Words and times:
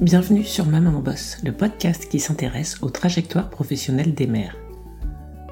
bienvenue 0.00 0.44
sur 0.44 0.64
Ma 0.64 0.80
Maman 0.80 1.00
Boss, 1.00 1.36
le 1.44 1.52
podcast 1.52 2.08
qui 2.08 2.20
s'intéresse 2.20 2.78
aux 2.80 2.88
trajectoires 2.88 3.50
professionnelles 3.50 4.14
des 4.14 4.26
mères. 4.26 4.56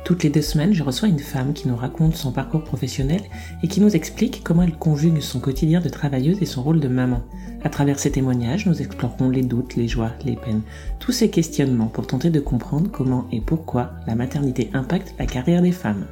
Toutes 0.07 0.23
les 0.23 0.31
deux 0.31 0.41
semaines, 0.41 0.73
je 0.73 0.83
reçois 0.83 1.09
une 1.09 1.19
femme 1.19 1.53
qui 1.53 1.69
nous 1.69 1.77
raconte 1.77 2.17
son 2.17 2.33
parcours 2.33 2.65
professionnel 2.65 3.21
et 3.63 3.69
qui 3.69 3.83
nous 3.83 3.95
explique 3.95 4.41
comment 4.43 4.63
elle 4.63 4.79
conjugue 4.79 5.21
son 5.21 5.39
quotidien 5.39 5.83
de 5.83 5.91
travailleuse 5.91 6.41
et 6.41 6.47
son 6.47 6.63
rôle 6.63 6.81
de 6.81 6.89
maman. 6.89 7.21
À 7.63 7.69
travers 7.69 7.99
ces 7.99 8.11
témoignages, 8.11 8.65
nous 8.65 8.81
explorerons 8.81 9.29
les 9.29 9.43
doutes, 9.43 9.77
les 9.77 9.87
joies, 9.87 10.13
les 10.25 10.37
peines, 10.37 10.63
tous 10.99 11.13
ces 11.13 11.29
questionnements 11.29 11.89
pour 11.89 12.07
tenter 12.07 12.31
de 12.31 12.41
comprendre 12.41 12.91
comment 12.91 13.27
et 13.31 13.43
pourquoi 13.43 13.93
la 14.07 14.15
maternité 14.15 14.71
impacte 14.73 15.15
la 15.19 15.27
carrière 15.27 15.61
des 15.61 15.73
femmes. 15.73 16.07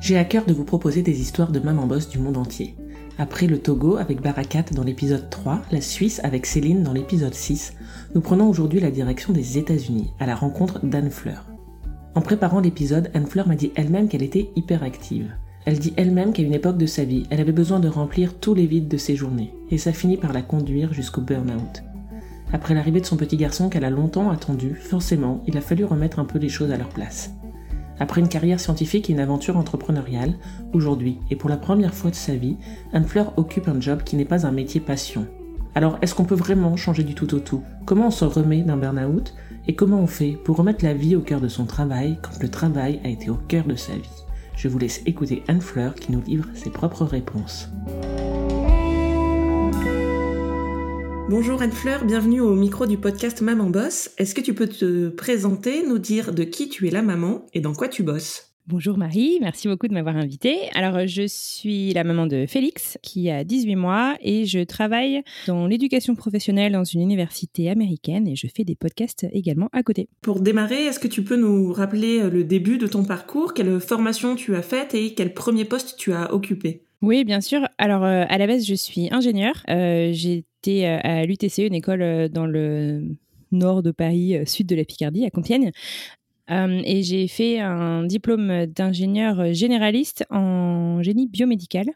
J'ai 0.00 0.18
à 0.18 0.24
cœur 0.24 0.44
de 0.44 0.52
vous 0.52 0.64
proposer 0.64 1.02
des 1.02 1.20
histoires 1.20 1.52
de 1.52 1.60
maman 1.60 1.86
boss 1.86 2.08
du 2.08 2.18
monde 2.18 2.36
entier. 2.36 2.74
Après 3.16 3.46
le 3.46 3.58
Togo 3.58 3.96
avec 3.96 4.20
Barakat 4.20 4.64
dans 4.72 4.82
l'épisode 4.82 5.30
3, 5.30 5.62
la 5.70 5.80
Suisse 5.80 6.20
avec 6.24 6.46
Céline 6.46 6.82
dans 6.82 6.92
l'épisode 6.92 7.32
6, 7.32 7.74
nous 8.16 8.20
prenons 8.20 8.48
aujourd'hui 8.48 8.80
la 8.80 8.90
direction 8.90 9.32
des 9.32 9.56
États-Unis, 9.56 10.12
à 10.18 10.26
la 10.26 10.34
rencontre 10.34 10.84
d'Anne 10.84 11.10
Fleur. 11.10 11.46
En 12.16 12.20
préparant 12.20 12.58
l'épisode, 12.58 13.12
Anne 13.14 13.26
Fleur 13.26 13.46
m'a 13.46 13.54
dit 13.54 13.70
elle-même 13.76 14.08
qu'elle 14.08 14.24
était 14.24 14.50
hyperactive. 14.56 15.32
Elle 15.64 15.78
dit 15.78 15.94
elle-même 15.96 16.32
qu'à 16.32 16.42
une 16.42 16.54
époque 16.54 16.76
de 16.76 16.86
sa 16.86 17.04
vie, 17.04 17.24
elle 17.30 17.40
avait 17.40 17.52
besoin 17.52 17.78
de 17.78 17.88
remplir 17.88 18.34
tous 18.34 18.54
les 18.54 18.66
vides 18.66 18.88
de 18.88 18.96
ses 18.96 19.14
journées, 19.14 19.54
et 19.70 19.78
ça 19.78 19.92
finit 19.92 20.16
par 20.16 20.32
la 20.32 20.42
conduire 20.42 20.92
jusqu'au 20.92 21.20
burn-out. 21.20 21.84
Après 22.52 22.74
l'arrivée 22.74 23.00
de 23.00 23.06
son 23.06 23.16
petit 23.16 23.36
garçon 23.36 23.68
qu'elle 23.68 23.84
a 23.84 23.90
longtemps 23.90 24.30
attendu, 24.30 24.74
forcément, 24.74 25.40
il 25.46 25.56
a 25.56 25.60
fallu 25.60 25.84
remettre 25.84 26.18
un 26.18 26.24
peu 26.24 26.40
les 26.40 26.48
choses 26.48 26.72
à 26.72 26.76
leur 26.76 26.88
place. 26.88 27.30
Après 28.00 28.20
une 28.20 28.28
carrière 28.28 28.60
scientifique 28.60 29.08
et 29.08 29.12
une 29.12 29.20
aventure 29.20 29.56
entrepreneuriale, 29.56 30.34
aujourd'hui, 30.72 31.18
et 31.30 31.36
pour 31.36 31.48
la 31.48 31.56
première 31.56 31.94
fois 31.94 32.10
de 32.10 32.16
sa 32.16 32.34
vie, 32.34 32.56
Anne 32.92 33.04
Fleur 33.04 33.32
occupe 33.36 33.68
un 33.68 33.80
job 33.80 34.02
qui 34.04 34.16
n'est 34.16 34.24
pas 34.24 34.46
un 34.46 34.52
métier 34.52 34.80
passion. 34.80 35.26
Alors, 35.76 35.98
est-ce 36.02 36.14
qu'on 36.14 36.24
peut 36.24 36.34
vraiment 36.34 36.76
changer 36.76 37.02
du 37.02 37.14
tout 37.14 37.34
au 37.34 37.40
tout? 37.40 37.62
Comment 37.84 38.08
on 38.08 38.12
se 38.12 38.24
remet 38.24 38.62
d'un 38.62 38.76
burn-out? 38.76 39.34
Et 39.66 39.74
comment 39.74 40.00
on 40.00 40.06
fait 40.06 40.38
pour 40.44 40.56
remettre 40.56 40.84
la 40.84 40.94
vie 40.94 41.16
au 41.16 41.20
cœur 41.20 41.40
de 41.40 41.48
son 41.48 41.64
travail 41.64 42.18
quand 42.22 42.40
le 42.42 42.48
travail 42.48 43.00
a 43.04 43.08
été 43.08 43.30
au 43.30 43.34
cœur 43.34 43.64
de 43.64 43.74
sa 43.74 43.94
vie? 43.94 44.24
Je 44.56 44.68
vous 44.68 44.78
laisse 44.78 45.02
écouter 45.06 45.42
Anne 45.48 45.60
Fleur 45.60 45.94
qui 45.94 46.12
nous 46.12 46.22
livre 46.22 46.46
ses 46.54 46.70
propres 46.70 47.04
réponses. 47.04 47.70
Bonjour 51.30 51.62
Anne-Fleur, 51.62 52.04
bienvenue 52.04 52.42
au 52.42 52.54
micro 52.54 52.84
du 52.84 52.98
podcast 52.98 53.40
Maman 53.40 53.70
Boss. 53.70 54.10
Est-ce 54.18 54.34
que 54.34 54.42
tu 54.42 54.52
peux 54.52 54.68
te 54.68 55.08
présenter, 55.08 55.82
nous 55.82 55.98
dire 55.98 56.34
de 56.34 56.44
qui 56.44 56.68
tu 56.68 56.86
es 56.86 56.90
la 56.90 57.00
maman 57.00 57.46
et 57.54 57.60
dans 57.60 57.72
quoi 57.72 57.88
tu 57.88 58.02
bosses? 58.02 58.54
Bonjour 58.66 58.98
Marie, 58.98 59.38
merci 59.40 59.66
beaucoup 59.66 59.88
de 59.88 59.94
m'avoir 59.94 60.18
invitée. 60.18 60.68
Alors, 60.74 61.06
je 61.06 61.26
suis 61.26 61.94
la 61.94 62.04
maman 62.04 62.26
de 62.26 62.44
Félix, 62.46 62.98
qui 63.02 63.30
a 63.30 63.42
18 63.42 63.74
mois, 63.74 64.16
et 64.20 64.44
je 64.44 64.64
travaille 64.64 65.22
dans 65.46 65.66
l'éducation 65.66 66.14
professionnelle 66.14 66.72
dans 66.72 66.84
une 66.84 67.00
université 67.00 67.70
américaine, 67.70 68.28
et 68.28 68.36
je 68.36 68.46
fais 68.46 68.64
des 68.64 68.76
podcasts 68.76 69.26
également 69.32 69.70
à 69.72 69.82
côté. 69.82 70.10
Pour 70.20 70.40
démarrer, 70.40 70.84
est-ce 70.84 71.00
que 71.00 71.08
tu 71.08 71.24
peux 71.24 71.36
nous 71.36 71.72
rappeler 71.72 72.28
le 72.28 72.44
début 72.44 72.76
de 72.76 72.86
ton 72.86 73.02
parcours? 73.02 73.54
Quelle 73.54 73.80
formation 73.80 74.36
tu 74.36 74.54
as 74.56 74.62
faite 74.62 74.94
et 74.94 75.14
quel 75.14 75.32
premier 75.32 75.64
poste 75.64 75.96
tu 75.98 76.12
as 76.12 76.34
occupé? 76.34 76.84
Oui, 77.00 77.24
bien 77.24 77.40
sûr. 77.40 77.66
Alors, 77.78 78.04
euh, 78.04 78.24
à 78.28 78.38
la 78.38 78.46
base, 78.46 78.66
je 78.66 78.74
suis 78.74 79.08
ingénieure. 79.10 79.62
Euh, 79.68 80.12
Euh, 80.68 80.98
à 81.02 81.24
l'UTC, 81.24 81.66
une 81.66 81.74
école 81.74 82.28
dans 82.28 82.46
le 82.46 83.16
nord 83.52 83.82
de 83.82 83.90
Paris, 83.90 84.38
sud 84.46 84.66
de 84.66 84.76
la 84.76 84.84
Picardie, 84.84 85.24
à 85.24 85.30
Compiègne. 85.30 85.70
Euh, 86.50 86.82
et 86.84 87.02
j'ai 87.02 87.26
fait 87.26 87.58
un 87.58 88.04
diplôme 88.04 88.66
d'ingénieur 88.66 89.52
généraliste 89.54 90.24
en 90.30 91.02
génie 91.02 91.26
biomédical. 91.26 91.86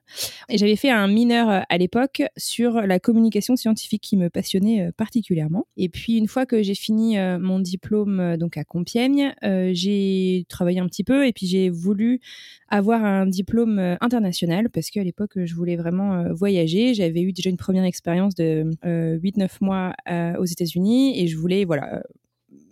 Et 0.48 0.58
j'avais 0.58 0.76
fait 0.76 0.90
un 0.90 1.06
mineur 1.06 1.64
à 1.68 1.78
l'époque 1.78 2.22
sur 2.36 2.80
la 2.80 2.98
communication 2.98 3.56
scientifique 3.56 4.02
qui 4.02 4.16
me 4.16 4.30
passionnait 4.30 4.86
euh, 4.86 4.90
particulièrement. 4.96 5.66
Et 5.76 5.88
puis 5.88 6.16
une 6.16 6.28
fois 6.28 6.46
que 6.46 6.62
j'ai 6.62 6.74
fini 6.74 7.18
euh, 7.18 7.38
mon 7.38 7.58
diplôme 7.58 8.36
donc 8.36 8.56
à 8.56 8.64
Compiègne, 8.64 9.34
j'ai 9.42 10.46
travaillé 10.48 10.80
un 10.80 10.86
petit 10.86 11.04
peu 11.04 11.26
et 11.26 11.32
puis 11.32 11.46
j'ai 11.46 11.70
voulu 11.70 12.20
avoir 12.68 13.04
un 13.04 13.26
diplôme 13.26 13.96
international 14.00 14.70
parce 14.70 14.90
qu'à 14.90 15.02
l'époque 15.02 15.32
je 15.44 15.54
voulais 15.54 15.76
vraiment 15.76 16.32
voyager. 16.32 16.94
J'avais 16.94 17.22
eu 17.22 17.32
déjà 17.32 17.50
une 17.50 17.56
première 17.56 17.84
expérience 17.84 18.34
de 18.34 18.70
8-9 18.84 19.48
mois 19.60 19.94
aux 20.38 20.44
États-Unis 20.44 21.20
et 21.20 21.26
je 21.26 21.36
voulais 21.36 21.64
voilà 21.64 22.02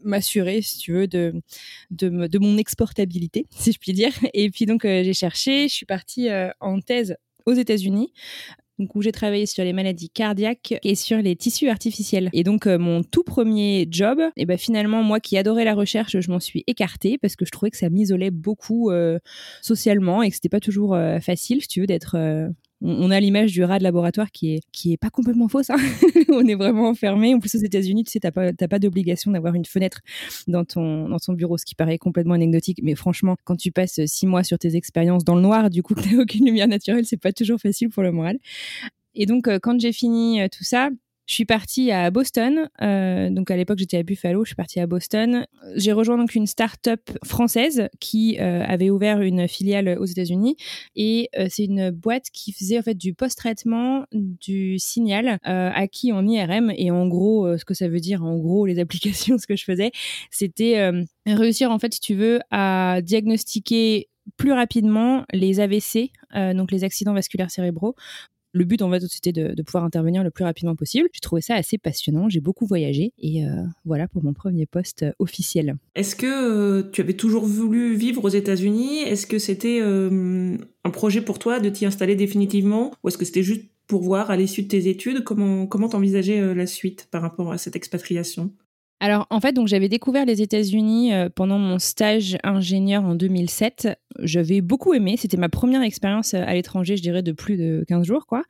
m'assurer, 0.06 0.62
si 0.62 0.78
tu 0.78 0.92
veux, 0.92 1.06
de, 1.06 1.34
de, 1.90 2.38
mon 2.38 2.56
exportabilité, 2.56 3.46
si 3.58 3.72
je 3.72 3.78
puis 3.78 3.92
dire. 3.92 4.12
Et 4.34 4.50
puis 4.50 4.66
donc, 4.66 4.84
euh, 4.84 5.02
j'ai 5.04 5.14
cherché, 5.14 5.68
je 5.68 5.74
suis 5.74 5.86
partie 5.86 6.28
euh, 6.28 6.50
en 6.60 6.80
thèse 6.80 7.16
aux 7.44 7.54
États-Unis 7.54 8.12
donc 8.78 8.94
où 8.94 9.00
j'ai 9.00 9.10
travaillé 9.10 9.46
sur 9.46 9.64
les 9.64 9.72
maladies 9.72 10.10
cardiaques 10.10 10.74
et 10.82 10.94
sur 10.96 11.16
les 11.16 11.34
tissus 11.34 11.70
artificiels. 11.70 12.28
Et 12.34 12.44
donc 12.44 12.66
euh, 12.66 12.76
mon 12.76 13.02
tout 13.02 13.22
premier 13.22 13.88
job, 13.90 14.20
et 14.36 14.44
ben 14.44 14.58
finalement 14.58 15.02
moi 15.02 15.18
qui 15.18 15.38
adorais 15.38 15.64
la 15.64 15.72
recherche, 15.72 16.20
je 16.20 16.30
m'en 16.30 16.40
suis 16.40 16.62
écartée 16.66 17.16
parce 17.16 17.36
que 17.36 17.46
je 17.46 17.52
trouvais 17.52 17.70
que 17.70 17.78
ça 17.78 17.88
m'isolait 17.88 18.30
beaucoup 18.30 18.90
socialement 19.62 20.22
et 20.22 20.28
que 20.28 20.34
c'était 20.34 20.50
pas 20.50 20.60
toujours 20.60 20.94
facile, 21.22 21.62
si 21.62 21.68
tu 21.68 21.80
veux, 21.80 21.86
d'être 21.86 22.18
on, 22.86 23.10
a 23.10 23.18
l'image 23.18 23.52
du 23.52 23.64
rat 23.64 23.78
de 23.78 23.84
laboratoire 23.84 24.30
qui 24.30 24.54
est, 24.54 24.60
qui 24.72 24.92
est 24.92 24.96
pas 24.96 25.10
complètement 25.10 25.48
fausse. 25.48 25.70
Hein. 25.70 25.76
on 26.28 26.46
est 26.46 26.54
vraiment 26.54 26.88
enfermé. 26.88 27.34
En 27.34 27.40
plus, 27.40 27.54
aux 27.56 27.64
États-Unis, 27.64 28.04
tu 28.04 28.12
sais, 28.12 28.20
t'as 28.20 28.30
pas, 28.30 28.52
pas 28.52 28.78
d'obligation 28.78 29.32
d'avoir 29.32 29.54
une 29.54 29.64
fenêtre 29.64 30.00
dans 30.46 30.64
ton, 30.64 31.08
dans 31.08 31.18
ton 31.18 31.32
bureau, 31.32 31.58
ce 31.58 31.64
qui 31.64 31.74
paraît 31.74 31.98
complètement 31.98 32.34
anecdotique. 32.34 32.80
Mais 32.82 32.94
franchement, 32.94 33.36
quand 33.44 33.56
tu 33.56 33.72
passes 33.72 34.00
six 34.06 34.26
mois 34.26 34.44
sur 34.44 34.58
tes 34.58 34.76
expériences 34.76 35.24
dans 35.24 35.34
le 35.34 35.42
noir, 35.42 35.68
du 35.68 35.82
coup, 35.82 35.94
que 35.94 36.02
t'as 36.02 36.16
aucune 36.22 36.46
lumière 36.46 36.68
naturelle, 36.68 37.04
c'est 37.06 37.20
pas 37.20 37.32
toujours 37.32 37.58
facile 37.58 37.88
pour 37.88 38.02
le 38.02 38.12
moral. 38.12 38.38
Et 39.14 39.26
donc, 39.26 39.48
euh, 39.48 39.58
quand 39.60 39.80
j'ai 39.80 39.92
fini 39.92 40.40
euh, 40.40 40.48
tout 40.48 40.64
ça, 40.64 40.90
je 41.26 41.34
suis 41.34 41.44
partie 41.44 41.90
à 41.90 42.10
Boston. 42.10 42.68
Euh, 42.82 43.30
donc 43.30 43.50
à 43.50 43.56
l'époque, 43.56 43.78
j'étais 43.78 43.98
à 43.98 44.02
Buffalo. 44.04 44.44
Je 44.44 44.50
suis 44.50 44.56
partie 44.56 44.78
à 44.78 44.86
Boston. 44.86 45.46
J'ai 45.74 45.92
rejoint 45.92 46.16
donc 46.16 46.34
une 46.34 46.46
start-up 46.46 47.00
française 47.24 47.88
qui 47.98 48.38
euh, 48.38 48.62
avait 48.64 48.90
ouvert 48.90 49.20
une 49.20 49.48
filiale 49.48 49.96
aux 49.98 50.04
États-Unis. 50.04 50.56
Et 50.94 51.28
euh, 51.36 51.48
c'est 51.50 51.64
une 51.64 51.90
boîte 51.90 52.30
qui 52.32 52.52
faisait 52.52 52.78
en 52.78 52.82
fait 52.82 52.94
du 52.94 53.12
post-traitement 53.12 54.06
du 54.12 54.78
signal 54.78 55.40
acquis 55.42 56.12
en 56.12 56.26
IRM. 56.26 56.72
Et 56.76 56.92
en 56.92 57.08
gros, 57.08 57.56
ce 57.58 57.64
que 57.64 57.74
ça 57.74 57.88
veut 57.88 58.00
dire, 58.00 58.22
en 58.22 58.36
gros, 58.36 58.64
les 58.64 58.78
applications, 58.86 59.36
ce 59.36 59.46
que 59.46 59.56
je 59.56 59.64
faisais, 59.64 59.90
c'était 60.30 60.90
réussir 61.26 61.70
en 61.70 61.78
fait, 61.78 61.94
si 61.94 62.00
tu 62.00 62.14
veux, 62.14 62.38
à 62.50 63.00
diagnostiquer 63.02 64.08
plus 64.36 64.52
rapidement 64.52 65.24
les 65.32 65.60
AVC, 65.60 66.10
donc 66.54 66.70
les 66.70 66.84
accidents 66.84 67.14
vasculaires 67.14 67.50
cérébraux, 67.50 67.94
le 68.52 68.64
but, 68.64 68.80
en 68.82 68.90
fait, 68.90 69.00
c'était 69.08 69.32
de, 69.32 69.62
pouvoir 69.62 69.84
intervenir 69.84 70.24
le 70.24 70.30
plus 70.30 70.44
rapidement 70.44 70.74
possible. 70.74 71.08
J'ai 71.12 71.20
trouvé 71.20 71.42
ça 71.42 71.54
assez 71.54 71.78
passionnant. 71.78 72.28
J'ai 72.28 72.40
beaucoup 72.40 72.66
voyagé 72.66 73.12
et 73.18 73.44
euh, 73.44 73.62
voilà 73.84 74.08
pour 74.08 74.24
mon 74.24 74.32
premier 74.32 74.66
poste 74.66 75.02
euh, 75.02 75.12
officiel. 75.18 75.76
Est-ce 75.94 76.16
que 76.16 76.26
euh, 76.26 76.90
tu 76.90 77.00
avais 77.00 77.14
toujours 77.14 77.44
voulu 77.44 77.94
vivre 77.94 78.24
aux 78.24 78.30
États-Unis? 78.30 79.02
Est-ce 79.02 79.26
que 79.26 79.38
c'était 79.38 79.80
un 79.80 80.90
projet 80.90 81.20
pour 81.20 81.38
toi 81.38 81.60
de 81.60 81.68
t'y 81.68 81.86
installer 81.86 82.16
définitivement? 82.16 82.92
Ou 83.02 83.08
est-ce 83.08 83.18
que 83.18 83.24
c'était 83.24 83.42
juste 83.42 83.66
pour 83.86 84.02
voir 84.02 84.30
à 84.30 84.36
l'issue 84.36 84.62
de 84.62 84.68
tes 84.68 84.88
études? 84.88 85.22
Comment 85.22 85.66
comment 85.66 85.88
t'envisageais 85.88 86.54
la 86.54 86.66
suite 86.66 87.08
par 87.10 87.22
rapport 87.22 87.52
à 87.52 87.58
cette 87.58 87.76
expatriation? 87.76 88.52
Alors 88.98 89.26
en 89.28 89.40
fait, 89.40 89.52
donc 89.52 89.68
j'avais 89.68 89.88
découvert 89.88 90.24
les 90.24 90.40
États-Unis 90.40 91.12
euh, 91.12 91.28
pendant 91.28 91.58
mon 91.58 91.78
stage 91.78 92.38
ingénieur 92.42 93.04
en 93.04 93.14
2007. 93.14 93.88
J'avais 94.20 94.62
beaucoup 94.62 94.94
aimé. 94.94 95.16
C'était 95.18 95.36
ma 95.36 95.50
première 95.50 95.82
expérience 95.82 96.32
euh, 96.32 96.42
à 96.46 96.54
l'étranger, 96.54 96.96
je 96.96 97.02
dirais, 97.02 97.22
de 97.22 97.32
plus 97.32 97.58
de 97.58 97.84
15 97.88 98.06
jours, 98.06 98.26
quoi. 98.26 98.42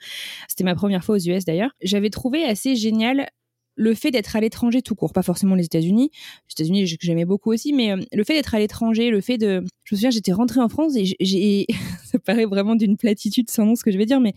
C'était 0.47 0.65
ma 0.65 0.77
première 0.77 1.03
fois 1.03 1.17
aux 1.17 1.19
US 1.19 1.45
d'ailleurs. 1.45 1.73
J'avais 1.83 2.11
trouvé 2.11 2.45
assez 2.45 2.77
génial 2.77 3.29
le 3.77 3.95
fait 3.95 4.11
d'être 4.11 4.35
à 4.35 4.41
l'étranger 4.41 4.83
tout 4.83 4.95
court, 4.95 5.13
pas 5.13 5.23
forcément 5.23 5.55
les 5.55 5.65
États-Unis. 5.65 6.11
Les 6.13 6.53
États-Unis, 6.65 6.97
j'aimais 7.01 7.25
beaucoup 7.25 7.53
aussi, 7.53 7.73
mais 7.73 7.93
euh, 7.93 8.01
le 8.13 8.25
fait 8.25 8.35
d'être 8.35 8.55
à 8.55 8.59
l'étranger, 8.59 9.11
le 9.11 9.21
fait 9.21 9.39
de. 9.39 9.63
Je 9.85 9.95
me 9.95 9.97
souviens, 9.99 10.11
j'étais 10.11 10.33
rentrée 10.33 10.61
en 10.61 10.69
France 10.69 10.97
et 10.97 11.05
j'ai. 11.21 11.67
ça 12.05 12.19
paraît 12.19 12.47
vraiment 12.47 12.75
d'une 12.75 12.97
platitude 12.97 13.51
sans 13.51 13.67
nom 13.67 13.75
ce 13.77 13.85
que 13.85 13.93
je 13.93 13.99
vais 13.99 14.07
dire, 14.07 14.21
mais 14.21 14.35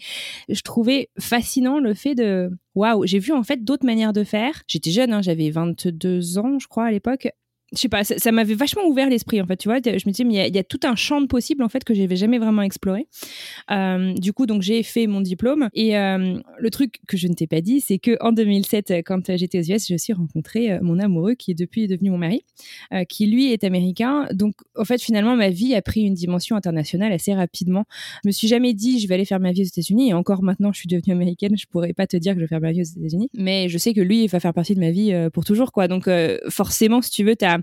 je 0.50 0.62
trouvais 0.62 1.10
fascinant 1.18 1.80
le 1.80 1.94
fait 1.94 2.16
de. 2.16 2.50
Waouh, 2.76 3.06
j'ai 3.06 3.20
vu 3.20 3.34
en 3.34 3.44
fait 3.44 3.64
d'autres 3.64 3.86
manières 3.86 4.14
de 4.14 4.24
faire. 4.24 4.62
J'étais 4.68 4.92
jeune, 4.92 5.14
hein, 5.14 5.22
j'avais 5.22 5.50
22 5.50 6.38
ans, 6.38 6.60
je 6.60 6.68
crois, 6.68 6.86
à 6.86 6.92
l'époque 6.92 7.30
je 7.74 7.78
sais 7.78 7.90
pas, 7.90 8.04
ça, 8.04 8.32
m'avait 8.32 8.56
vachement 8.56 8.86
ouvert 8.88 9.10
l'esprit 9.10 9.42
en 9.42 9.46
fait, 9.46 9.58
tu 9.58 9.68
vois. 9.68 9.78
Je 9.84 9.92
me 9.92 10.12
disais, 10.12 10.24
mais 10.24 10.48
il 10.48 10.56
y, 10.56 10.60
a 10.60 10.64
tout 10.64 10.80
un 10.84 10.96
champ 10.96 11.22
de 11.22 11.28
possibles 11.28 11.64
en 11.64 11.70
fait 11.70 11.84
que 11.84 11.94
j'avais 11.94 12.16
jamais 12.16 12.40
vraiment 12.40 12.62
exploré. 12.62 13.08
Euh, 13.72 14.14
du 14.14 14.34
coup, 14.34 14.46
donc 14.46 14.62
j'ai 14.62 14.82
fait 14.84 15.08
mon 15.08 15.22
diplôme 15.22 15.70
et 15.74 15.98
euh, 15.98 16.40
le 16.58 16.70
truc 16.70 17.00
que 17.08 17.18
je 17.18 17.28
ne 17.28 17.34
t'ai 17.34 17.48
pas 17.48 17.62
dit, 17.62 17.82
c'est 17.82 18.00
que 18.00 18.18
en 18.22 18.32
2007, 18.32 19.04
quand 19.06 19.36
j'étais 19.36 19.60
aux 19.60 19.76
US, 19.76 19.88
j'ai 19.88 19.96
aussi 19.96 20.14
rencontré 20.14 20.72
euh, 20.72 20.80
mon 20.82 21.00
amoureux 21.00 21.36
qui 21.36 21.52
est 21.52 21.56
depuis 21.56 21.88
devenu 21.88 22.10
mon 22.10 22.18
mari, 22.18 22.44
qui 23.08 23.28
lui 23.28 23.52
est 23.52 23.64
américain. 23.64 24.28
Donc 24.34 24.56
en 24.76 24.86
fait, 24.86 25.02
finalement, 25.02 25.36
ma 25.36 25.50
vie 25.50 25.76
a 25.76 25.82
pris 25.82 26.02
une 26.02 26.14
dimension 26.14 26.56
internationale 26.56 27.12
assez 27.12 27.34
rapidement. 27.34 27.86
Je 28.24 28.30
me 28.30 28.32
suis 28.32 28.48
jamais 28.48 28.74
dit, 28.74 29.00
je 29.00 29.08
vais 29.08 29.16
aller 29.16 29.26
faire 29.26 29.40
ma 29.40 29.52
vie 29.52 29.62
aux 29.62 29.66
États-Unis 29.66 30.10
et 30.10 30.14
encore 30.14 30.42
maintenant, 30.42 30.72
je 30.74 30.80
suis 30.80 30.88
devenue 30.88 31.14
américaine, 31.14 31.56
je 31.58 31.68
pourrais 31.68 31.94
pas 31.94 32.08
te 32.08 32.18
dire 32.18 32.34
que 32.34 32.40
je 32.40 32.46
vais 32.46 32.48
faire 32.50 32.62
ma 32.62 32.72
vie 32.72 32.82
aux 32.82 33.00
États-Unis, 33.00 33.30
mais 33.36 33.70
je 33.70 33.78
sais 33.78 33.94
que 33.94 34.02
lui, 34.02 34.24
il 34.24 34.28
va 34.28 34.40
faire 34.40 34.54
partie 34.54 34.76
de 34.76 34.80
ma 34.80 34.92
vie 34.92 35.14
pour 35.34 35.46
toujours, 35.46 35.72
quoi. 35.72 35.88
Donc 35.88 36.10
forcément, 36.50 37.02
si 37.02 37.12
tu 37.12 37.24
veux, 37.24 37.36
tu 37.36 37.46
as 37.46 37.59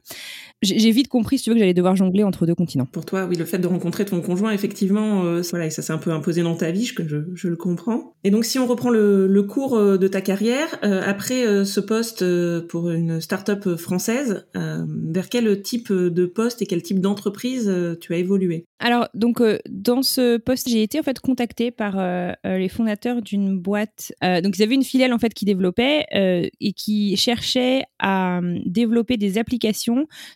j'ai 0.62 0.90
vite 0.90 1.08
compris, 1.08 1.38
si 1.38 1.44
tu 1.44 1.50
veux, 1.50 1.54
que 1.54 1.60
j'allais 1.60 1.74
devoir 1.74 1.96
jongler 1.96 2.24
entre 2.24 2.46
deux 2.46 2.54
continents. 2.54 2.86
Pour 2.86 3.04
toi, 3.04 3.26
oui, 3.26 3.36
le 3.36 3.44
fait 3.44 3.58
de 3.58 3.66
rencontrer 3.66 4.04
ton 4.04 4.20
conjoint, 4.20 4.52
effectivement, 4.52 5.24
euh, 5.24 5.42
voilà, 5.50 5.68
ça 5.70 5.82
s'est 5.82 5.92
un 5.92 5.98
peu 5.98 6.10
imposé 6.10 6.42
dans 6.42 6.56
ta 6.56 6.70
vie, 6.70 6.86
je, 6.86 7.24
je, 7.34 7.48
le 7.48 7.56
comprends. 7.56 8.14
Et 8.24 8.30
donc, 8.30 8.44
si 8.44 8.58
on 8.58 8.66
reprend 8.66 8.90
le, 8.90 9.26
le 9.26 9.42
cours 9.42 9.76
euh, 9.76 9.98
de 9.98 10.08
ta 10.08 10.20
carrière, 10.20 10.78
euh, 10.82 11.02
après 11.04 11.64
ce 11.64 11.80
poste 11.80 12.24
pour 12.68 12.90
une 12.90 13.20
start-up 13.20 13.76
française, 13.76 14.46
vers 14.54 15.28
quel 15.28 15.62
type 15.62 15.92
de 15.92 16.26
poste 16.26 16.62
et 16.62 16.66
quel 16.66 16.82
type 16.82 17.00
d'entreprise 17.00 17.72
tu 18.00 18.14
as 18.14 18.16
évolué? 18.16 18.64
Alors, 18.78 19.08
donc, 19.14 19.42
dans 19.68 20.02
ce 20.02 20.38
poste, 20.38 20.68
j'ai 20.68 20.82
été 20.82 20.98
en 20.98 21.02
fait 21.02 21.18
contactée 21.20 21.70
par 21.70 21.96
les 22.44 22.68
fondateurs 22.68 23.22
d'une 23.22 23.58
boîte. 23.58 24.12
donc, 24.42 24.58
ils 24.58 24.62
avaient 24.62 24.74
une 24.74 24.84
filiale 24.84 25.12
en 25.12 25.18
fait 25.18 25.34
qui 25.34 25.44
développait 25.44 26.04
et 26.12 26.72
qui 26.72 27.16
cherchait 27.16 27.84
à 27.98 28.40
développer 28.64 29.16
des 29.16 29.38
applications 29.38 29.85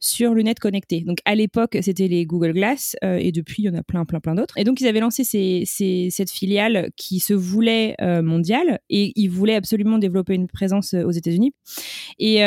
sur 0.01 0.35
lunettes 0.35 0.61
connectées. 0.61 1.03
Donc 1.03 1.19
à 1.25 1.35
l'époque, 1.35 1.79
c'était 1.83 2.09
les 2.09 2.25
Google 2.27 2.53
Glass 2.53 2.97
euh, 3.05 3.19
et 3.21 3.33
depuis, 3.33 3.63
il 3.63 3.67
y 3.67 3.69
en 3.69 3.75
a 3.75 3.83
plein, 3.83 4.05
plein, 4.05 4.21
plein 4.21 4.35
d'autres. 4.35 4.57
Et 4.57 4.65
donc 4.65 4.81
ils 4.81 4.87
avaient 4.87 5.01
lancé 5.01 5.25
cette 5.25 6.31
filiale 6.31 6.91
qui 6.97 7.21
se 7.21 7.35
voulait 7.35 7.95
euh, 8.01 8.23
mondiale 8.23 8.81
et 8.89 9.13
ils 9.17 9.29
voulaient 9.29 9.55
absolument 9.55 9.99
développer 9.99 10.35
une 10.35 10.47
présence 10.47 10.95
euh, 10.95 11.05
aux 11.05 11.11
États-Unis. 11.11 11.53
Et, 12.19 12.41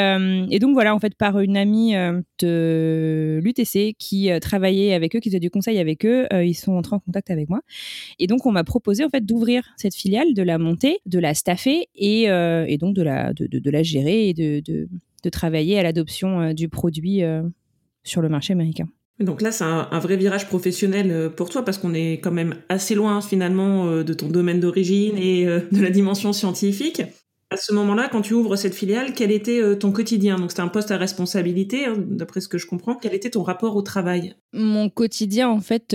donc 0.60 0.74
voilà, 0.74 0.96
en 0.96 1.00
fait, 1.00 1.16
par 1.16 1.40
une 1.40 1.58
amie 1.58 1.94
de 2.40 3.40
l'UTC 3.44 3.96
qui 3.98 4.30
travaillait 4.40 4.94
avec 4.94 5.16
eux, 5.16 5.20
qui 5.20 5.30
faisait 5.30 5.40
du 5.40 5.50
conseil 5.50 5.78
avec 5.78 6.06
eux, 6.06 6.28
ils 6.32 6.54
sont 6.54 6.74
entrés 6.74 6.96
en 6.96 7.00
contact 7.00 7.30
avec 7.32 7.50
moi. 7.50 7.62
Et 8.20 8.28
donc 8.28 8.46
on 8.46 8.52
m'a 8.52 8.64
proposé 8.64 9.04
en 9.04 9.10
fait 9.10 9.26
d'ouvrir 9.26 9.74
cette 9.78 9.96
filiale, 9.96 10.34
de 10.34 10.44
la 10.44 10.58
monter, 10.58 11.00
de 11.06 11.20
la 11.20 11.34
staffer 11.34 11.88
et, 11.96 12.28
donc 12.78 12.96
de 12.96 13.02
la, 13.02 13.84
gérer 13.84 14.30
et 14.30 14.34
de 14.34 14.88
travailler 15.30 15.80
à 15.80 15.84
l'adoption 15.84 16.42
euh, 16.42 16.54
du 16.54 16.70
produit 16.70 17.24
euh, 17.24 17.44
sur 18.04 18.22
le 18.22 18.30
marché 18.30 18.54
américain. 18.54 18.88
Donc 19.20 19.42
là, 19.42 19.52
c'est 19.52 19.64
un, 19.64 20.00
vrai 20.00 20.18
virage 20.18 20.48
professionnel 20.48 21.12
euh, 21.12 21.30
pour 21.30 21.50
toi 21.50 21.64
parce 21.64 21.78
qu'on 21.78 21.94
est 21.94 22.14
quand 22.14 22.31
même 22.31 22.56
assez 22.70 22.96
loin 22.96 23.22
finalement 23.22 23.86
de 24.04 24.14
ton 24.14 24.28
domaine 24.28 24.60
d'origine 24.60 25.18
et 25.18 25.46
de 25.46 25.81
la 25.81 25.90
dimension 25.90 26.34
scientifique. 26.34 27.04
À 27.52 27.58
ce 27.58 27.72
moment-là, 27.74 28.10
quand 28.12 28.22
tu 28.22 28.34
ouvres 28.34 28.56
cette 28.56 28.74
filiale, 28.74 29.14
quel 29.14 29.31
était 29.31 29.78
ton 29.78 29.92
quotidien? 29.92 30.38
Donc 30.40 30.50
c'était 30.50 30.64
un 30.64 30.68
poste 30.68 30.90
à 30.90 30.98
responsabilité, 30.98 31.86
hein, 31.86 31.94
d'après 31.96 32.42
ce 32.42 32.48
que 32.48 32.58
je 32.58 32.66
comprends. 32.66 32.96
Quel 32.96 33.14
était 33.14 33.30
ton 33.30 33.44
rapport 33.44 33.76
au 33.76 33.84
travail? 33.84 34.34
Mon 34.54 34.90
quotidien, 34.90 35.50
en 35.50 35.62
fait, 35.62 35.94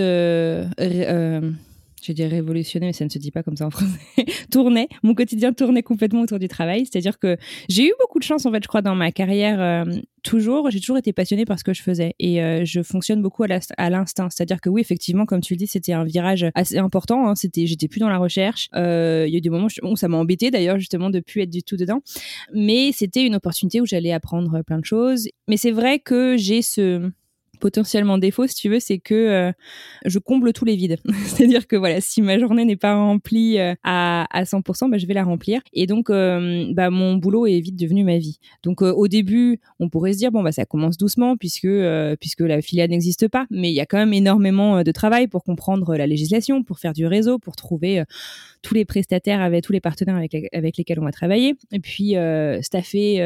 je 2.08 2.12
dirais 2.14 2.28
révolutionner, 2.28 2.86
mais 2.86 2.92
ça 2.92 3.04
ne 3.04 3.10
se 3.10 3.18
dit 3.18 3.30
pas 3.30 3.42
comme 3.42 3.56
ça 3.56 3.66
en 3.66 3.70
français, 3.70 3.98
tournait. 4.50 4.88
Mon 5.02 5.14
quotidien 5.14 5.52
tournait 5.52 5.82
complètement 5.82 6.22
autour 6.22 6.38
du 6.38 6.48
travail. 6.48 6.86
C'est-à-dire 6.86 7.18
que 7.18 7.36
j'ai 7.68 7.86
eu 7.86 7.92
beaucoup 8.00 8.18
de 8.18 8.24
chance, 8.24 8.46
en 8.46 8.52
fait, 8.52 8.62
je 8.62 8.68
crois, 8.68 8.82
dans 8.82 8.94
ma 8.94 9.12
carrière. 9.12 9.60
Euh, 9.60 9.84
toujours, 10.22 10.70
j'ai 10.70 10.80
toujours 10.80 10.96
été 10.98 11.12
passionnée 11.12 11.44
par 11.44 11.58
ce 11.58 11.64
que 11.64 11.74
je 11.74 11.82
faisais. 11.82 12.14
Et 12.18 12.42
euh, 12.42 12.64
je 12.64 12.82
fonctionne 12.82 13.20
beaucoup 13.20 13.44
à 13.44 13.90
l'instinct. 13.90 14.30
C'est-à-dire 14.30 14.60
que 14.60 14.70
oui, 14.70 14.80
effectivement, 14.80 15.26
comme 15.26 15.40
tu 15.40 15.52
le 15.52 15.58
dis, 15.58 15.66
c'était 15.66 15.92
un 15.92 16.04
virage 16.04 16.46
assez 16.54 16.78
important. 16.78 17.28
Hein. 17.28 17.34
C'était, 17.34 17.66
j'étais 17.66 17.88
plus 17.88 18.00
dans 18.00 18.08
la 18.08 18.18
recherche. 18.18 18.68
Euh, 18.74 19.24
il 19.26 19.32
y 19.32 19.36
a 19.36 19.38
eu 19.38 19.42
des 19.42 19.50
moments 19.50 19.68
où 19.82 19.96
ça 19.96 20.08
m'a 20.08 20.16
embêté, 20.16 20.50
d'ailleurs, 20.50 20.78
justement, 20.78 21.10
de 21.10 21.20
plus 21.20 21.42
être 21.42 21.50
du 21.50 21.62
tout 21.62 21.76
dedans. 21.76 22.00
Mais 22.54 22.90
c'était 22.92 23.24
une 23.26 23.34
opportunité 23.34 23.80
où 23.80 23.86
j'allais 23.86 24.12
apprendre 24.12 24.62
plein 24.62 24.78
de 24.78 24.84
choses. 24.84 25.28
Mais 25.46 25.58
c'est 25.58 25.72
vrai 25.72 25.98
que 25.98 26.36
j'ai 26.38 26.62
ce 26.62 27.10
potentiellement 27.58 28.18
défaut, 28.18 28.46
si 28.46 28.54
tu 28.54 28.68
veux, 28.68 28.80
c'est 28.80 28.98
que 28.98 29.14
euh, 29.14 29.52
je 30.04 30.18
comble 30.18 30.52
tous 30.52 30.64
les 30.64 30.76
vides. 30.76 30.96
C'est-à-dire 31.26 31.66
que 31.66 31.76
voilà, 31.76 32.00
si 32.00 32.22
ma 32.22 32.38
journée 32.38 32.64
n'est 32.64 32.76
pas 32.76 32.94
remplie 32.94 33.58
euh, 33.58 33.74
à, 33.84 34.26
à 34.30 34.44
100%, 34.44 34.90
bah, 34.90 34.98
je 34.98 35.06
vais 35.06 35.14
la 35.14 35.24
remplir. 35.24 35.60
Et 35.72 35.86
donc, 35.86 36.10
euh, 36.10 36.66
bah, 36.72 36.90
mon 36.90 37.16
boulot 37.16 37.46
est 37.46 37.60
vite 37.60 37.76
devenu 37.76 38.04
ma 38.04 38.18
vie. 38.18 38.38
Donc, 38.62 38.82
au 38.82 39.08
début, 39.08 39.60
on 39.80 39.88
pourrait 39.88 40.12
se 40.12 40.18
dire, 40.18 40.30
bon, 40.30 40.42
bah, 40.42 40.52
ça 40.52 40.64
commence 40.64 40.96
doucement 40.96 41.36
puisque, 41.36 41.68
puisque 42.20 42.40
la 42.40 42.62
filiale 42.62 42.90
n'existe 42.90 43.28
pas. 43.28 43.46
Mais 43.50 43.70
il 43.70 43.74
y 43.74 43.80
a 43.80 43.86
quand 43.86 43.98
même 43.98 44.12
énormément 44.12 44.82
de 44.82 44.92
travail 44.92 45.28
pour 45.28 45.44
comprendre 45.44 45.96
la 45.96 46.06
législation, 46.06 46.62
pour 46.62 46.78
faire 46.78 46.92
du 46.92 47.06
réseau, 47.06 47.38
pour 47.38 47.56
trouver 47.56 48.02
tous 48.62 48.74
les 48.74 48.84
prestataires 48.84 49.40
avec 49.40 49.64
tous 49.64 49.72
les 49.72 49.80
partenaires 49.80 50.16
avec, 50.16 50.34
avec 50.52 50.76
lesquels 50.76 51.00
on 51.00 51.04
va 51.04 51.12
travailler. 51.12 51.54
Et 51.72 51.80
puis, 51.80 52.14
staffer 52.62 53.18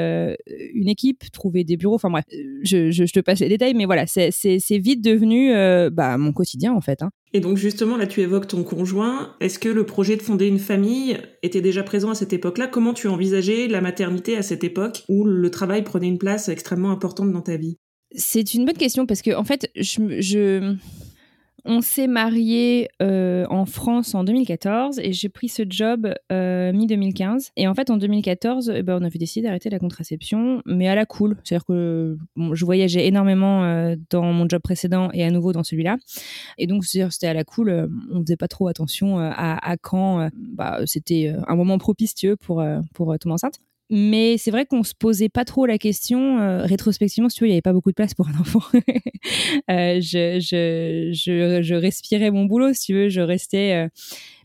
une 0.74 0.88
équipe, 0.88 1.30
trouver 1.32 1.64
des 1.64 1.76
bureaux. 1.76 1.94
Enfin 1.94 2.10
bref, 2.10 2.24
je, 2.62 2.90
je 2.90 3.12
te 3.12 3.20
passe 3.20 3.40
les 3.40 3.48
détails, 3.48 3.74
mais 3.74 3.84
voilà, 3.84 4.06
c'est 4.06 4.21
c'est 4.30 4.78
vite 4.78 5.02
devenu 5.02 5.54
euh, 5.54 5.90
bah, 5.90 6.16
mon 6.18 6.32
quotidien 6.32 6.72
en 6.72 6.80
fait. 6.80 7.02
Hein. 7.02 7.10
Et 7.32 7.40
donc 7.40 7.56
justement, 7.56 7.96
là 7.96 8.06
tu 8.06 8.20
évoques 8.20 8.46
ton 8.46 8.62
conjoint. 8.62 9.34
Est-ce 9.40 9.58
que 9.58 9.68
le 9.68 9.84
projet 9.84 10.16
de 10.16 10.22
fonder 10.22 10.46
une 10.46 10.58
famille 10.58 11.18
était 11.42 11.60
déjà 11.60 11.82
présent 11.82 12.10
à 12.10 12.14
cette 12.14 12.32
époque-là? 12.32 12.66
Comment 12.66 12.94
tu 12.94 13.08
envisageais 13.08 13.68
la 13.68 13.80
maternité 13.80 14.36
à 14.36 14.42
cette 14.42 14.64
époque 14.64 15.04
où 15.08 15.24
le 15.24 15.50
travail 15.50 15.82
prenait 15.82 16.08
une 16.08 16.18
place 16.18 16.48
extrêmement 16.48 16.90
importante 16.90 17.32
dans 17.32 17.40
ta 17.40 17.56
vie? 17.56 17.78
C'est 18.14 18.54
une 18.54 18.66
bonne 18.66 18.76
question 18.76 19.06
parce 19.06 19.22
que 19.22 19.34
en 19.34 19.44
fait, 19.44 19.70
je, 19.74 20.20
je 20.20 20.76
on 21.64 21.80
s'est 21.80 22.06
marié 22.06 22.88
euh, 23.00 23.44
en 23.48 23.66
France 23.66 24.14
en 24.14 24.24
2014 24.24 24.98
et 24.98 25.12
j'ai 25.12 25.28
pris 25.28 25.48
ce 25.48 25.62
job 25.68 26.12
euh, 26.32 26.72
mi-2015. 26.72 27.50
Et 27.56 27.68
en 27.68 27.74
fait, 27.74 27.90
en 27.90 27.96
2014, 27.96 28.72
eh 28.74 28.82
ben, 28.82 28.98
on 29.00 29.04
avait 29.04 29.18
décidé 29.18 29.46
d'arrêter 29.46 29.70
la 29.70 29.78
contraception, 29.78 30.62
mais 30.66 30.88
à 30.88 30.94
la 30.94 31.06
cool. 31.06 31.36
C'est-à-dire 31.44 31.64
que 31.64 32.16
je 32.52 32.64
voyageais 32.64 33.06
énormément 33.06 33.64
euh, 33.64 33.94
dans 34.10 34.32
mon 34.32 34.48
job 34.48 34.60
précédent 34.62 35.10
et 35.12 35.24
à 35.24 35.30
nouveau 35.30 35.52
dans 35.52 35.62
celui-là. 35.62 35.96
Et 36.58 36.66
donc, 36.66 36.84
c'était 36.84 37.28
à 37.28 37.34
la 37.34 37.44
cool. 37.44 37.88
On 38.10 38.20
faisait 38.22 38.36
pas 38.36 38.48
trop 38.48 38.68
attention 38.68 39.18
à, 39.18 39.76
quand 39.80 40.28
bah, 40.36 40.80
c'était 40.86 41.32
un 41.46 41.54
moment 41.54 41.78
veux, 41.78 42.36
pour, 42.36 42.64
pour 42.94 43.18
tomber 43.18 43.34
enceinte. 43.34 43.58
Mais 43.94 44.38
c'est 44.38 44.50
vrai 44.50 44.64
qu'on 44.64 44.84
se 44.84 44.94
posait 44.94 45.28
pas 45.28 45.44
trop 45.44 45.66
la 45.66 45.76
question. 45.76 46.38
Euh, 46.38 46.62
rétrospectivement, 46.64 47.28
si 47.28 47.36
tu 47.36 47.44
veux, 47.44 47.48
il 47.48 47.50
n'y 47.50 47.56
avait 47.56 47.60
pas 47.60 47.74
beaucoup 47.74 47.90
de 47.90 47.94
place 47.94 48.14
pour 48.14 48.26
un 48.26 48.34
enfant. 48.40 48.62
euh, 49.70 50.00
je, 50.00 50.40
je, 50.40 51.10
je, 51.12 51.60
je, 51.60 51.74
respirais 51.74 52.30
mon 52.30 52.46
boulot, 52.46 52.72
si 52.72 52.86
tu 52.86 52.94
veux. 52.94 53.10
Je 53.10 53.20
restais. 53.20 53.84
Euh, 53.84 53.88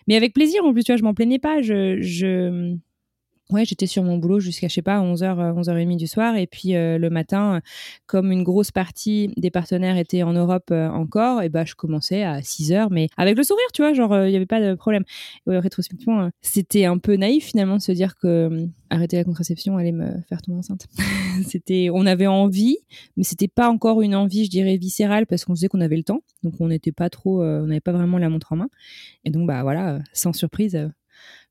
mais 0.06 0.18
avec 0.18 0.34
plaisir, 0.34 0.66
en 0.66 0.74
plus, 0.74 0.84
tu 0.84 0.92
vois, 0.92 0.98
je 0.98 1.04
m'en 1.04 1.14
plaignais 1.14 1.40
pas. 1.40 1.62
Je, 1.62 2.02
je, 2.02 2.76
Ouais, 3.50 3.64
j'étais 3.64 3.88
sur 3.88 4.04
mon 4.04 4.18
boulot 4.18 4.42
jusqu'à, 4.42 4.68
je 4.68 4.74
sais 4.74 4.82
pas, 4.82 5.00
11h, 5.00 5.58
11h30 5.58 5.96
du 5.96 6.08
soir. 6.08 6.36
Et 6.36 6.48
puis 6.48 6.76
euh, 6.76 6.98
le 6.98 7.10
matin, 7.10 7.62
comme 8.06 8.34
une 8.34 8.44
grosse 8.44 8.72
partie 8.72 9.30
des 9.38 9.50
partenaires 9.52 9.96
étaient 9.96 10.22
en 10.24 10.34
Europe 10.34 10.70
euh, 10.72 10.90
encore, 10.90 11.42
et 11.42 11.48
bah, 11.48 11.64
je 11.64 11.74
commençais 11.74 12.24
à 12.24 12.42
6h, 12.42 12.90
mais 12.92 13.08
avec 13.16 13.38
le 13.38 13.44
sourire, 13.44 13.68
tu 13.74 13.84
vois, 13.84 13.94
genre, 13.94 14.12
euh, 14.12 14.28
il 14.28 14.32
n'y 14.32 14.36
avait 14.36 14.46
pas 14.46 14.60
de 14.60 14.76
problème. 14.76 15.06
rétrospectivement, 15.46 16.30
c'était 16.42 16.84
un 16.84 16.98
peu 16.98 17.16
naïf 17.16 17.46
finalement 17.46 17.78
de 17.78 17.82
se 17.82 17.94
dire 17.94 18.16
que 18.18 18.68
arrêter 18.90 19.16
la 19.16 19.24
contraception 19.24 19.78
allait 19.78 19.94
me 19.94 20.12
faire 20.28 20.42
tomber 20.42 20.58
enceinte. 20.58 20.88
c'était, 21.48 21.90
on 21.94 22.06
avait 22.06 22.28
envie, 22.28 22.78
mais 23.16 23.24
c'était 23.24 23.48
pas 23.48 23.70
encore 23.70 24.02
une 24.02 24.16
envie, 24.16 24.44
je 24.44 24.50
dirais, 24.50 24.76
viscérale 24.76 25.26
parce 25.26 25.46
qu'on 25.46 25.54
disait 25.54 25.70
qu'on 25.70 25.82
avait 25.82 25.96
le 25.96 26.04
temps. 26.04 26.22
Donc 26.44 26.56
on 26.60 26.68
n'était 26.68 26.92
pas 26.92 27.10
trop, 27.10 27.44
on 27.44 27.68
n'avait 27.68 27.80
pas 27.80 27.94
vraiment 27.94 28.18
la 28.18 28.28
montre 28.28 28.52
en 28.52 28.58
main. 28.58 28.70
Et 29.24 29.30
donc, 29.30 29.48
bah 29.48 29.64
voilà, 29.64 30.00
sans 30.12 30.34
surprise 30.34 30.78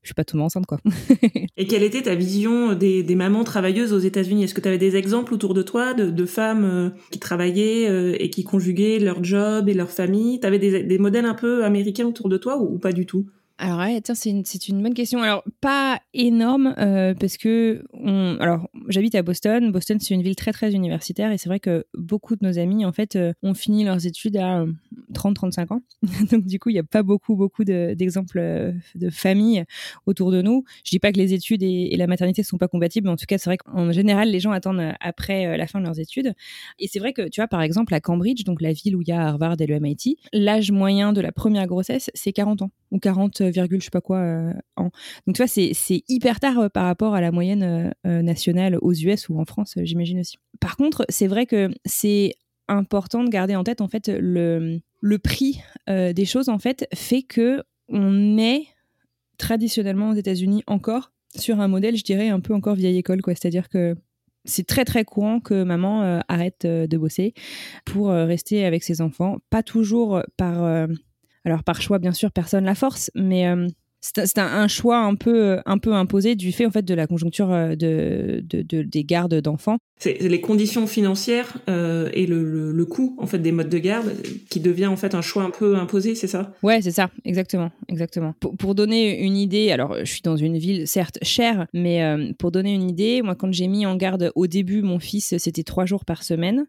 je 0.03 0.09
suis 0.09 0.15
pas 0.15 0.23
tombée 0.23 0.43
enceinte 0.43 0.65
quoi. 0.65 0.79
et 1.57 1.67
quelle 1.67 1.83
était 1.83 2.03
ta 2.03 2.15
vision 2.15 2.73
des, 2.73 3.03
mamans 3.15 3.43
travailleuses 3.43 3.93
aux 3.93 3.99
États-Unis? 3.99 4.43
Est-ce 4.43 4.53
que 4.53 4.61
tu 4.61 4.67
avais 4.67 4.77
des 4.77 4.95
exemples 4.95 5.33
autour 5.33 5.53
de 5.53 5.61
toi 5.61 5.93
de, 5.93 6.25
femmes 6.25 6.65
euh, 6.65 6.89
qui 7.11 7.19
travaillaient 7.19 7.89
euh, 7.89 8.15
et 8.19 8.29
qui 8.29 8.43
conjuguaient 8.43 8.99
leur 8.99 9.23
job 9.23 9.69
et 9.69 9.73
leur 9.73 9.89
famille? 9.89 10.39
Tu 10.39 10.47
avais 10.47 10.59
des, 10.59 10.97
modèles 10.97 11.25
un 11.25 11.33
peu 11.33 11.63
américains 11.63 12.05
autour 12.05 12.29
de 12.29 12.37
toi 12.37 12.57
ou 12.57 12.77
pas 12.79 12.91
du 12.91 13.05
tout? 13.05 13.27
Alors 13.59 13.79
ouais, 13.79 13.99
c'est 14.13 14.29
une, 14.29 14.43
une, 14.69 14.83
bonne 14.83 14.93
question. 14.93 15.21
Alors 15.23 15.43
pas 15.61 15.99
énorme 16.13 16.75
euh, 16.77 17.15
parce 17.15 17.37
que 17.37 17.83
on, 17.91 18.37
alors 18.39 18.69
j'habite 18.87 19.15
à 19.15 19.23
Boston. 19.23 19.71
Boston 19.71 19.97
c'est 19.99 20.13
une 20.13 20.21
ville 20.21 20.35
très 20.35 20.51
très 20.51 20.73
universitaire 20.73 21.31
et 21.31 21.39
c'est 21.39 21.49
vrai 21.49 21.59
que 21.59 21.85
beaucoup 21.95 22.35
de 22.35 22.45
nos 22.45 22.59
amis 22.59 22.85
en 22.85 22.91
fait 22.91 23.15
euh, 23.15 23.33
ont 23.41 23.55
fini 23.55 23.83
leurs 23.83 24.05
études 24.05 24.37
à 24.37 24.65
30-35 25.13 25.59
euh, 25.59 25.75
ans. 25.75 25.81
Donc 26.31 26.45
du 26.45 26.59
coup 26.59 26.69
il 26.69 26.73
n'y 26.73 26.79
a 26.79 26.83
pas 26.83 27.03
beaucoup 27.03 27.35
beaucoup 27.35 27.63
d'exemples 27.63 28.73
de, 28.95 29.09
familles 29.09 29.65
autour 30.05 30.31
de 30.31 30.41
nous. 30.41 30.63
Je 30.83 30.91
dis 30.91 30.99
pas 30.99 31.11
que 31.11 31.17
les 31.17 31.33
études 31.33 31.63
et, 31.63 31.95
la 31.97 32.07
maternité 32.07 32.43
sont 32.43 32.57
pas 32.57 32.67
compatibles, 32.67 33.07
mais 33.07 33.13
en 33.13 33.17
tout 33.17 33.25
cas 33.27 33.37
c'est 33.37 33.49
vrai 33.49 33.57
qu'en 33.57 33.91
général 33.91 34.29
les 34.29 34.39
gens 34.39 34.51
attendent 34.51 34.93
après 34.99 35.57
la 35.57 35.67
fin 35.67 35.79
de 35.79 35.85
leurs 35.85 35.99
études. 35.99 36.33
Et 36.79 36.87
c'est 36.87 36.99
vrai 36.99 37.13
que 37.13 37.27
tu 37.29 37.41
vois 37.41 37.47
par 37.47 37.61
exemple 37.61 37.93
à 37.93 38.01
Cambridge, 38.01 38.43
donc 38.43 38.61
la 38.61 38.73
ville 38.73 38.95
où 38.95 39.01
il 39.01 39.07
y 39.07 39.11
a 39.11 39.27
Harvard 39.27 39.55
et 39.59 39.65
le 39.65 39.79
MIT, 39.79 40.17
l'âge 40.33 40.71
moyen 40.71 41.13
de 41.13 41.21
la 41.21 41.31
première 41.31 41.65
grossesse 41.65 42.11
c'est 42.13 42.33
40 42.33 42.61
ans 42.61 42.71
ou 42.91 42.99
40 42.99 43.41
virgule 43.41 43.79
je 43.79 43.85
sais 43.85 43.91
pas 43.91 44.01
quoi 44.01 44.17
euh, 44.19 44.53
an. 44.75 44.91
Donc 45.25 45.35
tu 45.35 45.43
vois, 45.43 45.47
c'est, 45.47 46.03
hyper 46.07 46.39
tard 46.39 46.59
euh, 46.59 46.69
par 46.69 46.85
rapport 46.85 47.15
à 47.15 47.21
la 47.21 47.31
moyenne 47.31 47.93
euh, 48.05 48.21
nationale 48.21 48.77
aux 48.81 48.93
US 48.93 49.29
ou 49.29 49.39
en 49.39 49.45
France, 49.45 49.75
j'imagine 49.77 50.19
aussi. 50.19 50.37
Par 50.59 50.77
contre, 50.77 51.05
c'est 51.09 51.27
vrai 51.27 51.45
que 51.45 51.69
c'est 51.85 52.33
important 52.67 53.23
de 53.23 53.29
garder 53.29 53.55
en 53.55 53.63
tête 53.63 53.81
en 53.81 53.87
fait 53.87 54.07
le, 54.09 54.79
le 55.01 55.17
prix 55.19 55.61
des 55.87 56.25
choses 56.25 56.49
en 56.49 56.59
fait 56.59 56.87
fait 56.93 57.23
que 57.23 57.63
on 57.87 58.37
est 58.37 58.65
traditionnellement 59.37 60.09
aux 60.09 60.15
États-Unis 60.15 60.63
encore 60.67 61.11
sur 61.35 61.59
un 61.61 61.67
modèle, 61.67 61.95
je 61.95 62.03
dirais 62.03 62.29
un 62.29 62.39
peu 62.39 62.53
encore 62.53 62.75
vieille 62.75 62.97
école 62.97 63.21
quoi, 63.21 63.33
c'est-à-dire 63.33 63.69
que 63.69 63.95
c'est 64.43 64.65
très 64.65 64.85
très 64.85 65.05
courant 65.05 65.39
que 65.39 65.63
maman 65.63 66.21
arrête 66.27 66.65
de 66.65 66.97
bosser 66.97 67.33
pour 67.85 68.09
rester 68.09 68.65
avec 68.65 68.83
ses 68.83 69.01
enfants, 69.01 69.37
pas 69.49 69.63
toujours 69.63 70.21
par 70.35 70.87
alors 71.47 71.63
par 71.63 71.81
choix, 71.81 71.97
bien 71.97 72.11
sûr, 72.11 72.31
personne 72.33 72.65
la 72.65 72.75
force, 72.75 73.09
mais 73.15 73.47
euh, 73.47 73.67
c'est 74.01 74.37
un, 74.37 74.67
choix 74.67 74.99
un 74.99 75.15
peu, 75.15 75.59
un 75.65 75.77
peu 75.77 75.93
imposé 75.93 76.35
du 76.35 76.51
fait 76.51 76.65
en 76.65 76.71
fait 76.71 76.83
de 76.83 76.93
la 76.93 77.07
conjoncture 77.07 77.51
euh, 77.51 77.75
de, 77.75 78.43
des 78.43 79.03
gardes 79.05 79.35
d'enfants. 79.35 79.77
C'est 79.99 80.19
les 80.19 80.41
conditions 80.41 80.85
financières 80.85 81.57
euh, 81.69 82.09
et 82.13 82.27
le, 82.27 82.71
le, 82.71 82.85
coût 82.85 83.15
en 83.17 83.25
fait 83.25 83.39
des 83.39 83.51
modes 83.51 83.69
de 83.69 83.79
garde 83.79 84.13
qui 84.47 84.59
devient 84.59 84.85
en 84.85 84.95
fait 84.95 85.15
un 85.15 85.23
choix 85.23 85.41
un 85.41 85.49
peu 85.49 85.75
imposé, 85.75 86.13
c'est 86.13 86.27
ça? 86.27 86.53
Ouais, 86.61 86.83
c'est 86.83 86.91
ça, 86.91 87.09
exactement, 87.25 87.71
exactement. 87.89 88.35
Pour, 88.59 88.75
donner 88.75 89.19
une 89.19 89.35
idée, 89.35 89.71
alors 89.71 89.95
je 89.97 90.05
suis 90.05 90.21
dans 90.21 90.37
une 90.37 90.59
ville 90.59 90.87
certes 90.87 91.17
chère, 91.23 91.65
mais 91.73 92.03
euh, 92.03 92.31
pour 92.37 92.51
donner 92.51 92.75
une 92.75 92.87
idée, 92.87 93.23
moi 93.23 93.33
quand 93.33 93.51
j'ai 93.51 93.67
mis 93.67 93.87
en 93.87 93.95
garde 93.95 94.31
au 94.35 94.45
début 94.45 94.83
mon 94.83 94.99
fils, 94.99 95.35
c'était 95.39 95.63
trois 95.63 95.87
jours 95.87 96.05
par 96.05 96.21
semaine, 96.21 96.67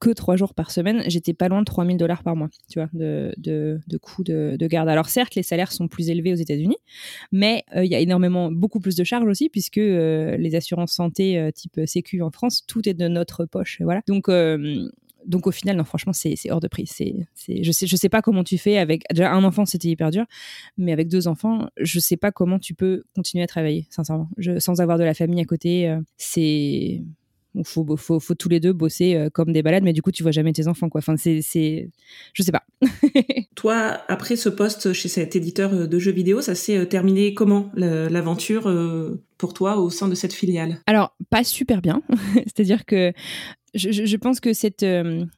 que 0.00 0.10
trois 0.10 0.34
jours 0.34 0.52
par 0.52 0.72
semaine, 0.72 1.04
j'étais 1.06 1.32
pas 1.32 1.46
loin 1.46 1.60
de 1.60 1.66
3000 1.66 1.96
dollars 1.96 2.24
par 2.24 2.34
mois, 2.34 2.50
tu 2.68 2.80
vois, 2.80 2.88
de, 2.92 3.32
de, 3.36 3.78
de 3.86 3.96
coûts 3.98 4.24
de, 4.24 4.56
de, 4.58 4.66
garde. 4.66 4.88
Alors 4.88 5.08
certes, 5.08 5.36
les 5.36 5.44
salaires 5.44 5.70
sont 5.70 5.86
plus 5.86 6.10
élevés 6.10 6.32
aux 6.32 6.36
États-Unis, 6.36 6.78
mais 7.30 7.62
euh, 7.76 7.84
il 7.84 7.90
y 7.90 7.94
a 7.94 8.00
énormément, 8.00 8.50
beaucoup 8.50 8.80
plus 8.80 8.96
de 8.96 9.04
charges 9.04 9.28
aussi, 9.28 9.48
puisque 9.48 9.76
les 9.76 10.54
assurances 10.56 10.92
santé 10.92 11.50
type 11.54 11.80
Sécu 11.86 12.20
en 12.20 12.30
France 12.30 12.63
tout 12.66 12.88
est 12.88 12.94
de 12.94 13.08
notre 13.08 13.44
poche. 13.44 13.80
Voilà. 13.80 14.02
Donc, 14.06 14.28
euh, 14.28 14.88
donc 15.26 15.46
au 15.46 15.50
final, 15.50 15.76
non, 15.76 15.84
franchement, 15.84 16.12
c'est 16.12 16.36
hors 16.50 16.60
de 16.60 16.68
prix. 16.68 16.86
C'est, 16.86 17.26
je 17.62 17.72
sais, 17.72 17.86
je 17.86 17.96
sais 17.96 18.08
pas 18.08 18.22
comment 18.22 18.44
tu 18.44 18.58
fais 18.58 18.78
avec 18.78 19.02
déjà 19.10 19.32
un 19.32 19.44
enfant, 19.44 19.64
c'était 19.64 19.88
hyper 19.88 20.10
dur, 20.10 20.24
mais 20.76 20.92
avec 20.92 21.08
deux 21.08 21.28
enfants, 21.28 21.68
je 21.78 21.98
sais 21.98 22.16
pas 22.16 22.32
comment 22.32 22.58
tu 22.58 22.74
peux 22.74 23.04
continuer 23.14 23.44
à 23.44 23.46
travailler, 23.46 23.86
sincèrement, 23.90 24.28
sans 24.58 24.80
avoir 24.80 24.98
de 24.98 25.04
la 25.04 25.14
famille 25.14 25.40
à 25.40 25.44
côté. 25.44 25.88
Euh, 25.88 26.00
c'est 26.16 27.02
il 27.54 27.64
faut, 27.64 27.96
faut, 27.96 28.20
faut, 28.20 28.34
tous 28.34 28.48
les 28.48 28.60
deux 28.60 28.72
bosser 28.72 29.14
euh, 29.14 29.30
comme 29.30 29.52
des 29.52 29.62
balades, 29.62 29.84
mais 29.84 29.92
du 29.92 30.02
coup, 30.02 30.10
tu 30.10 30.22
vois 30.22 30.32
jamais 30.32 30.52
tes 30.52 30.66
enfants, 30.66 30.88
quoi. 30.88 30.98
Enfin, 30.98 31.16
c'est, 31.16 31.40
c'est, 31.42 31.90
je 32.32 32.42
sais 32.42 32.52
pas. 32.52 32.64
Toi, 33.54 33.98
après 34.08 34.36
ce 34.36 34.48
poste 34.48 34.92
chez 34.92 35.08
cet 35.08 35.36
éditeur 35.36 35.72
euh, 35.72 35.86
de 35.86 35.98
jeux 35.98 36.12
vidéo, 36.12 36.40
ça 36.40 36.54
s'est 36.54 36.78
euh, 36.78 36.84
terminé 36.84 37.34
comment 37.34 37.70
l'aventure 37.74 38.72
pour 39.38 39.54
toi 39.54 39.78
au 39.78 39.90
sein 39.90 40.08
de 40.08 40.14
cette 40.14 40.32
filiale? 40.32 40.80
Alors, 40.86 41.16
pas 41.30 41.44
super 41.44 41.80
bien. 41.80 42.02
C'est-à-dire 42.34 42.84
que 42.84 43.12
je, 43.74 43.90
je, 43.90 44.16
pense 44.16 44.40
que 44.40 44.52
cette 44.52 44.86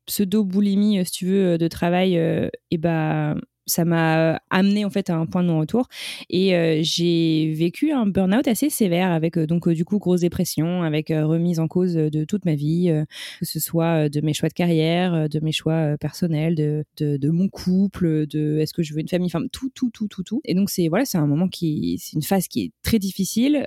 pseudo-boulimie, 0.07 1.05
si 1.05 1.13
tu 1.13 1.27
veux, 1.27 1.59
de 1.59 1.69
travail, 1.69 2.15
et 2.15 2.51
eh 2.71 2.79
ben, 2.79 3.41
ça 3.67 3.85
m'a 3.85 4.41
amené 4.51 4.85
en 4.85 4.91
fait 4.91 5.11
à 5.11 5.17
un 5.17 5.27
point 5.27 5.43
de 5.43 5.49
non-retour. 5.49 5.89
Et 6.31 6.55
euh, 6.55 6.81
j'ai 6.83 7.53
vécu 7.53 7.91
un 7.93 8.07
burn-out 8.07 8.47
assez 8.47 8.71
sévère 8.71 9.11
avec 9.11 9.37
euh, 9.37 9.47
donc 9.47 9.67
euh, 9.67 9.75
du 9.75 9.85
coup 9.85 9.99
grosse 9.99 10.21
dépression 10.21 10.83
avec 10.83 11.09
remise 11.09 11.59
en 11.59 11.69
cause 11.69 11.95
de 11.95 12.25
toute 12.25 12.45
ma 12.45 12.55
vie 12.55 12.93
que 13.41 13.47
ce 13.47 13.61
soit 13.61 14.09
de 14.09 14.21
mes 14.21 14.33
choix 14.33 14.49
de 14.49 14.55
carrière 14.55 15.29
de 15.29 15.41
mes 15.41 15.53
choix 15.53 15.97
personnels 15.99 16.55
de, 16.55 16.85
de, 16.99 17.17
de 17.17 17.31
mon 17.31 17.49
couple 17.49 18.27
de 18.27 18.59
est-ce 18.59 18.73
que 18.73 18.83
je 18.83 18.95
veux 18.95 19.01
une 19.01 19.09
famille 19.09 19.27
enfin 19.27 19.45
tout 19.53 19.71
tout 19.75 19.91
tout 19.91 20.09
tout 20.09 20.23
tout. 20.23 20.41
Et 20.45 20.55
donc 20.55 20.71
c'est 20.71 20.89
voilà 20.89 21.05
c'est 21.05 21.19
un 21.19 21.27
moment 21.27 21.49
qui 21.49 21.99
c'est 22.01 22.15
une 22.15 22.23
phase 22.23 22.49
qui 22.49 22.63
est 22.63 22.73
très 22.83 22.99
difficile 22.99 23.67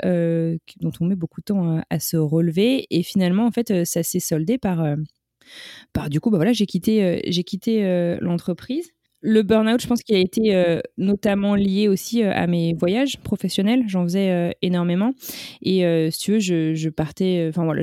dont 0.80 0.92
on 1.00 1.06
met 1.06 1.16
beaucoup 1.16 1.42
de 1.42 1.46
temps 1.46 1.78
à, 1.78 1.84
à, 1.90 2.00
se 2.00 2.18
relever. 2.18 2.88
Et 2.90 3.04
finalement 3.04 3.46
en 3.46 3.52
fait 3.52 3.86
ça 3.86 4.04
s'est 4.04 4.20
soldé 4.20 4.58
par 4.58 4.86
par 5.94 6.10
du 6.10 6.20
coup 6.20 6.30
bah 6.30 6.38
voilà 6.38 6.54
j'ai 6.54 6.66
quitté 6.66 7.22
j'ai 7.28 7.44
quitté 7.44 8.18
l'entreprise 8.22 8.92
le 9.22 9.44
burn-out, 9.44 9.82
je 9.82 9.88
pense 9.88 10.02
qu'il 10.02 10.16
a 10.16 10.20
été 10.20 10.56
euh, 10.56 10.80
notamment 10.98 11.56
lié 11.56 11.90
aussi 11.90 12.24
euh, 12.24 12.32
à 12.34 12.48
mes 12.48 12.74
voyages 12.74 13.18
professionnels. 13.20 13.84
J'en 13.88 14.04
faisais 14.04 14.32
euh, 14.32 14.52
énormément. 14.62 15.14
Et 15.62 15.84
si 16.12 16.20
tu 16.20 16.32
veux, 16.34 16.40
je, 16.40 16.90
partais. 16.90 17.48
Enfin 17.50 17.66
voilà, 17.66 17.82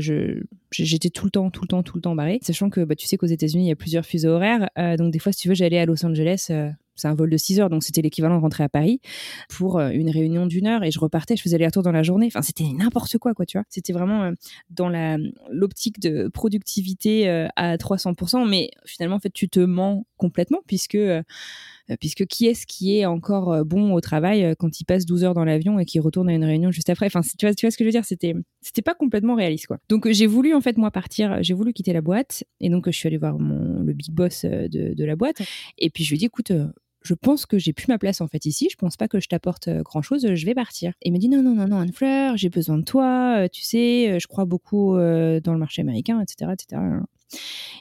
j'étais 0.70 1.10
tout 1.10 1.26
le 1.26 1.30
temps, 1.30 1.50
tout 1.50 1.62
le 1.62 1.68
temps, 1.68 1.82
tout 1.82 1.96
le 1.96 2.00
temps 2.00 2.14
barré. 2.14 2.38
Sachant 2.42 2.70
que 2.70 2.82
bah, 2.84 2.94
tu 2.94 3.06
sais 3.06 3.16
qu'aux 3.16 3.26
États-Unis, 3.26 3.64
il 3.64 3.68
y 3.68 3.72
a 3.72 3.76
plusieurs 3.76 4.04
fuseaux 4.04 4.30
horaires. 4.30 4.68
donc 4.98 5.12
des 5.12 5.18
fois, 5.18 5.32
si 5.32 5.40
tu 5.40 5.48
veux, 5.48 5.54
j'allais 5.54 5.78
à 5.78 5.86
Los 5.86 6.04
Angeles 6.04 6.50
c'est 6.96 7.08
un 7.08 7.14
vol 7.14 7.30
de 7.30 7.36
6 7.36 7.60
heures, 7.60 7.70
donc 7.70 7.82
c'était 7.82 8.02
l'équivalent 8.02 8.36
de 8.36 8.40
rentrer 8.40 8.64
à 8.64 8.68
Paris 8.68 9.00
pour 9.48 9.78
euh, 9.78 9.90
une 9.90 10.10
réunion 10.10 10.46
d'une 10.46 10.66
heure 10.66 10.82
et 10.82 10.90
je 10.90 10.98
repartais, 10.98 11.36
je 11.36 11.42
faisais 11.42 11.58
les 11.58 11.66
retours 11.66 11.82
dans 11.82 11.92
la 11.92 12.02
journée. 12.02 12.26
Enfin, 12.26 12.42
c'était 12.42 12.64
n'importe 12.64 13.18
quoi, 13.18 13.34
quoi, 13.34 13.46
tu 13.46 13.58
vois. 13.58 13.64
C'était 13.68 13.92
vraiment 13.92 14.24
euh, 14.24 14.32
dans 14.70 14.88
la 14.88 15.18
l'optique 15.50 16.00
de 16.00 16.28
productivité 16.28 17.28
euh, 17.28 17.48
à 17.56 17.76
300%, 17.76 18.48
mais 18.48 18.70
finalement, 18.84 19.16
en 19.16 19.20
fait, 19.20 19.32
tu 19.32 19.48
te 19.48 19.60
mens 19.60 20.06
complètement 20.16 20.60
puisque 20.66 20.98
puisque 22.00 22.26
qui 22.26 22.46
est-ce 22.46 22.66
qui 22.66 22.98
est 22.98 23.06
encore 23.06 23.64
bon 23.64 23.92
au 23.92 24.00
travail 24.00 24.54
quand 24.58 24.80
il 24.80 24.84
passe 24.84 25.04
12 25.04 25.24
heures 25.24 25.34
dans 25.34 25.44
l'avion 25.44 25.78
et 25.78 25.84
qui 25.84 26.00
retourne 26.00 26.28
à 26.30 26.32
une 26.32 26.44
réunion 26.44 26.70
juste 26.70 26.88
après? 26.88 27.06
Enfin 27.06 27.20
tu 27.20 27.46
vois 27.46 27.54
tu 27.54 27.66
vois 27.66 27.70
ce 27.70 27.76
que 27.76 27.84
je 27.84 27.88
veux 27.88 27.92
dire? 27.92 28.04
C'était 28.04 28.34
c'était 28.62 28.82
pas 28.82 28.94
complètement 28.94 29.34
réaliste 29.36 29.66
quoi 29.66 29.78
donc 29.90 30.10
j'ai 30.10 30.26
voulu 30.26 30.54
en 30.54 30.60
fait 30.60 30.78
moi 30.78 30.90
partir 30.90 31.42
j'ai 31.42 31.54
voulu 31.54 31.72
quitter 31.72 31.92
la 31.92 32.00
boîte 32.00 32.44
et 32.60 32.70
donc 32.70 32.86
je 32.86 32.96
suis 32.96 33.06
allée 33.06 33.18
voir 33.18 33.38
mon 33.38 33.82
le 33.82 33.92
big 33.92 34.10
boss 34.10 34.46
de, 34.46 34.94
de 34.94 35.04
la 35.04 35.16
boîte 35.16 35.42
et 35.78 35.90
puis 35.90 36.02
je 36.02 36.10
lui 36.10 36.16
ai 36.16 36.18
dit 36.18 36.24
écoute 36.24 36.52
je 37.06 37.14
pense 37.14 37.46
que 37.46 37.58
j'ai 37.58 37.72
plus 37.72 37.86
ma 37.88 37.98
place 37.98 38.20
en 38.20 38.26
fait 38.26 38.44
ici, 38.44 38.68
je 38.70 38.76
pense 38.76 38.96
pas 38.96 39.08
que 39.08 39.20
je 39.20 39.28
t'apporte 39.28 39.68
euh, 39.68 39.82
grand 39.82 40.02
chose, 40.02 40.34
je 40.34 40.46
vais 40.46 40.54
partir. 40.54 40.92
Et 41.02 41.08
il 41.08 41.12
me 41.12 41.18
dit 41.18 41.28
non, 41.28 41.42
non, 41.42 41.54
non, 41.54 41.68
non, 41.68 41.78
Anne-Fleur, 41.78 42.36
j'ai 42.36 42.50
besoin 42.50 42.78
de 42.78 42.84
toi, 42.84 43.36
euh, 43.38 43.48
tu 43.50 43.62
sais, 43.62 44.10
euh, 44.10 44.18
je 44.18 44.26
crois 44.26 44.44
beaucoup 44.44 44.94
dans 44.96 45.52
le 45.52 45.58
marché 45.58 45.82
américain, 45.82 46.20
etc. 46.20 46.52
etc. 46.52 46.82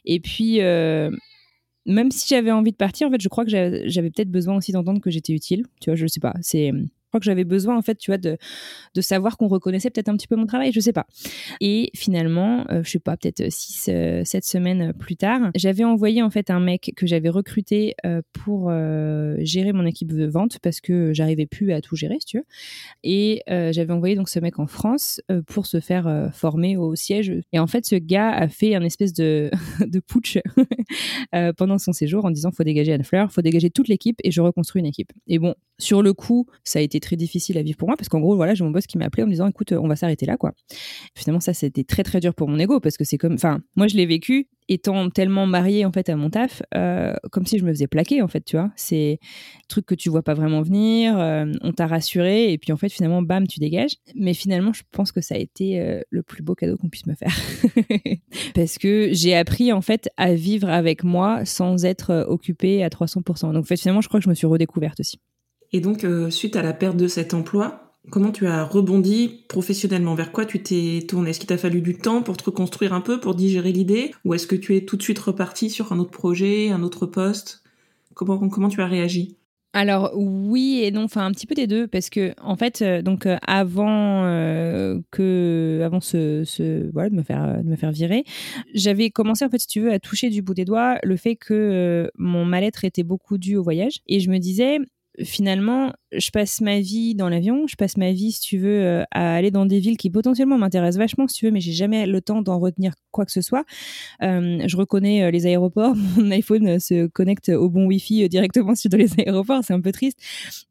Et 0.06 0.20
puis, 0.20 0.60
même 0.60 2.12
si 2.12 2.28
j'avais 2.28 2.52
envie 2.52 2.72
de 2.72 2.78
partir, 2.78 3.08
en 3.08 3.12
fait, 3.12 3.22
je 3.22 3.30
crois 3.30 3.46
que 3.46 3.52
j'avais 3.52 4.10
peut-être 4.10 4.32
besoin 4.32 4.58
aussi 4.58 4.72
d'entendre 4.72 5.02
que 5.02 5.10
j'étais 5.10 5.34
utile, 5.34 5.66
tu 5.82 5.90
vois, 5.90 5.96
je 5.96 6.08
sais 6.08 6.20
pas, 6.20 6.34
c'est 6.42 6.72
que 7.20 7.26
j'avais 7.26 7.44
besoin, 7.44 7.78
en 7.78 7.82
fait, 7.82 7.96
tu 7.96 8.12
vois, 8.12 8.18
de, 8.18 8.38
de 8.94 9.02
savoir 9.02 9.38
qu'on 9.38 9.48
reconnaissait 9.48 9.90
peut-être 9.90 10.10
un 10.10 10.18
petit 10.18 10.28
peu 10.28 10.36
mon 10.36 10.46
travail, 10.46 10.72
je 10.72 10.80
sais 10.80 10.94
pas. 10.94 11.08
Et 11.62 11.92
finalement, 11.96 12.66
euh, 12.72 12.84
je 12.84 12.92
sais 12.92 13.00
pas, 13.00 13.18
peut-être 13.18 13.52
6, 13.52 13.90
euh, 13.90 14.24
7 14.24 14.46
semaines 14.46 14.94
plus 14.94 15.16
tard, 15.16 15.52
j'avais 15.56 15.84
envoyé, 15.84 16.22
en 16.22 16.30
fait, 16.30 16.50
un 16.50 16.60
mec 16.60 16.94
que 16.96 17.08
j'avais 17.08 17.30
recruté 17.30 17.96
euh, 18.06 18.22
pour 18.34 18.72
gérer 19.40 19.74
mon 19.74 19.86
équipe 19.86 20.12
de 20.14 20.26
vente 20.26 20.60
parce 20.60 20.82
que 20.82 21.14
j'arrivais 21.14 21.46
plus 21.46 21.72
à 21.74 21.82
tout 21.82 21.96
gérer, 21.96 22.18
si 22.20 22.26
tu 22.26 22.38
veux. 22.38 22.46
Et 23.04 23.42
j'avais 23.48 23.92
envoyé 23.92 24.16
donc 24.16 24.30
ce 24.30 24.40
mec 24.40 24.60
en 24.60 24.68
France 24.68 25.22
pour 25.48 25.66
se 25.66 25.80
faire 25.80 26.30
former 26.34 26.78
au 26.78 26.96
siège. 26.96 27.34
Et 27.54 27.60
en 27.60 27.68
fait, 27.68 27.86
ce 27.86 27.96
gars 27.96 28.30
a 28.30 28.48
fait 28.48 28.76
un 28.76 28.84
espèce 28.84 29.14
de, 29.14 29.50
de 29.86 30.00
putsch 30.00 30.38
pendant 31.58 31.78
son 31.78 31.94
séjour 31.94 32.26
en 32.26 32.32
disant 32.32 32.52
faut 32.52 32.64
dégager 32.64 32.94
Anne 32.94 33.04
Fleur, 33.04 33.32
faut 33.32 33.42
dégager 33.42 33.70
toute 33.70 33.88
l'équipe 33.88 34.20
et 34.24 34.32
je 34.32 34.42
reconstruis 34.42 34.80
une 34.80 34.86
équipe. 34.86 35.12
Et 35.28 35.40
bon, 35.40 35.56
sur 35.78 36.02
le 36.02 36.14
coup, 36.14 36.48
ça 36.64 36.80
a 36.80 36.82
été 36.82 37.00
très 37.06 37.16
difficile 37.16 37.58
à 37.58 37.64
vivre 37.64 37.78
pour 37.78 37.88
moi 37.88 37.96
parce 37.98 38.10
qu'en 38.10 38.20
gros, 38.20 38.36
voilà, 38.36 38.54
j'ai 38.54 38.64
mon 38.64 38.72
boss 38.72 38.88
qui 38.88 38.98
m'a 38.98 39.06
appelé 39.06 39.24
en 39.24 39.28
me 39.28 39.32
disant 39.32 39.48
écoute, 39.48 39.72
on 39.72 39.88
va 39.88 39.96
s'arrêter 39.96 40.26
là, 40.26 40.38
quoi. 40.38 40.54
Finalement, 41.16 41.40
ça, 41.40 41.54
c'était 41.54 41.84
très 41.84 42.04
très 42.04 42.20
dur 42.20 42.34
pour 42.34 42.50
mon 42.50 42.60
ego 42.60 42.80
parce 42.80 42.98
que 42.98 43.04
c'est 43.04 43.18
comme, 43.18 43.34
enfin, 43.34 43.62
moi, 43.76 43.88
je 43.88 43.96
l'ai 43.96 44.06
vécu 44.06 44.50
étant 44.68 45.10
tellement 45.10 45.46
mariée 45.46 45.86
en 45.86 45.92
fait 45.92 46.10
à 46.10 46.16
mon 46.16 46.30
taf, 46.30 46.64
euh, 46.74 47.14
comme 47.32 47.46
si 47.46 47.60
je 47.60 47.66
me 47.66 47.72
faisais 47.72 47.88
plaquer 47.88 48.22
en 48.22 48.28
fait, 48.28 48.42
tu 48.42 48.56
vois. 48.56 48.72
C'est 48.76 49.20
truc 49.68 49.86
que 49.86 49.96
tu 49.96 50.10
vois 50.10 50.24
pas 50.24 50.34
vraiment 50.34 50.62
venir, 50.62 51.18
euh, 51.20 51.46
on 51.62 51.72
t'a 51.72 51.88
rassuré 51.88 52.52
et 52.52 52.58
puis 52.58 52.72
en 52.72 52.78
fait 52.78 52.90
finalement, 52.90 53.22
bam, 53.22 53.48
tu 53.48 53.60
dégages. 53.60 53.98
Mais 54.16 54.34
finalement, 54.34 54.74
je 54.74 54.84
pense 54.92 55.12
que 55.12 55.22
ça 55.22 55.36
a 55.36 55.38
été 55.38 55.80
euh, 55.80 56.02
le 56.10 56.24
plus 56.24 56.44
beau 56.44 56.56
cadeau 56.56 56.78
qu'on 56.78 56.90
puisse 56.90 57.06
me 57.06 57.16
faire 57.16 57.36
parce 58.56 58.78
que 58.78 59.10
j'ai 59.12 59.36
appris 59.36 59.72
en 59.72 59.82
fait 59.82 60.10
à 60.18 60.34
vivre 60.34 60.70
avec 60.70 61.04
moi 61.04 61.46
sans 61.46 61.86
être 61.86 62.26
occupée 62.28 62.84
à 62.84 62.90
300%. 62.90 63.54
Donc 63.54 63.58
en 63.58 63.64
fait, 63.64 63.78
finalement, 63.78 64.02
je 64.02 64.08
crois 64.08 64.20
que 64.20 64.24
je 64.24 64.30
me 64.30 64.36
suis 64.36 64.48
redécouverte 64.48 65.00
aussi. 65.00 65.20
Et 65.76 65.82
donc, 65.82 66.06
euh, 66.06 66.30
suite 66.30 66.56
à 66.56 66.62
la 66.62 66.72
perte 66.72 66.96
de 66.96 67.10
cet 67.10 67.34
emploi, 67.34 67.98
comment 68.10 68.32
tu 68.32 68.48
as 68.48 68.64
rebondi 68.64 69.44
professionnellement? 69.50 70.16
Vers 70.16 70.32
quoi 70.32 70.46
tu 70.46 70.64
t'es 70.64 71.06
tourné? 71.06 71.32
Est-ce 71.32 71.40
qu'il 71.42 71.50
t'a 71.50 71.58
fallu 71.58 71.82
du 71.82 71.98
temps 71.98 72.22
pour 72.22 72.38
te 72.38 72.46
reconstruire 72.46 72.94
un 72.94 73.02
peu, 73.02 73.20
pour 73.20 73.36
digérer 73.36 73.74
l'idée? 73.74 74.14
Ou 74.24 74.34
est-ce 74.34 74.48
que 74.48 74.56
tu 74.56 74.78
es 74.78 74.86
tout 74.86 74.96
de 74.96 75.04
suite 75.04 75.20
reparti 75.20 75.70
sur 75.70 75.92
un 75.92 76.00
autre 76.00 76.12
projet, 76.12 76.70
un 76.70 76.82
autre 76.82 77.06
poste? 77.06 77.62
Comment, 78.14 78.70
tu 78.70 78.82
as 78.82 78.88
réagi? 78.88 79.36
Alors 79.74 80.14
oui 80.16 80.80
et 80.82 80.92
non, 80.92 81.04
enfin 81.04 81.26
un 81.26 81.32
petit 81.32 81.46
peu 81.46 81.56
des 81.56 81.68
deux. 81.68 81.88
Parce 81.88 82.10
que 82.10 82.34
en 82.42 82.56
fait 82.56 82.82
euh, 82.82 83.02
donc 83.02 83.26
euh, 83.26 83.36
avant 83.46 84.24
que 85.12 85.82
avant 85.84 86.00
ce, 86.00 86.44
ce, 86.46 86.62
de 86.62 87.14
me 87.14 87.24
faire 87.24 87.62
de 87.62 87.68
me 87.68 87.76
faire 87.76 87.92
virer, 87.92 88.24
j'avais 88.74 89.10
commencé 89.10 89.44
en 89.44 89.50
fait 89.50 89.60
si 89.60 89.68
tu 89.68 89.82
veux 89.82 89.92
à 89.92 90.00
toucher 90.00 90.30
du 90.30 90.42
bout 90.42 90.54
des 90.54 90.64
doigts 90.64 91.00
le 91.04 91.18
fait 91.18 91.36
que 91.36 92.10
mon 92.18 92.46
mal-être 92.46 92.86
était 92.86 93.04
beaucoup 93.04 93.38
dû 93.38 93.58
au 93.58 93.64
voyage. 93.64 94.00
Et 94.08 94.22
je 94.22 94.30
me 94.30 94.38
disais 94.38 94.80
finalement, 95.24 95.94
je 96.12 96.30
passe 96.32 96.62
ma 96.62 96.80
vie 96.80 97.16
dans 97.16 97.30
l'avion, 97.30 97.68
je 97.68 97.76
passe 97.76 97.98
ma 97.98 98.12
vie, 98.12 98.32
si 98.32 98.42
tu 98.42 98.58
veux, 98.58 98.82
euh, 98.82 99.04
à 99.12 99.36
aller 99.36 99.52
dans 99.52 99.66
des 99.66 99.80
villes 99.80 99.98
qui 99.98 100.10
potentiellement 100.10 100.58
m'intéressent 100.58 101.00
vachement, 101.00 101.28
si 101.28 101.40
tu 101.40 101.46
veux, 101.46 101.52
mais 101.52 101.62
j'ai 101.62 101.72
jamais 101.72 102.06
le 102.06 102.22
temps 102.22 102.42
d'en 102.42 102.60
retenir 102.60 102.94
quoi 103.12 103.26
que 103.26 103.32
ce 103.32 103.42
soit. 103.42 103.66
Euh, 104.22 104.60
je 104.66 104.78
reconnais 104.78 105.24
euh, 105.24 105.32
les 105.32 105.46
aéroports, 105.46 105.96
mon 106.18 106.32
iPhone 106.32 106.80
se 106.80 107.08
connecte 107.08 107.50
au 107.50 107.70
bon 107.70 107.86
Wi-Fi 107.86 108.28
directement 108.30 108.76
sur 108.76 108.90
les 108.92 109.10
aéroports, 109.20 109.64
c'est 109.64 109.74
un 109.74 109.82
peu 109.82 109.92
triste. 109.92 110.20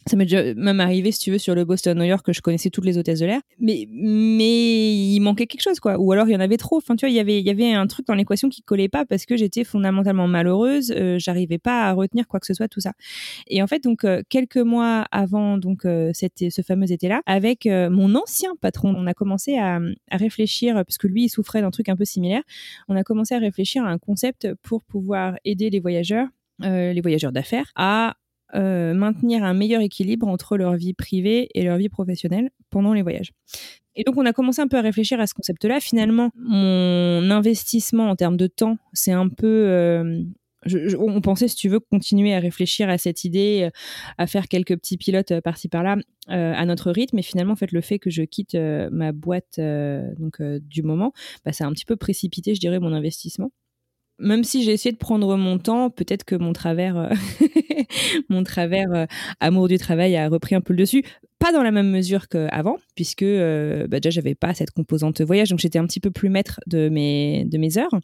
Ça 0.06 0.16
m'est 0.16 0.24
déjà 0.24 0.54
même 0.54 0.80
arrivé, 0.80 1.12
si 1.12 1.18
tu 1.18 1.30
veux, 1.30 1.38
sur 1.38 1.54
le 1.54 1.64
Boston-New 1.64 2.04
York, 2.04 2.24
que 2.24 2.32
je 2.32 2.40
connaissais 2.40 2.70
toutes 2.70 2.84
les 2.84 2.98
hôtesses 2.98 3.20
de 3.20 3.26
l'air, 3.26 3.40
mais 3.58 3.88
mais 3.90 4.94
il 4.94 5.20
manquait 5.20 5.46
quelque 5.46 5.62
chose, 5.62 5.80
quoi. 5.80 5.98
Ou 5.98 6.12
alors 6.12 6.28
il 6.28 6.32
y 6.32 6.36
en 6.36 6.40
avait 6.40 6.56
trop. 6.56 6.76
Enfin, 6.76 6.96
tu 6.96 7.06
vois, 7.06 7.10
il 7.10 7.16
y 7.16 7.20
avait 7.20 7.38
il 7.38 7.46
y 7.46 7.50
avait 7.50 7.72
un 7.72 7.86
truc 7.86 8.06
dans 8.06 8.14
l'équation 8.14 8.48
qui 8.48 8.62
collait 8.62 8.88
pas 8.88 9.04
parce 9.04 9.26
que 9.26 9.36
j'étais 9.36 9.64
fondamentalement 9.64 10.28
malheureuse, 10.28 10.94
j'arrivais 11.18 11.58
pas 11.58 11.88
à 11.88 11.92
retenir 11.92 12.28
quoi 12.28 12.40
que 12.40 12.46
ce 12.46 12.54
soit, 12.54 12.68
tout 12.68 12.80
ça. 12.80 12.92
Et 13.46 13.62
en 13.62 13.66
fait, 13.66 13.82
donc 13.82 14.04
quelques 14.34 14.56
mois 14.56 15.06
avant 15.12 15.58
donc 15.58 15.84
euh, 15.84 16.10
ce 16.12 16.62
fameux 16.62 16.90
été-là, 16.90 17.22
avec 17.24 17.66
euh, 17.66 17.88
mon 17.88 18.16
ancien 18.16 18.56
patron, 18.60 18.92
on 18.96 19.06
a 19.06 19.14
commencé 19.14 19.58
à, 19.58 19.78
réfléchir 20.10 20.74
parce 20.74 20.98
que 20.98 21.06
lui 21.06 21.28
souffrait 21.28 21.60
d'un 21.60 21.70
truc 21.70 21.88
un 21.88 21.94
peu 21.94 22.04
similaire. 22.04 22.42
On 22.88 22.96
a 22.96 23.04
commencé 23.04 23.36
à 23.36 23.38
réfléchir 23.38 23.84
à 23.84 23.90
un 23.90 23.98
concept 23.98 24.52
pour 24.62 24.82
pouvoir 24.82 25.36
aider 25.44 25.70
les 25.70 25.78
voyageurs, 25.78 26.26
euh, 26.64 26.92
les 26.92 27.00
voyageurs 27.00 27.30
d'affaires, 27.30 27.70
à 27.76 28.14
maintenir 28.52 29.42
un 29.42 29.52
meilleur 29.52 29.80
équilibre 29.82 30.28
entre 30.28 30.56
leur 30.56 30.74
vie 30.74 30.94
privée 30.94 31.48
et 31.54 31.64
leur 31.64 31.76
vie 31.76 31.88
professionnelle 31.88 32.50
pendant 32.70 32.92
les 32.92 33.02
voyages. 33.02 33.32
Et 33.96 34.04
donc, 34.04 34.16
on 34.16 34.24
a 34.26 34.32
commencé 34.32 34.60
un 34.60 34.68
peu 34.68 34.76
à 34.76 34.80
réfléchir 34.80 35.18
à 35.18 35.26
ce 35.26 35.34
concept-là. 35.34 35.80
Finalement, 35.80 36.30
mon 36.36 37.32
investissement 37.32 38.08
en 38.08 38.14
termes 38.14 38.36
de 38.36 38.46
temps, 38.46 38.78
c'est 38.92 39.10
un 39.10 39.28
peu 39.28 40.24
on 40.98 41.20
pensait, 41.20 41.48
si 41.48 41.56
tu 41.56 41.68
veux, 41.68 41.80
continuer 41.80 42.34
à 42.34 42.40
réfléchir 42.40 42.88
à 42.88 42.98
cette 42.98 43.24
idée, 43.24 43.64
euh, 43.64 43.70
à 44.18 44.26
faire 44.26 44.48
quelques 44.48 44.76
petits 44.76 44.96
pilotes 44.96 45.32
euh, 45.32 45.40
par-ci 45.40 45.68
par-là 45.68 45.96
euh, 46.30 46.52
à 46.54 46.64
notre 46.66 46.90
rythme. 46.90 47.18
Et 47.18 47.22
finalement, 47.22 47.52
en 47.52 47.56
fait, 47.56 47.72
le 47.72 47.80
fait 47.80 47.98
que 47.98 48.10
je 48.10 48.22
quitte 48.22 48.56
ma 48.56 49.12
boîte 49.12 49.60
donc 50.18 50.40
du 50.40 50.82
moment, 50.82 51.12
bah, 51.44 51.52
ça 51.52 51.64
a 51.64 51.68
un 51.68 51.72
petit 51.72 51.84
peu 51.84 51.96
précipité, 51.96 52.54
je 52.54 52.60
dirais, 52.60 52.78
mon 52.78 52.92
investissement 52.92 53.50
même 54.18 54.44
si 54.44 54.62
j'ai 54.62 54.72
essayé 54.72 54.92
de 54.92 54.98
prendre 54.98 55.36
mon 55.36 55.58
temps, 55.58 55.90
peut-être 55.90 56.24
que 56.24 56.36
mon 56.36 56.52
travers, 56.52 57.10
mon 58.28 58.44
travers 58.44 59.06
amour 59.40 59.68
du 59.68 59.78
travail 59.78 60.16
a 60.16 60.28
repris 60.28 60.54
un 60.54 60.60
peu 60.60 60.72
le 60.72 60.78
dessus 60.78 61.04
pas 61.44 61.52
dans 61.52 61.62
la 61.62 61.72
même 61.72 61.90
mesure 61.90 62.28
qu'avant, 62.28 62.78
puisque 62.94 63.22
euh, 63.22 63.86
bah 63.86 64.00
déjà 64.00 64.08
j'avais 64.14 64.34
pas 64.34 64.54
cette 64.54 64.70
composante 64.70 65.20
voyage, 65.20 65.50
donc 65.50 65.58
j'étais 65.58 65.78
un 65.78 65.86
petit 65.86 66.00
peu 66.00 66.10
plus 66.10 66.30
maître 66.30 66.58
de 66.66 66.88
mes 66.88 67.44
de 67.44 67.58
mes 67.58 67.76
heures. 67.76 68.00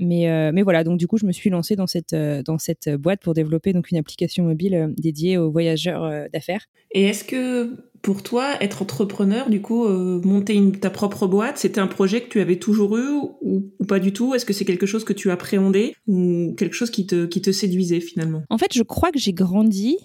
Mais 0.00 0.28
euh, 0.28 0.50
mais 0.52 0.60
voilà, 0.60 0.84
donc 0.84 0.98
du 0.98 1.06
coup 1.06 1.16
je 1.16 1.24
me 1.24 1.32
suis 1.32 1.48
lancée 1.48 1.76
dans 1.76 1.86
cette 1.86 2.12
euh, 2.12 2.42
dans 2.42 2.58
cette 2.58 2.90
boîte 2.90 3.22
pour 3.22 3.32
développer 3.32 3.72
donc 3.72 3.90
une 3.90 3.96
application 3.96 4.44
mobile 4.44 4.92
dédiée 4.98 5.38
aux 5.38 5.50
voyageurs 5.50 6.28
d'affaires. 6.30 6.66
Et 6.90 7.04
est-ce 7.04 7.24
que 7.24 7.93
pour 8.04 8.22
toi, 8.22 8.62
être 8.62 8.82
entrepreneur, 8.82 9.48
du 9.48 9.62
coup, 9.62 9.88
monter 9.88 10.60
ta 10.72 10.90
propre 10.90 11.26
boîte, 11.26 11.56
c'était 11.56 11.80
un 11.80 11.86
projet 11.86 12.20
que 12.20 12.28
tu 12.28 12.40
avais 12.40 12.56
toujours 12.56 12.98
eu 12.98 13.08
ou, 13.08 13.72
ou 13.80 13.84
pas 13.86 13.98
du 13.98 14.12
tout? 14.12 14.34
Est-ce 14.34 14.44
que 14.44 14.52
c'est 14.52 14.66
quelque 14.66 14.84
chose 14.84 15.04
que 15.04 15.14
tu 15.14 15.30
appréhendais 15.30 15.94
ou 16.06 16.54
quelque 16.58 16.74
chose 16.74 16.90
qui 16.90 17.06
te, 17.06 17.24
qui 17.24 17.40
te 17.40 17.50
séduisait 17.50 18.00
finalement? 18.00 18.42
En 18.50 18.58
fait, 18.58 18.74
je 18.74 18.82
crois 18.82 19.10
que 19.10 19.18
j'ai 19.18 19.32
grandi. 19.32 19.96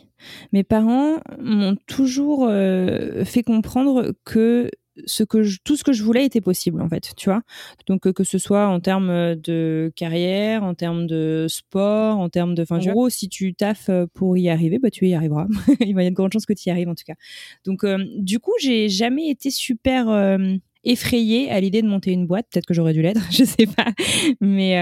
Mes 0.54 0.64
parents 0.64 1.18
m'ont 1.42 1.76
toujours 1.88 2.48
euh, 2.50 3.26
fait 3.26 3.44
comprendre 3.44 4.14
que 4.24 4.72
ce 5.06 5.24
que 5.24 5.44
tout 5.64 5.76
ce 5.76 5.84
que 5.84 5.94
je 5.94 6.04
voulais 6.04 6.26
était 6.26 6.42
possible 6.42 6.82
en 6.82 6.90
fait, 6.90 7.14
tu 7.16 7.30
vois. 7.30 7.42
Donc 7.88 8.08
euh, 8.08 8.14
que 8.14 8.24
ce 8.24 8.38
soit 8.38 8.68
en 8.68 8.80
termes 8.80 9.36
de 9.36 9.92
carrière, 9.96 10.64
en 10.64 10.74
termes 10.74 11.08
de 11.08 11.46
sport, 11.50 12.18
en 12.18 12.30
termes 12.30 12.56
de, 12.56 12.64
enfin, 12.64 12.80
en 12.80 12.92
gros, 12.92 13.10
si 13.10 13.30
tu 13.30 13.54
taffes 13.54 13.92
pour 14.14 14.38
y 14.38 14.50
arriver, 14.50 14.80
bah 14.80 14.90
tu 14.90 15.08
y 15.08 15.14
arriveras. 15.14 15.48
Il 15.80 15.90
y 15.90 16.00
a 16.00 16.10
de 16.10 16.16
grandes 16.16 16.34
chances 16.34 16.46
que 16.46 16.54
tu 16.54 16.70
y 16.70 16.72
arrives 16.72 16.90
en 16.90 16.96
tout 16.96 17.06
cas. 17.06 17.16
Donc 17.66 17.84
euh, 17.84 18.04
du 18.18 18.40
coup, 18.40 18.54
j'ai 18.60 18.90
jamais 18.90 19.30
été 19.30 19.52
super 19.52 20.38
effrayée 20.84 21.52
à 21.52 21.60
l'idée 21.60 21.82
de 21.82 21.88
monter 21.88 22.12
une 22.12 22.28
boîte. 22.28 22.48
Peut-être 22.52 22.66
que 22.66 22.74
j'aurais 22.74 22.94
dû 22.94 23.02
l'être, 23.02 23.22
je 23.32 23.44
sais 23.44 23.66
pas. 23.66 23.92
Mais 24.42 24.78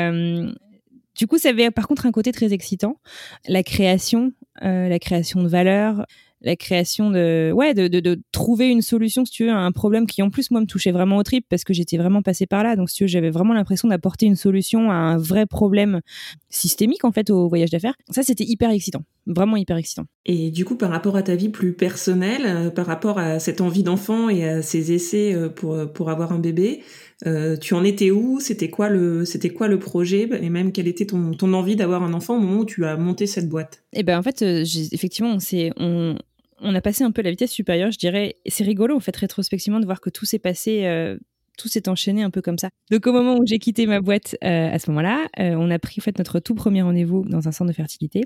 du 1.17 1.25
coup, 1.25 1.37
ça 1.37 1.49
avait 1.49 1.71
par 1.71 1.87
contre 1.87 2.05
un 2.05 2.11
côté 2.11 2.31
très 2.31 2.53
excitant, 2.53 2.99
la 3.47 3.63
création, 3.63 4.33
euh, 4.63 4.87
la 4.87 4.99
création 4.99 5.41
de 5.41 5.47
valeur, 5.47 6.05
la 6.41 6.55
création 6.55 7.09
de 7.09 7.51
ouais 7.53 7.73
de, 7.73 7.87
de, 7.87 8.21
trouver 8.31 8.69
une 8.69 8.81
solution 8.81 9.25
si 9.25 9.31
tu 9.31 9.45
veux 9.45 9.51
à 9.51 9.57
un 9.57 9.71
problème 9.71 10.05
qui 10.05 10.21
en 10.21 10.29
plus 10.29 10.51
moi 10.51 10.61
me 10.61 10.65
touchait 10.65 10.91
vraiment 10.91 11.17
au 11.17 11.23
trip 11.23 11.45
parce 11.49 11.63
que 11.63 11.73
j'étais 11.73 11.97
vraiment 11.97 12.21
passée 12.21 12.45
par 12.45 12.63
là. 12.63 12.75
Donc 12.75 12.89
si 12.89 12.97
tu 12.97 13.03
veux 13.03 13.07
j'avais 13.07 13.29
vraiment 13.29 13.53
l'impression 13.53 13.87
d'apporter 13.87 14.25
une 14.25 14.35
solution 14.35 14.91
à 14.91 14.95
un 14.95 15.17
vrai 15.17 15.45
problème 15.45 16.01
systémique 16.49 17.03
en 17.05 17.11
fait 17.11 17.29
au 17.29 17.47
voyage 17.49 17.69
d'affaires. 17.71 17.95
Ça 18.09 18.23
c'était 18.23 18.45
hyper 18.45 18.69
excitant 18.69 19.03
vraiment 19.27 19.57
hyper 19.57 19.77
excitant. 19.77 20.05
Et 20.25 20.49
du 20.51 20.65
coup 20.65 20.75
par 20.75 20.89
rapport 20.89 21.15
à 21.15 21.23
ta 21.23 21.35
vie 21.35 21.49
plus 21.49 21.73
personnelle 21.73 22.45
euh, 22.45 22.69
par 22.71 22.85
rapport 22.85 23.19
à 23.19 23.39
cette 23.39 23.61
envie 23.61 23.83
d'enfant 23.83 24.29
et 24.29 24.47
à 24.47 24.61
ces 24.61 24.91
essais 24.91 25.33
euh, 25.33 25.49
pour 25.49 25.77
pour 25.93 26.09
avoir 26.09 26.31
un 26.31 26.39
bébé 26.39 26.81
euh, 27.25 27.57
tu 27.57 27.73
en 27.73 27.83
étais 27.83 28.11
où? 28.11 28.39
C'était 28.39 28.69
quoi 28.69 28.89
le 28.89 29.25
c'était 29.25 29.49
quoi 29.49 29.67
le 29.67 29.79
projet? 29.79 30.29
Et 30.41 30.49
même 30.49 30.71
quelle 30.71 30.87
était 30.87 31.05
ton, 31.05 31.31
ton 31.31 31.53
envie 31.53 31.75
d'avoir 31.75 32.03
un 32.03 32.13
enfant 32.13 32.37
au 32.37 32.39
moment 32.39 32.59
où 32.59 32.65
tu 32.65 32.85
as 32.85 32.95
monté 32.95 33.25
cette 33.25 33.49
boîte? 33.49 33.83
Eh 33.93 34.03
ben 34.03 34.19
en 34.19 34.23
fait, 34.23 34.41
euh, 34.43 34.63
effectivement, 34.91 35.39
c'est 35.39 35.71
on 35.77 36.15
on 36.59 36.73
a 36.75 36.81
passé 36.81 37.03
un 37.03 37.11
peu 37.11 37.21
la 37.21 37.31
vitesse 37.31 37.51
supérieure, 37.51 37.91
je 37.91 37.97
dirais. 37.97 38.37
C'est 38.45 38.63
rigolo 38.63 38.95
en 38.95 38.99
fait 38.99 39.15
rétrospectivement 39.15 39.79
de 39.79 39.85
voir 39.85 40.01
que 40.01 40.09
tout 40.09 40.25
s'est 40.25 40.39
passé 40.39 40.85
euh, 40.85 41.17
tout 41.57 41.67
s'est 41.67 41.89
enchaîné 41.89 42.23
un 42.23 42.29
peu 42.29 42.41
comme 42.41 42.57
ça. 42.57 42.69
Donc 42.91 43.05
au 43.07 43.11
moment 43.11 43.37
où 43.37 43.45
j'ai 43.45 43.59
quitté 43.59 43.85
ma 43.85 43.99
boîte, 43.99 44.37
euh, 44.43 44.71
à 44.71 44.79
ce 44.79 44.89
moment-là, 44.91 45.27
euh, 45.39 45.55
on 45.57 45.69
a 45.69 45.79
pris 45.79 45.95
en 45.99 46.03
fait 46.03 46.17
notre 46.17 46.39
tout 46.39 46.55
premier 46.55 46.81
rendez-vous 46.81 47.25
dans 47.27 47.47
un 47.47 47.51
centre 47.51 47.69
de 47.69 47.75
fertilité, 47.75 48.23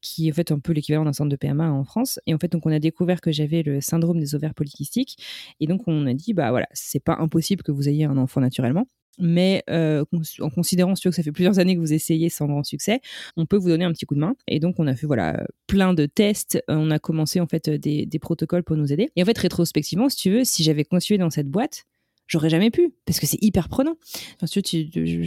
qui 0.00 0.28
est 0.28 0.32
en 0.32 0.34
fait 0.34 0.50
un 0.50 0.58
peu 0.58 0.72
l'équivalent 0.72 1.04
d'un 1.04 1.12
centre 1.12 1.30
de 1.30 1.36
PMA 1.36 1.70
en 1.70 1.84
France. 1.84 2.18
Et 2.26 2.34
en 2.34 2.38
fait, 2.38 2.50
donc 2.50 2.66
on 2.66 2.72
a 2.72 2.78
découvert 2.78 3.20
que 3.20 3.30
j'avais 3.30 3.62
le 3.62 3.80
syndrome 3.80 4.18
des 4.18 4.34
ovaires 4.34 4.54
polykystiques. 4.54 5.18
Et 5.60 5.66
donc 5.66 5.82
on 5.86 6.06
a 6.06 6.14
dit, 6.14 6.34
bah 6.34 6.50
voilà, 6.50 6.66
c'est 6.72 7.02
pas 7.04 7.16
impossible 7.20 7.62
que 7.62 7.72
vous 7.72 7.88
ayez 7.88 8.04
un 8.04 8.16
enfant 8.16 8.40
naturellement. 8.40 8.86
Mais 9.18 9.62
euh, 9.68 10.04
en 10.40 10.50
considérant 10.50 10.94
que 10.94 11.10
ça 11.10 11.22
fait 11.22 11.32
plusieurs 11.32 11.58
années 11.58 11.74
que 11.74 11.80
vous 11.80 11.92
essayez 11.92 12.30
sans 12.30 12.46
grand 12.46 12.64
succès, 12.64 13.00
on 13.36 13.44
peut 13.44 13.56
vous 13.56 13.68
donner 13.68 13.84
un 13.84 13.92
petit 13.92 14.06
coup 14.06 14.14
de 14.14 14.20
main. 14.20 14.34
Et 14.48 14.60
donc 14.60 14.76
on 14.78 14.86
a 14.86 14.94
fait 14.96 15.06
voilà 15.06 15.46
plein 15.66 15.92
de 15.92 16.06
tests. 16.06 16.62
On 16.68 16.90
a 16.90 16.98
commencé 16.98 17.38
en 17.40 17.46
fait 17.46 17.68
des, 17.68 18.06
des 18.06 18.18
protocoles 18.18 18.64
pour 18.64 18.76
nous 18.76 18.92
aider. 18.92 19.10
Et 19.16 19.22
en 19.22 19.26
fait 19.26 19.36
rétrospectivement, 19.36 20.08
si 20.08 20.16
tu 20.16 20.30
veux, 20.30 20.44
si 20.44 20.62
j'avais 20.62 20.84
continué 20.84 21.18
dans 21.18 21.30
cette 21.30 21.48
boîte, 21.48 21.84
j'aurais 22.30 22.48
jamais 22.48 22.70
pu 22.70 22.94
parce 23.04 23.20
que 23.20 23.26
c'est 23.26 23.42
hyper 23.42 23.68
prenant. 23.68 23.96
Enfin, 24.36 24.46
tu, 24.46 24.62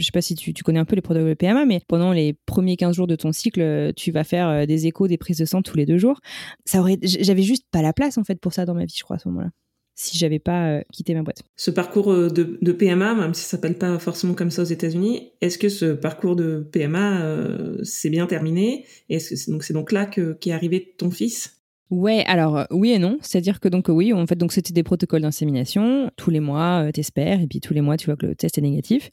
sais 0.02 0.12
pas 0.12 0.22
si 0.22 0.34
tu, 0.34 0.52
connais 0.64 0.80
un 0.80 0.84
peu 0.84 0.96
les 0.96 1.02
protocoles 1.02 1.30
de 1.30 1.34
PMA, 1.34 1.64
mais 1.66 1.80
pendant 1.86 2.12
les 2.12 2.34
premiers 2.46 2.76
15 2.76 2.96
jours 2.96 3.06
de 3.06 3.16
ton 3.16 3.32
cycle, 3.32 3.92
tu 3.94 4.10
vas 4.10 4.24
faire 4.24 4.48
euh, 4.48 4.66
des 4.66 4.86
échos, 4.86 5.06
des 5.06 5.18
prises 5.18 5.38
de 5.38 5.44
sang 5.44 5.62
tous 5.62 5.76
les 5.76 5.86
deux 5.86 5.98
jours. 5.98 6.20
Ça 6.64 6.80
aurait, 6.80 6.98
j'avais 7.02 7.42
juste 7.42 7.64
pas 7.70 7.82
la 7.82 7.92
place 7.92 8.18
en 8.18 8.24
fait 8.24 8.40
pour 8.40 8.52
ça 8.52 8.64
dans 8.64 8.74
ma 8.74 8.84
vie, 8.84 8.94
je 8.96 9.04
crois 9.04 9.16
à 9.16 9.18
ce 9.18 9.28
moment-là 9.28 9.50
si 9.94 10.18
j'avais 10.18 10.38
pas 10.38 10.68
euh, 10.68 10.82
quitté 10.92 11.14
ma 11.14 11.22
boîte. 11.22 11.42
Ce 11.56 11.70
parcours 11.70 12.12
euh, 12.12 12.28
de, 12.28 12.72
PMA, 12.72 13.14
même 13.14 13.34
si 13.34 13.42
ça 13.42 13.50
s'appelle 13.50 13.78
pas 13.78 13.98
forcément 13.98 14.34
comme 14.34 14.50
ça 14.50 14.62
aux 14.62 14.66
États-Unis, 14.66 15.32
est-ce 15.40 15.58
que 15.58 15.68
ce 15.68 15.92
parcours 15.92 16.36
de 16.36 16.68
PMA 16.72 17.22
euh, 17.22 17.82
s'est 17.84 18.10
bien 18.10 18.26
terminé? 18.26 18.86
C'est 19.18 19.50
donc 19.50 19.62
c'est 19.62 19.74
donc 19.74 19.92
là 19.92 20.06
que 20.06 20.32
qu'est 20.32 20.52
arrivé 20.52 20.94
ton 20.98 21.10
fils? 21.10 21.63
Ouais, 21.90 22.24
alors 22.26 22.56
euh, 22.56 22.64
oui 22.70 22.92
et 22.92 22.98
non, 22.98 23.18
c'est-à-dire 23.20 23.60
que 23.60 23.68
donc 23.68 23.88
oui, 23.88 24.14
en 24.14 24.26
fait 24.26 24.36
donc 24.36 24.52
c'était 24.52 24.72
des 24.72 24.82
protocoles 24.82 25.20
d'insémination, 25.20 26.10
tous 26.16 26.30
les 26.30 26.40
mois 26.40 26.86
euh, 26.86 26.90
t'espères 26.90 27.42
et 27.42 27.46
puis 27.46 27.60
tous 27.60 27.74
les 27.74 27.82
mois 27.82 27.98
tu 27.98 28.06
vois 28.06 28.16
que 28.16 28.24
le 28.24 28.34
test 28.34 28.56
est 28.56 28.62
négatif. 28.62 29.10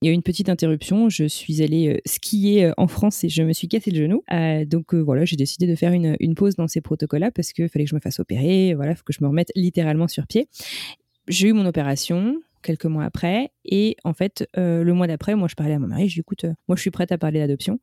Il 0.00 0.06
y 0.06 0.08
a 0.08 0.12
eu 0.12 0.14
une 0.14 0.22
petite 0.22 0.48
interruption, 0.48 1.10
je 1.10 1.24
suis 1.24 1.62
allée 1.62 1.88
euh, 1.88 1.98
skier 2.06 2.72
en 2.78 2.88
France 2.88 3.22
et 3.22 3.28
je 3.28 3.42
me 3.42 3.52
suis 3.52 3.68
cassé 3.68 3.90
le 3.90 3.98
genou. 3.98 4.22
donc 4.66 4.94
voilà, 4.94 5.26
j'ai 5.26 5.36
décidé 5.36 5.66
de 5.66 5.74
faire 5.74 5.92
une, 5.92 6.16
une 6.18 6.34
pause 6.34 6.56
dans 6.56 6.68
ces 6.68 6.80
protocoles-là 6.80 7.30
parce 7.30 7.52
qu'il 7.52 7.68
fallait 7.68 7.84
que 7.84 7.90
je 7.90 7.94
me 7.94 8.00
fasse 8.00 8.18
opérer, 8.18 8.72
voilà, 8.74 8.94
faut 8.94 9.04
que 9.04 9.12
je 9.12 9.22
me 9.22 9.28
remette 9.28 9.52
littéralement 9.54 10.08
sur 10.08 10.26
pied. 10.26 10.48
J'ai 11.28 11.48
eu 11.48 11.52
mon 11.52 11.66
opération, 11.66 12.40
quelques 12.62 12.86
mois 12.86 13.04
après. 13.04 13.50
Et 13.64 13.96
en 14.04 14.14
fait, 14.14 14.48
le 14.54 14.90
mois 14.92 15.06
d'après, 15.06 15.34
moi, 15.34 15.48
je 15.48 15.54
parlais 15.54 15.74
à 15.74 15.78
mon 15.78 15.88
mari. 15.88 16.08
Je 16.08 16.14
lui 16.14 16.20
écoute, 16.20 16.46
moi, 16.68 16.76
je 16.76 16.80
suis 16.80 16.90
prête 16.90 17.10
à 17.12 17.18
parler 17.18 17.40
d'adoption. 17.40 17.80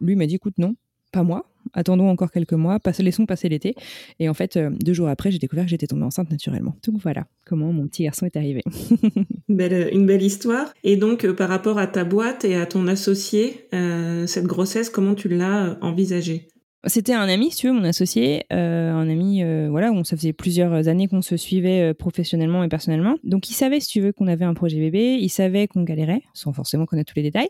Lui 0.00 0.16
m'a 0.16 0.26
dit, 0.26 0.34
écoute, 0.34 0.58
non, 0.58 0.76
pas 1.12 1.22
moi. 1.22 1.44
Attendons 1.74 2.08
encore 2.08 2.30
quelques 2.30 2.54
mois, 2.54 2.78
laissons 2.98 3.26
passer 3.26 3.48
l'été. 3.48 3.74
Et 4.18 4.28
en 4.28 4.34
fait, 4.34 4.56
euh, 4.56 4.70
deux 4.70 4.94
jours 4.94 5.08
après, 5.08 5.30
j'ai 5.30 5.38
découvert 5.38 5.64
que 5.64 5.70
j'étais 5.70 5.86
tombée 5.86 6.04
enceinte 6.04 6.30
naturellement. 6.30 6.76
Donc 6.86 7.00
voilà 7.02 7.26
comment 7.44 7.72
mon 7.72 7.86
petit 7.86 8.04
garçon 8.04 8.26
est 8.26 8.36
arrivé. 8.36 8.62
belle, 9.48 9.90
une 9.92 10.06
belle 10.06 10.22
histoire. 10.22 10.72
Et 10.82 10.96
donc, 10.96 11.24
euh, 11.24 11.34
par 11.34 11.48
rapport 11.48 11.78
à 11.78 11.86
ta 11.86 12.04
boîte 12.04 12.44
et 12.44 12.56
à 12.56 12.66
ton 12.66 12.86
associé, 12.86 13.68
euh, 13.74 14.26
cette 14.26 14.46
grossesse, 14.46 14.90
comment 14.90 15.14
tu 15.14 15.28
l'as 15.28 15.76
envisagée? 15.82 16.48
C'était 16.88 17.14
un 17.14 17.28
ami, 17.28 17.50
si 17.50 17.58
tu 17.58 17.68
veux, 17.68 17.72
mon 17.72 17.84
associé, 17.84 18.44
euh, 18.52 18.92
un 18.92 19.08
ami, 19.08 19.42
euh, 19.42 19.68
voilà, 19.70 19.90
où 19.92 20.04
ça 20.04 20.16
faisait 20.16 20.32
plusieurs 20.32 20.88
années 20.88 21.08
qu'on 21.08 21.22
se 21.22 21.36
suivait 21.36 21.90
euh, 21.90 21.94
professionnellement 21.94 22.62
et 22.62 22.68
personnellement. 22.68 23.16
Donc, 23.24 23.50
il 23.50 23.54
savait, 23.54 23.80
si 23.80 23.88
tu 23.88 24.00
veux, 24.00 24.12
qu'on 24.12 24.26
avait 24.26 24.44
un 24.44 24.54
projet 24.54 24.78
bébé, 24.78 25.18
il 25.20 25.28
savait 25.28 25.66
qu'on 25.66 25.82
galérait, 25.82 26.22
sans 26.34 26.52
forcément 26.52 26.86
connaître 26.86 27.12
tous 27.12 27.18
les 27.18 27.22
détails. 27.22 27.48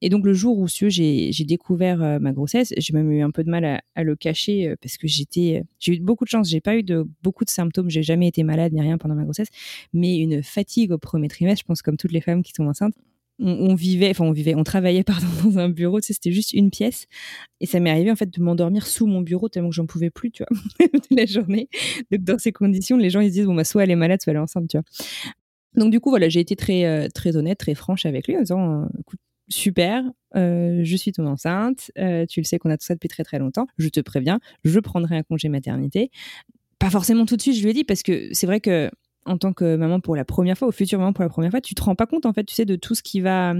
Et 0.00 0.08
donc, 0.08 0.24
le 0.24 0.32
jour 0.32 0.58
où, 0.58 0.68
si 0.68 0.90
j'ai 0.90 1.44
découvert 1.44 2.20
ma 2.20 2.32
grossesse, 2.32 2.72
j'ai 2.76 2.92
même 2.92 3.10
eu 3.10 3.22
un 3.22 3.30
peu 3.30 3.44
de 3.44 3.50
mal 3.50 3.64
à, 3.64 3.80
à 3.94 4.02
le 4.02 4.16
cacher 4.16 4.74
parce 4.80 4.96
que 4.96 5.06
j'étais, 5.06 5.64
j'ai 5.78 5.94
eu 5.94 6.00
beaucoup 6.00 6.24
de 6.24 6.30
chance, 6.30 6.48
j'ai 6.48 6.60
pas 6.60 6.76
eu 6.76 6.82
de 6.82 7.06
beaucoup 7.22 7.44
de 7.44 7.50
symptômes, 7.50 7.90
j'ai 7.90 8.02
jamais 8.02 8.28
été 8.28 8.42
malade 8.42 8.72
ni 8.72 8.80
rien 8.80 8.98
pendant 8.98 9.14
ma 9.14 9.24
grossesse, 9.24 9.48
mais 9.92 10.16
une 10.18 10.42
fatigue 10.42 10.92
au 10.92 10.98
premier 10.98 11.28
trimestre, 11.28 11.62
je 11.64 11.66
pense 11.66 11.82
comme 11.82 11.96
toutes 11.96 12.12
les 12.12 12.20
femmes 12.20 12.42
qui 12.42 12.52
sont 12.52 12.66
enceintes, 12.66 12.94
on, 13.40 13.74
vivait, 13.74 14.10
enfin 14.10 14.24
on 14.24 14.32
vivait, 14.32 14.54
on 14.54 14.64
travaillait 14.64 15.02
pardon 15.04 15.26
dans 15.44 15.58
un 15.58 15.68
bureau, 15.68 16.00
tu 16.00 16.08
sais, 16.08 16.12
c'était 16.12 16.32
juste 16.32 16.52
une 16.52 16.70
pièce, 16.70 17.06
et 17.60 17.66
ça 17.66 17.80
m'est 17.80 17.90
arrivé 17.90 18.10
en 18.10 18.16
fait 18.16 18.30
de 18.30 18.42
m'endormir 18.42 18.86
sous 18.86 19.06
mon 19.06 19.20
bureau 19.20 19.48
tellement 19.48 19.70
que 19.70 19.74
j'en 19.74 19.86
pouvais 19.86 20.10
plus, 20.10 20.30
tu 20.30 20.44
vois, 20.48 20.88
la 21.10 21.26
journée. 21.26 21.68
Donc 22.10 22.22
dans 22.22 22.38
ces 22.38 22.52
conditions, 22.52 22.96
les 22.96 23.10
gens 23.10 23.20
ils 23.20 23.30
se 23.30 23.34
disent 23.34 23.46
bon 23.46 23.54
bah 23.54 23.64
soit 23.64 23.84
elle 23.84 23.90
est 23.90 23.96
malade, 23.96 24.20
soit 24.22 24.32
elle 24.32 24.36
est 24.36 24.40
enceinte, 24.40 24.68
tu 24.68 24.76
vois. 24.76 24.84
Donc 25.74 25.90
du 25.90 26.00
coup 26.00 26.10
voilà, 26.10 26.28
j'ai 26.28 26.40
été 26.40 26.56
très 26.56 26.84
euh, 26.84 27.08
très 27.08 27.36
honnête, 27.36 27.58
très 27.58 27.74
franche 27.74 28.06
avec 28.06 28.26
lui 28.26 28.36
en 28.36 28.40
disant 28.40 28.82
euh, 28.82 28.86
écoute 29.00 29.20
super, 29.48 30.04
euh, 30.36 30.80
je 30.84 30.96
suis 30.96 31.10
tombée 31.12 31.28
enceinte, 31.28 31.90
tu 32.28 32.40
le 32.40 32.44
sais 32.44 32.58
qu'on 32.58 32.70
a 32.70 32.76
tout 32.76 32.86
ça 32.86 32.94
depuis 32.94 33.08
très 33.08 33.24
très 33.24 33.38
longtemps, 33.38 33.66
je 33.78 33.88
te 33.88 34.00
préviens, 34.00 34.38
je 34.64 34.78
prendrai 34.78 35.16
un 35.16 35.22
congé 35.22 35.48
maternité. 35.48 36.10
Pas 36.78 36.88
forcément 36.88 37.26
tout 37.26 37.36
de 37.36 37.42
suite, 37.42 37.56
je 37.56 37.62
lui 37.62 37.70
ai 37.70 37.72
dit 37.74 37.84
parce 37.84 38.02
que 38.02 38.28
c'est 38.32 38.46
vrai 38.46 38.60
que 38.60 38.90
en 39.26 39.38
tant 39.38 39.52
que 39.52 39.76
maman 39.76 40.00
pour 40.00 40.16
la 40.16 40.24
première 40.24 40.56
fois, 40.56 40.68
ou 40.68 40.72
future 40.72 40.98
maman 40.98 41.12
pour 41.12 41.22
la 41.22 41.28
première 41.28 41.50
fois, 41.50 41.60
tu 41.60 41.74
te 41.74 41.82
rends 41.82 41.94
pas 41.94 42.06
compte 42.06 42.26
en 42.26 42.32
fait, 42.32 42.44
tu 42.44 42.54
sais, 42.54 42.64
de 42.64 42.76
tout 42.76 42.94
ce 42.94 43.02
qui 43.02 43.20
va, 43.20 43.54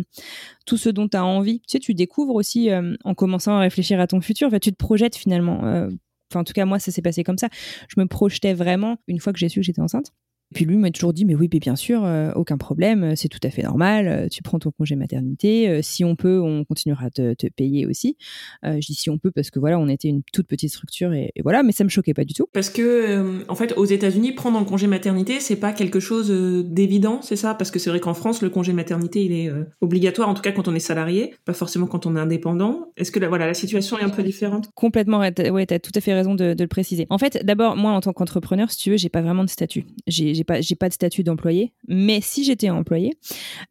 tout 0.67 0.77
ce 0.77 0.89
dont 0.89 1.09
tu 1.09 1.17
as 1.17 1.25
envie. 1.25 1.61
Tu 1.61 1.73
sais, 1.73 1.79
tu 1.79 1.95
découvres 1.95 2.35
aussi 2.35 2.71
euh, 2.71 2.95
en 3.05 3.15
commençant 3.15 3.57
à 3.57 3.61
réfléchir 3.61 4.01
à 4.01 4.07
ton 4.07 4.21
futur, 4.21 4.51
tu 4.61 4.73
te 4.73 4.77
projettes 4.77 5.17
finalement. 5.17 5.65
Euh, 5.65 5.89
enfin, 6.31 6.41
en 6.41 6.45
tout 6.45 6.53
cas, 6.53 6.65
moi, 6.65 6.79
ça 6.79 6.91
s'est 6.91 7.03
passé 7.03 7.25
comme 7.25 7.39
ça. 7.39 7.49
Je 7.89 8.01
me 8.01 8.07
projetais 8.07 8.55
vraiment 8.55 8.97
une 9.07 9.21
fois 9.21 9.33
que 9.33 9.39
j'ai 9.39 9.49
su 9.49 9.61
que 9.61 9.65
j'étais 9.65 9.83
enceinte. 9.83 10.13
Puis 10.55 10.65
lui 10.65 10.77
m'a 10.77 10.91
toujours 10.91 11.13
dit, 11.13 11.25
mais 11.25 11.35
oui, 11.35 11.49
mais 11.53 11.61
bien 11.61 11.77
sûr, 11.77 12.05
euh, 12.05 12.33
aucun 12.35 12.59
problème, 12.59 13.05
euh, 13.05 13.13
c'est 13.15 13.29
tout 13.29 13.39
à 13.45 13.51
fait 13.51 13.63
normal, 13.63 14.09
euh, 14.09 14.29
tu 14.29 14.43
prends 14.43 14.59
ton 14.59 14.73
congé 14.73 14.97
maternité, 14.97 15.81
si 15.83 16.05
on 16.05 16.17
peut, 16.17 16.41
on 16.41 16.65
continuera 16.65 17.07
à 17.07 17.11
te, 17.11 17.35
payer 17.57 17.87
aussi. 17.87 18.17
je 18.63 18.79
dis 18.79 18.95
si 18.95 19.11
on 19.11 19.19
peut 19.19 19.31
parce 19.31 19.51
que 19.51 19.59
voilà, 19.59 19.79
on 19.79 19.89
était 19.89 20.09
une 20.09 20.23
toute 20.33 20.47
petite 20.47 20.71
structure 20.71 21.13
et, 21.13 21.33
voilà, 21.43 21.63
mais 21.63 21.73
ça 21.73 21.85
me 21.85 21.89
choquait 21.89 22.15
pas 22.15 22.25
du 22.25 22.35
tout. 22.35 22.47
Parce 22.53 22.71
que, 22.71 23.45
en 23.49 23.55
fait, 23.55 23.75
aux 23.77 23.85
États-Unis, 23.85 24.33
prendre 24.33 24.59
un 24.59 24.65
congé 24.65 24.87
maternité, 24.87 25.41
c'est 25.41 25.57
pas 25.57 25.73
quelque 25.73 26.01
chose 26.01 26.31
d'évident, 26.65 27.23
c'est 27.23 27.37
ça? 27.37 27.55
Parce 27.55 27.71
que 27.71 27.79
c'est 27.79 27.91
vrai 27.91 28.01
qu'en 28.01 28.15
France, 28.15 28.43
le 28.43 28.51
congé 28.51 28.73
maternité, 28.73 29.25
il 29.25 29.33
est 29.33 29.51
obligatoire, 29.81 30.29
en 30.29 30.35
tout 30.35 30.43
cas 30.43 30.53
quand 30.53 30.69
on 30.69 30.75
est 30.75 30.81
salarié, 30.81 31.35
pas 31.45 31.55
forcément 31.55 31.87
quand 31.87 32.07
on 32.07 32.17
est 32.17 32.21
indépendant. 32.21 32.93
Est-ce 32.97 33.11
que 33.11 33.19
la, 33.19 33.29
voilà, 33.29 33.47
la 33.47 33.55
situation 33.55 33.99
est 33.99 34.05
un 34.05 34.11
peu 34.11 34.23
différente? 34.23 34.71
Complètement, 34.75 35.19
ouais, 35.19 35.33
tu 35.33 35.75
as 35.75 35.79
tout 35.79 35.93
à 35.95 36.01
fait 36.01 36.15
raison 36.15 36.35
de, 36.35 36.55
de 36.55 36.65
le 36.65 36.69
préciser. 36.69 37.07
En 37.11 37.19
fait, 37.19 37.45
d'abord, 37.45 37.77
moi, 37.77 37.93
en 37.93 38.01
tant 38.01 38.13
qu'entrepreneur, 38.13 38.71
si 38.71 38.79
tu 38.79 38.91
veux, 38.91 38.97
j'ai 38.97 39.09
pas 39.09 39.23
vraiment 39.23 39.45
de 39.45 39.51
statut. 39.51 39.85
J'ai 40.07 40.40
j'ai 40.41 40.45
pas, 40.45 40.61
j'ai 40.61 40.75
pas 40.75 40.89
de 40.89 40.95
statut 40.95 41.23
d'employé, 41.23 41.73
mais 41.87 42.21
si 42.23 42.45
j'étais 42.45 42.71
employé, 42.71 43.13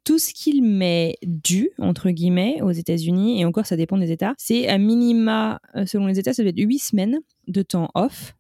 tout 0.04 0.20
ce 0.20 0.34
qu'il 0.34 0.64
m'est 0.64 1.18
dû, 1.24 1.72
entre 1.80 2.12
guillemets, 2.12 2.62
aux 2.62 2.72
États-Unis, 2.72 3.42
et 3.42 3.46
encore 3.46 3.66
ça 3.66 3.76
dépend 3.76 3.98
des 3.98 4.12
États, 4.12 4.36
c'est 4.38 4.68
à 4.68 4.78
minima, 4.78 5.60
euh, 5.76 5.86
selon 5.88 6.06
les 6.06 6.20
États, 6.20 6.34
ça 6.34 6.44
doit 6.44 6.52
être 6.52 6.60
8 6.60 6.78
semaines 6.80 7.20
de 7.48 7.62
temps 7.64 7.90
off 7.96 8.36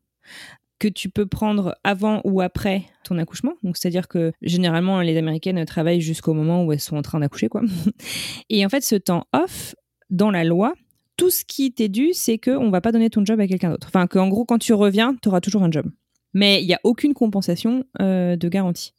que 0.77 0.87
tu 0.87 1.09
peux 1.09 1.25
prendre 1.25 1.75
avant 1.83 2.21
ou 2.23 2.39
après 2.39 2.83
ton 3.03 3.17
accouchement. 3.17 3.53
Donc, 3.63 3.75
c'est-à-dire 3.75 4.07
que 4.07 4.31
généralement, 4.41 5.01
les 5.01 5.17
Américaines 5.17 5.63
travaillent 5.65 5.99
jusqu'au 5.99 6.33
moment 6.33 6.63
où 6.63 6.71
elles 6.71 6.79
sont 6.79 6.95
en 6.95 7.01
train 7.01 7.19
d'accoucher, 7.19 7.49
quoi. 7.49 7.63
Et 8.49 8.65
en 8.65 8.69
fait, 8.69 8.81
ce 8.81 8.95
temps 8.95 9.25
off, 9.33 9.75
dans 10.09 10.31
la 10.31 10.43
loi, 10.45 10.73
tout 11.17 11.29
ce 11.31 11.43
qui 11.43 11.73
t'est 11.73 11.89
dû, 11.89 12.11
c'est 12.13 12.37
qu'on 12.37 12.69
va 12.69 12.79
pas 12.79 12.93
donner 12.93 13.09
ton 13.09 13.25
job 13.25 13.41
à 13.41 13.47
quelqu'un 13.47 13.71
d'autre. 13.71 13.87
Enfin, 13.87 14.07
qu'en 14.07 14.29
gros, 14.29 14.45
quand 14.45 14.59
tu 14.59 14.73
reviens, 14.73 15.15
tu 15.21 15.27
auras 15.27 15.41
toujours 15.41 15.63
un 15.63 15.71
job. 15.71 15.91
Mais 16.33 16.61
il 16.61 16.67
n'y 16.67 16.73
a 16.73 16.79
aucune 16.83 17.13
compensation 17.13 17.85
euh, 18.01 18.35
de 18.35 18.49
garantie. 18.49 18.93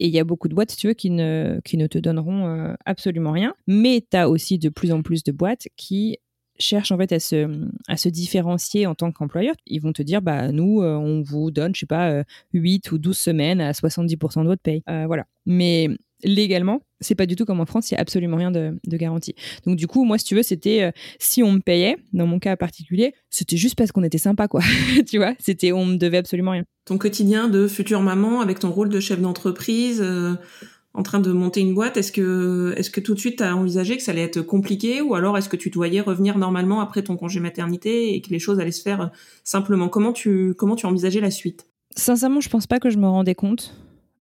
Et 0.00 0.06
il 0.06 0.14
y 0.14 0.18
a 0.18 0.24
beaucoup 0.24 0.48
de 0.48 0.54
boîtes, 0.54 0.70
si 0.70 0.76
tu 0.76 0.88
veux, 0.88 0.94
qui 0.94 1.10
ne, 1.10 1.60
qui 1.64 1.76
ne 1.76 1.86
te 1.86 1.98
donneront 1.98 2.46
euh, 2.46 2.74
absolument 2.84 3.32
rien. 3.32 3.54
Mais 3.66 4.04
tu 4.08 4.16
as 4.16 4.28
aussi 4.28 4.58
de 4.58 4.68
plus 4.68 4.92
en 4.92 5.02
plus 5.02 5.22
de 5.24 5.32
boîtes 5.32 5.68
qui 5.76 6.18
cherchent 6.58 6.92
en 6.92 6.98
fait 6.98 7.10
à 7.12 7.18
se, 7.18 7.66
à 7.88 7.96
se 7.96 8.08
différencier 8.08 8.86
en 8.86 8.94
tant 8.94 9.10
qu'employeur. 9.10 9.54
Ils 9.66 9.80
vont 9.80 9.92
te 9.92 10.02
dire, 10.02 10.22
bah, 10.22 10.52
nous, 10.52 10.82
euh, 10.82 10.94
on 10.94 11.22
vous 11.22 11.50
donne, 11.50 11.74
je 11.74 11.80
sais 11.80 11.86
pas, 11.86 12.22
8 12.52 12.92
ou 12.92 12.98
12 12.98 13.16
semaines 13.18 13.60
à 13.60 13.72
70% 13.72 14.42
de 14.42 14.48
votre 14.48 14.62
paye. 14.62 14.82
voilà. 14.86 15.26
Mais 15.46 15.88
légalement, 16.22 16.80
c'est 17.00 17.14
pas 17.14 17.26
du 17.26 17.36
tout 17.36 17.44
comme 17.44 17.60
en 17.60 17.66
France, 17.66 17.90
il 17.90 17.94
y 17.94 17.96
a 17.96 18.00
absolument 18.00 18.36
rien 18.36 18.50
de, 18.50 18.78
garantie. 18.86 19.34
Donc 19.66 19.76
du 19.76 19.86
coup, 19.86 20.04
moi, 20.04 20.18
si 20.18 20.24
tu 20.24 20.34
veux, 20.34 20.42
c'était 20.42 20.82
euh, 20.82 20.90
si 21.18 21.42
on 21.42 21.52
me 21.52 21.60
payait, 21.60 21.96
dans 22.12 22.26
mon 22.26 22.38
cas 22.38 22.56
particulier, 22.56 23.14
c'était 23.30 23.56
juste 23.56 23.76
parce 23.76 23.92
qu'on 23.92 24.02
était 24.02 24.18
sympa, 24.18 24.48
quoi. 24.48 24.60
tu 25.08 25.18
vois, 25.18 25.34
c'était 25.38 25.72
on 25.72 25.86
me 25.86 25.96
devait 25.96 26.18
absolument 26.18 26.52
rien. 26.52 26.64
Ton 26.86 26.98
quotidien 26.98 27.48
de 27.48 27.66
future 27.66 28.00
maman 28.00 28.40
avec 28.40 28.58
ton 28.58 28.70
rôle 28.70 28.88
de 28.88 29.00
chef 29.00 29.20
d'entreprise. 29.20 30.00
Euh, 30.02 30.34
en 30.96 31.02
train 31.02 31.18
de 31.18 31.32
monter 31.32 31.60
une 31.60 31.74
boîte, 31.74 31.96
est-ce 31.96 32.12
que, 32.12 32.72
est-ce 32.76 32.88
que 32.88 33.00
tout 33.00 33.14
de 33.14 33.18
suite 33.18 33.38
tu 33.38 33.42
as 33.42 33.56
envisagé 33.56 33.96
que 33.96 34.02
ça 34.02 34.12
allait 34.12 34.22
être 34.22 34.40
compliqué 34.42 35.00
ou 35.00 35.16
alors 35.16 35.36
est-ce 35.36 35.48
que 35.48 35.56
tu 35.56 35.68
te 35.68 35.74
voyais 35.74 36.00
revenir 36.00 36.38
normalement 36.38 36.80
après 36.80 37.02
ton 37.02 37.16
congé 37.16 37.40
maternité 37.40 38.14
et 38.14 38.20
que 38.20 38.30
les 38.30 38.38
choses 38.38 38.60
allaient 38.60 38.70
se 38.70 38.82
faire 38.82 39.10
simplement? 39.42 39.88
Comment 39.88 40.12
tu, 40.12 40.54
comment 40.56 40.76
tu 40.76 40.86
envisageais 40.86 41.20
la 41.20 41.32
suite? 41.32 41.66
Sincèrement, 41.96 42.40
je 42.40 42.48
pense 42.48 42.68
pas 42.68 42.78
que 42.78 42.90
je 42.90 42.98
me 42.98 43.08
rendais 43.08 43.34
compte. 43.34 43.74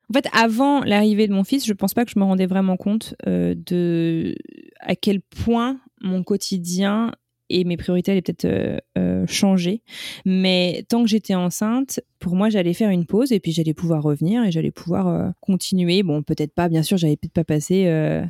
En 0.09 0.13
fait, 0.13 0.27
avant 0.33 0.81
l'arrivée 0.81 1.27
de 1.27 1.33
mon 1.33 1.43
fils, 1.43 1.65
je 1.65 1.73
pense 1.73 1.93
pas 1.93 2.05
que 2.05 2.11
je 2.11 2.19
me 2.19 2.23
rendais 2.23 2.45
vraiment 2.45 2.77
compte 2.77 3.15
euh, 3.27 3.55
de 3.55 4.35
à 4.79 4.95
quel 4.95 5.21
point 5.21 5.79
mon 6.01 6.23
quotidien 6.23 7.11
et 7.49 7.63
mes 7.63 7.77
priorités 7.77 8.11
allaient 8.11 8.21
peut-être 8.21 8.45
euh, 8.45 8.77
euh, 8.97 9.25
changer. 9.27 9.81
Mais 10.25 10.85
tant 10.89 11.03
que 11.03 11.09
j'étais 11.09 11.35
enceinte, 11.35 12.01
pour 12.23 12.37
moi, 12.37 12.49
j'allais 12.49 12.73
faire 12.73 12.89
une 12.89 13.05
pause 13.05 13.33
et 13.33 13.41
puis 13.41 13.51
j'allais 13.51 13.73
pouvoir 13.73 14.01
revenir 14.01 14.45
et 14.45 14.51
j'allais 14.51 14.71
pouvoir 14.71 15.07
euh, 15.09 15.29
continuer. 15.41 16.03
Bon, 16.03 16.23
peut-être 16.23 16.53
pas, 16.53 16.69
bien 16.69 16.81
sûr, 16.81 16.95
j'allais 16.95 17.17
peut-être 17.17 17.33
pas 17.33 17.43
passer 17.43 17.87
euh, 17.87 18.23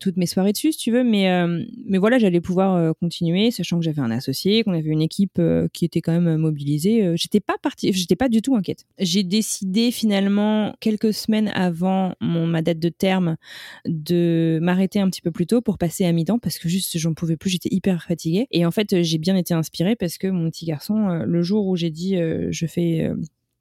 toutes 0.00 0.16
mes 0.16 0.24
soirées 0.24 0.52
dessus, 0.52 0.72
si 0.72 0.78
tu 0.78 0.90
veux, 0.90 1.04
mais, 1.04 1.30
euh, 1.30 1.62
mais 1.84 1.98
voilà, 1.98 2.18
j'allais 2.18 2.40
pouvoir 2.40 2.94
continuer, 2.96 3.50
sachant 3.50 3.78
que 3.78 3.84
j'avais 3.84 4.00
un 4.00 4.10
associé, 4.10 4.64
qu'on 4.64 4.72
avait 4.72 4.88
une 4.88 5.02
équipe 5.02 5.38
qui 5.74 5.84
était 5.84 6.00
quand 6.00 6.18
même 6.18 6.38
mobilisée. 6.38 7.12
j'étais 7.16 7.40
pas 7.40 7.56
partie, 7.60 7.92
j'étais 7.92 8.16
pas 8.16 8.30
du 8.30 8.40
tout 8.40 8.56
inquiète. 8.56 8.86
J'ai 8.98 9.22
décidé 9.22 9.90
finalement, 9.90 10.74
quelques 10.80 11.12
semaines 11.12 11.48
avant 11.48 12.14
mon, 12.22 12.46
ma 12.46 12.62
date 12.62 12.78
de 12.78 12.88
terme, 12.88 13.36
de 13.84 14.58
m'arrêter 14.62 15.00
un 15.00 15.10
petit 15.10 15.20
peu 15.20 15.30
plus 15.30 15.46
tôt 15.46 15.60
pour 15.60 15.76
passer 15.76 16.06
à 16.06 16.12
mi-temps 16.12 16.38
parce 16.38 16.58
que 16.58 16.70
juste, 16.70 16.96
j'en 16.96 17.12
pouvais 17.12 17.36
plus, 17.36 17.50
j'étais 17.50 17.68
hyper 17.70 18.04
fatiguée. 18.04 18.46
Et 18.52 18.64
en 18.64 18.70
fait, 18.70 19.02
j'ai 19.02 19.18
bien 19.18 19.36
été 19.36 19.52
inspirée 19.52 19.96
parce 19.96 20.16
que 20.16 20.28
mon 20.28 20.48
petit 20.48 20.64
garçon, 20.64 21.24
le 21.26 21.42
jour 21.42 21.66
où 21.66 21.76
j'ai 21.76 21.90
dit, 21.90 22.16
je 22.16 22.66
fais 22.66 23.12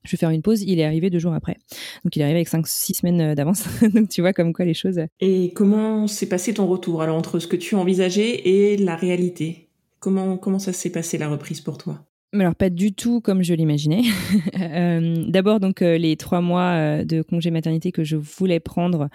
je 0.03 0.11
vais 0.11 0.17
faire 0.17 0.29
une 0.29 0.41
pause, 0.41 0.61
il 0.61 0.79
est 0.79 0.83
arrivé 0.83 1.09
deux 1.09 1.19
jours 1.19 1.33
après. 1.33 1.57
Donc 2.03 2.15
il 2.15 2.21
est 2.21 2.23
arrivé 2.23 2.39
avec 2.39 2.49
5-6 2.49 2.99
semaines 2.99 3.21
euh, 3.21 3.35
d'avance. 3.35 3.65
Donc 3.93 4.09
tu 4.09 4.21
vois 4.21 4.33
comme 4.33 4.53
quoi 4.53 4.65
les 4.65 4.73
choses. 4.73 4.99
Euh. 4.99 5.07
Et 5.19 5.53
comment 5.53 6.07
s'est 6.07 6.29
passé 6.29 6.53
ton 6.53 6.67
retour 6.67 7.01
alors 7.01 7.17
entre 7.17 7.39
ce 7.39 7.47
que 7.47 7.55
tu 7.55 7.75
envisageais 7.75 8.47
et 8.47 8.77
la 8.77 8.95
réalité? 8.95 9.69
Comment, 9.99 10.37
comment 10.37 10.59
ça 10.59 10.73
s'est 10.73 10.91
passé 10.91 11.17
la 11.17 11.29
reprise 11.29 11.61
pour 11.61 11.77
toi? 11.77 12.05
Alors 12.41 12.55
pas 12.55 12.69
du 12.69 12.93
tout 12.93 13.21
comme 13.21 13.43
je 13.43 13.53
l'imaginais. 13.53 14.03
Euh, 14.59 15.25
d'abord 15.27 15.59
donc 15.59 15.81
euh, 15.81 15.97
les 15.97 16.15
trois 16.15 16.41
mois 16.41 16.71
euh, 16.71 17.03
de 17.03 17.21
congé 17.21 17.51
maternité 17.51 17.91
que 17.91 18.03
je 18.03 18.15
voulais 18.15 18.59
prendre, 18.59 19.09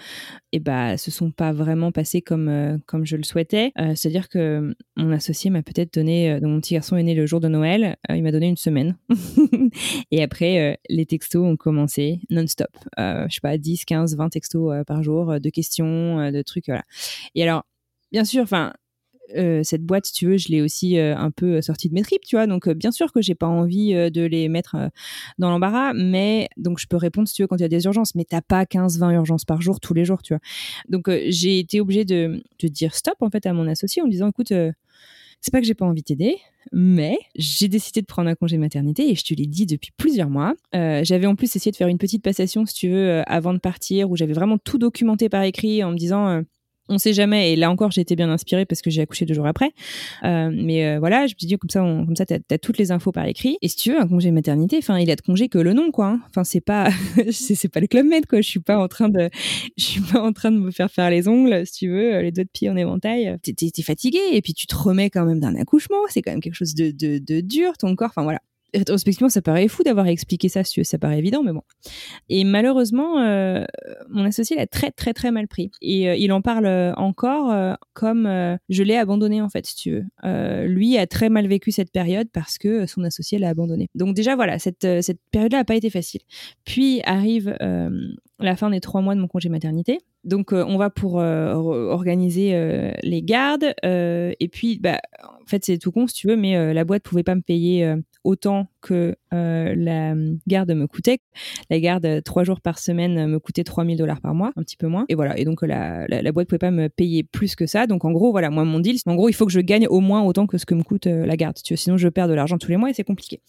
eh 0.52 0.60
bah 0.60 0.96
se 0.96 1.10
sont 1.10 1.30
pas 1.30 1.52
vraiment 1.52 1.90
passés 1.90 2.22
comme 2.22 2.78
comme 2.86 3.04
je 3.04 3.16
le 3.16 3.22
souhaitais. 3.22 3.72
C'est-à-dire 3.94 4.28
que 4.28 4.74
mon 4.96 5.10
associé 5.12 5.50
m'a 5.50 5.62
peut-être 5.62 5.94
donné, 5.94 6.38
donc 6.40 6.50
mon 6.50 6.60
petit 6.60 6.74
garçon 6.74 6.96
est 6.96 7.02
né 7.02 7.14
le 7.14 7.26
jour 7.26 7.40
de 7.40 7.48
Noël, 7.48 7.96
il 8.08 8.22
m'a 8.22 8.32
donné 8.32 8.48
une 8.48 8.56
semaine. 8.56 8.96
et 10.10 10.22
après 10.22 10.78
les 10.88 11.06
textos 11.06 11.44
ont 11.44 11.56
commencé 11.56 12.20
non-stop. 12.30 12.70
je 12.98 13.26
sais 13.30 13.40
pas 13.40 13.56
10, 13.58 13.84
15, 13.84 14.16
20 14.16 14.28
textos 14.28 14.84
par 14.86 15.02
jour 15.02 15.40
de 15.40 15.50
questions, 15.50 16.30
de 16.30 16.42
trucs 16.42 16.66
voilà. 16.66 16.84
Et 17.34 17.42
alors 17.42 17.64
bien 18.12 18.24
sûr, 18.24 18.42
enfin 18.42 18.72
euh, 19.36 19.62
cette 19.62 19.82
boîte, 19.82 20.06
si 20.06 20.12
tu 20.12 20.26
veux, 20.26 20.36
je 20.36 20.48
l'ai 20.48 20.62
aussi 20.62 20.98
euh, 20.98 21.16
un 21.16 21.30
peu 21.30 21.60
sortie 21.60 21.88
de 21.88 21.94
mes 21.94 22.02
tripes, 22.02 22.24
tu 22.24 22.36
vois. 22.36 22.46
Donc, 22.46 22.68
euh, 22.68 22.74
bien 22.74 22.90
sûr 22.90 23.12
que 23.12 23.20
j'ai 23.20 23.34
pas 23.34 23.46
envie 23.46 23.92
de 23.92 24.24
les 24.24 24.48
mettre 24.48 24.76
dans 25.38 25.50
l'embarras, 25.50 25.92
mais 25.94 26.48
donc 26.56 26.78
je 26.78 26.86
peux 26.86 26.96
répondre 26.96 27.28
si 27.28 27.34
tu 27.34 27.42
veux 27.42 27.48
quand 27.48 27.56
il 27.56 27.62
y 27.62 27.64
a 27.64 27.68
des 27.68 27.84
urgences, 27.84 28.14
mais 28.14 28.24
t'as 28.24 28.40
pas 28.40 28.64
15-20 28.64 29.14
urgences 29.14 29.44
par 29.44 29.60
jour 29.60 29.80
tous 29.80 29.94
les 29.94 30.04
jours, 30.04 30.22
tu 30.22 30.34
vois. 30.34 30.40
Donc, 30.88 31.10
j'ai 31.28 31.58
été 31.58 31.80
obligée 31.80 32.04
de, 32.04 32.42
de, 32.60 32.68
dire 32.68 32.94
stop 32.94 33.16
en 33.20 33.30
fait 33.30 33.46
à 33.46 33.52
mon 33.52 33.66
associé 33.66 34.02
en 34.02 34.06
lui 34.06 34.12
disant, 34.12 34.28
écoute, 34.28 34.52
c'est 35.40 35.52
pas 35.52 35.60
que 35.60 35.66
j'ai 35.66 35.74
pas 35.74 35.86
envie 35.86 36.02
de 36.02 36.06
t'aider, 36.06 36.36
mais 36.72 37.18
j'ai 37.36 37.68
décidé 37.68 38.00
de 38.00 38.06
prendre 38.06 38.28
un 38.28 38.34
congé 38.34 38.58
maternité 38.58 39.10
et 39.10 39.14
je 39.14 39.24
te 39.24 39.34
l'ai 39.34 39.46
dit 39.46 39.66
depuis 39.66 39.90
plusieurs 39.96 40.30
mois. 40.30 40.54
j'avais 40.72 41.26
en 41.26 41.34
plus 41.34 41.54
essayé 41.54 41.70
de 41.70 41.76
faire 41.76 41.88
une 41.88 41.98
petite 41.98 42.22
passation, 42.22 42.66
si 42.66 42.74
tu 42.74 42.88
veux, 42.88 43.22
avant 43.26 43.54
de 43.54 43.58
partir, 43.58 44.10
où 44.10 44.16
j'avais 44.16 44.32
vraiment 44.32 44.58
tout 44.58 44.78
documenté 44.78 45.28
par 45.28 45.42
écrit 45.42 45.84
en 45.84 45.92
me 45.92 45.96
disant 45.96 46.42
on 46.88 46.98
sait 46.98 47.12
jamais. 47.12 47.52
Et 47.52 47.56
là 47.56 47.70
encore, 47.70 47.90
j'ai 47.90 48.00
été 48.00 48.16
bien 48.16 48.30
inspirée 48.30 48.66
parce 48.66 48.82
que 48.82 48.90
j'ai 48.90 49.02
accouché 49.02 49.24
deux 49.24 49.34
jours 49.34 49.46
après. 49.46 49.72
Euh, 50.24 50.50
mais 50.52 50.86
euh, 50.86 50.98
voilà, 50.98 51.26
je 51.26 51.34
me 51.34 51.38
suis 51.38 51.46
dit 51.46 51.56
comme 51.58 51.70
ça, 51.70 51.80
comme 51.80 52.16
ça, 52.16 52.26
t'as 52.26 52.38
as 52.50 52.58
toutes 52.58 52.78
les 52.78 52.90
infos 52.92 53.12
par 53.12 53.26
écrit. 53.26 53.58
Et 53.62 53.68
si 53.68 53.76
tu 53.76 53.92
veux, 53.92 54.00
un 54.00 54.08
congé 54.08 54.30
maternité, 54.30 54.78
enfin, 54.78 54.98
il 54.98 55.10
a 55.10 55.16
de 55.16 55.20
congé 55.20 55.48
que 55.48 55.58
le 55.58 55.72
nom, 55.72 55.90
quoi. 55.90 56.06
Hein. 56.06 56.20
Enfin, 56.28 56.44
c'est 56.44 56.60
pas, 56.60 56.88
c'est 57.30 57.68
pas 57.68 57.80
le 57.80 57.86
club 57.86 58.06
med, 58.06 58.26
quoi. 58.26 58.40
Je 58.40 58.48
suis 58.48 58.60
pas 58.60 58.78
en 58.78 58.88
train 58.88 59.08
de, 59.08 59.30
je 59.76 59.84
suis 59.84 60.00
pas 60.00 60.20
en 60.20 60.32
train 60.32 60.50
de 60.50 60.58
me 60.58 60.70
faire 60.70 60.90
faire 60.90 61.10
les 61.10 61.28
ongles, 61.28 61.66
si 61.66 61.72
tu 61.72 61.88
veux, 61.88 62.20
les 62.20 62.32
doigts 62.32 62.44
de 62.44 62.50
pied 62.50 62.70
en 62.70 62.76
éventail. 62.76 63.36
T'es 63.42 63.54
es, 63.60 63.82
fatigué 63.82 64.18
et 64.32 64.42
puis 64.42 64.54
tu 64.54 64.66
te 64.66 64.74
remets 64.74 65.10
quand 65.10 65.24
même 65.24 65.40
d'un 65.40 65.54
accouchement. 65.54 65.96
C'est 66.08 66.22
quand 66.22 66.32
même 66.32 66.40
quelque 66.40 66.54
chose 66.54 66.74
de, 66.74 66.90
de, 66.90 67.18
de 67.18 67.40
dur, 67.40 67.76
ton 67.78 67.94
corps. 67.94 68.08
Enfin 68.10 68.22
voilà 68.22 68.40
rétrospectivement, 68.74 69.28
ça 69.28 69.42
paraît 69.42 69.68
fou 69.68 69.82
d'avoir 69.82 70.06
expliqué 70.06 70.48
ça, 70.48 70.62
ça 70.64 70.98
paraît 70.98 71.18
évident, 71.18 71.42
mais 71.42 71.52
bon. 71.52 71.62
Et 72.28 72.44
malheureusement, 72.44 73.18
euh, 73.20 73.64
mon 74.10 74.24
associé 74.24 74.56
l'a 74.56 74.66
très 74.66 74.90
très 74.90 75.14
très 75.14 75.30
mal 75.30 75.48
pris. 75.48 75.70
Et 75.80 76.08
euh, 76.08 76.16
il 76.16 76.32
en 76.32 76.42
parle 76.42 76.66
euh, 76.66 76.92
encore 76.94 77.54
comme 77.94 78.28
je 78.68 78.82
l'ai 78.82 78.96
abandonné 78.96 79.40
en 79.42 79.48
fait, 79.48 79.66
si 79.66 79.74
tu 79.76 79.90
veux. 79.92 80.66
lui 80.66 80.98
a 80.98 81.06
très 81.06 81.28
mal 81.28 81.46
vécu 81.46 81.72
cette 81.72 81.92
période 81.92 82.28
parce 82.32 82.58
que 82.58 82.86
son 82.86 83.04
associé 83.04 83.38
l'a 83.38 83.48
abandonné. 83.48 83.88
Donc 83.94 84.14
déjà 84.14 84.36
voilà, 84.36 84.58
cette, 84.58 84.86
cette 85.02 85.20
période-là 85.30 85.58
n'a 85.58 85.64
pas 85.64 85.74
été 85.74 85.90
facile. 85.90 86.20
Puis 86.64 87.00
arrive 87.04 87.56
la 88.40 88.56
fin 88.56 88.70
des 88.70 88.80
trois 88.80 89.00
mois 89.00 89.14
de 89.14 89.20
mon 89.20 89.28
congé 89.28 89.48
maternité. 89.48 89.98
Donc 90.24 90.52
on 90.52 90.76
va 90.76 90.90
pour 90.90 91.14
organiser 91.14 92.92
les 93.02 93.22
gardes 93.22 93.74
et 93.82 94.48
puis 94.50 94.78
bah 94.78 95.00
en 95.24 95.46
fait 95.46 95.64
c'est 95.64 95.78
tout 95.78 95.92
con 95.92 96.06
si 96.06 96.14
tu 96.14 96.28
veux 96.28 96.36
mais 96.36 96.72
la 96.74 96.84
boîte 96.84 97.02
pouvait 97.02 97.22
pas 97.24 97.34
me 97.34 97.42
payer 97.42 97.94
autant 98.28 98.66
que 98.82 99.16
euh, 99.32 99.74
la 99.74 100.14
garde 100.46 100.70
me 100.72 100.86
coûtait. 100.86 101.18
La 101.70 101.80
garde, 101.80 102.04
euh, 102.04 102.20
trois 102.20 102.44
jours 102.44 102.60
par 102.60 102.78
semaine, 102.78 103.26
me 103.26 103.38
coûtait 103.38 103.64
3000 103.64 103.96
dollars 103.96 104.20
par 104.20 104.34
mois, 104.34 104.52
un 104.56 104.62
petit 104.62 104.76
peu 104.76 104.86
moins. 104.86 105.06
Et 105.08 105.14
voilà. 105.14 105.38
Et 105.38 105.46
donc, 105.46 105.62
la, 105.62 106.06
la, 106.06 106.32
boîte 106.32 106.46
pouvait 106.46 106.58
pas 106.58 106.70
me 106.70 106.88
payer 106.88 107.22
plus 107.22 107.56
que 107.56 107.66
ça. 107.66 107.86
Donc, 107.86 108.04
en 108.04 108.12
gros, 108.12 108.30
voilà, 108.30 108.50
moi, 108.50 108.64
mon 108.64 108.80
deal, 108.80 108.98
en 109.06 109.14
gros, 109.14 109.30
il 109.30 109.32
faut 109.32 109.46
que 109.46 109.52
je 109.52 109.60
gagne 109.60 109.86
au 109.88 110.00
moins 110.00 110.22
autant 110.22 110.46
que 110.46 110.58
ce 110.58 110.66
que 110.66 110.74
me 110.74 110.82
coûte 110.82 111.06
euh, 111.06 111.24
la 111.24 111.38
garde. 111.38 111.56
Sinon, 111.56 111.96
je 111.96 112.08
perds 112.08 112.28
de 112.28 112.34
l'argent 112.34 112.58
tous 112.58 112.70
les 112.70 112.76
mois 112.76 112.90
et 112.90 112.92
c'est 112.92 113.04
compliqué. 113.04 113.40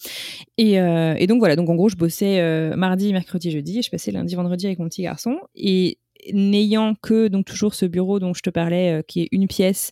Et, 0.57 0.75
et, 0.75 1.27
donc, 1.27 1.39
voilà. 1.39 1.57
Donc, 1.57 1.69
en 1.69 1.75
gros, 1.75 1.89
je 1.89 1.97
bossais 1.97 2.41
mardi, 2.77 3.11
mercredi, 3.11 3.51
jeudi. 3.51 3.79
Et 3.79 3.81
je 3.81 3.91
passais 3.91 4.11
lundi, 4.11 4.35
vendredi 4.35 4.65
avec 4.65 4.79
mon 4.79 4.85
petit 4.85 5.01
garçon. 5.01 5.39
Et 5.55 5.97
n'ayant 6.33 6.95
que 6.95 7.27
donc 7.27 7.45
toujours 7.45 7.73
ce 7.73 7.85
bureau 7.85 8.19
dont 8.19 8.33
je 8.33 8.41
te 8.41 8.49
parlais, 8.49 9.03
qui 9.07 9.21
est 9.21 9.27
une 9.31 9.47
pièce 9.47 9.91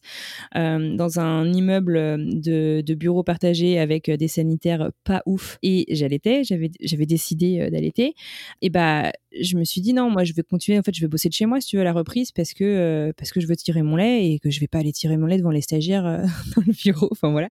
dans 0.55 1.19
un 1.19 1.51
immeuble 1.51 1.93
de, 2.41 2.81
de 2.81 2.93
bureaux 2.93 3.23
partagés 3.23 3.79
avec 3.79 4.09
des 4.09 4.27
sanitaires 4.27 4.91
pas 5.03 5.21
ouf, 5.25 5.57
et 5.63 5.85
j'allaitais, 5.89 6.43
j'avais 6.43 6.71
j'avais 6.81 7.05
décidé 7.05 7.69
d'allaiter, 7.69 8.13
et 8.61 8.69
bah 8.69 9.11
je 9.39 9.57
me 9.57 9.63
suis 9.63 9.81
dit 9.81 9.93
non, 9.93 10.09
moi 10.09 10.23
je 10.23 10.33
vais 10.33 10.43
continuer, 10.43 10.79
en 10.79 10.83
fait 10.83 10.95
je 10.95 11.01
vais 11.01 11.07
bosser 11.07 11.29
de 11.29 11.33
chez 11.33 11.45
moi 11.45 11.61
si 11.61 11.69
tu 11.69 11.77
veux 11.77 11.83
la 11.83 11.93
reprise 11.93 12.31
parce 12.31 12.53
que 12.53 13.13
parce 13.17 13.31
que 13.31 13.39
je 13.39 13.47
veux 13.47 13.55
tirer 13.55 13.81
mon 13.81 13.95
lait 13.95 14.31
et 14.31 14.39
que 14.39 14.49
je 14.49 14.59
vais 14.59 14.67
pas 14.67 14.79
aller 14.79 14.93
tirer 14.93 15.17
mon 15.17 15.25
lait 15.27 15.37
devant 15.37 15.51
les 15.51 15.61
stagiaires 15.61 16.03
dans 16.55 16.63
le 16.65 16.73
bureau. 16.73 17.09
Enfin 17.11 17.31
voilà 17.31 17.49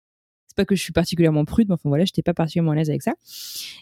c'est 0.50 0.56
pas 0.56 0.66
que 0.66 0.76
je 0.76 0.82
suis 0.82 0.94
particulièrement 0.94 1.46
prude, 1.46 1.68
mais 1.70 1.76
enfin 1.76 1.90
voilà, 1.90 2.06
j'étais 2.06 2.24
pas 2.24 2.34
particulièrement 2.34 2.72
à 2.72 2.76
l'aise 2.76 2.90
avec 2.90 3.04
ça. 3.04 3.14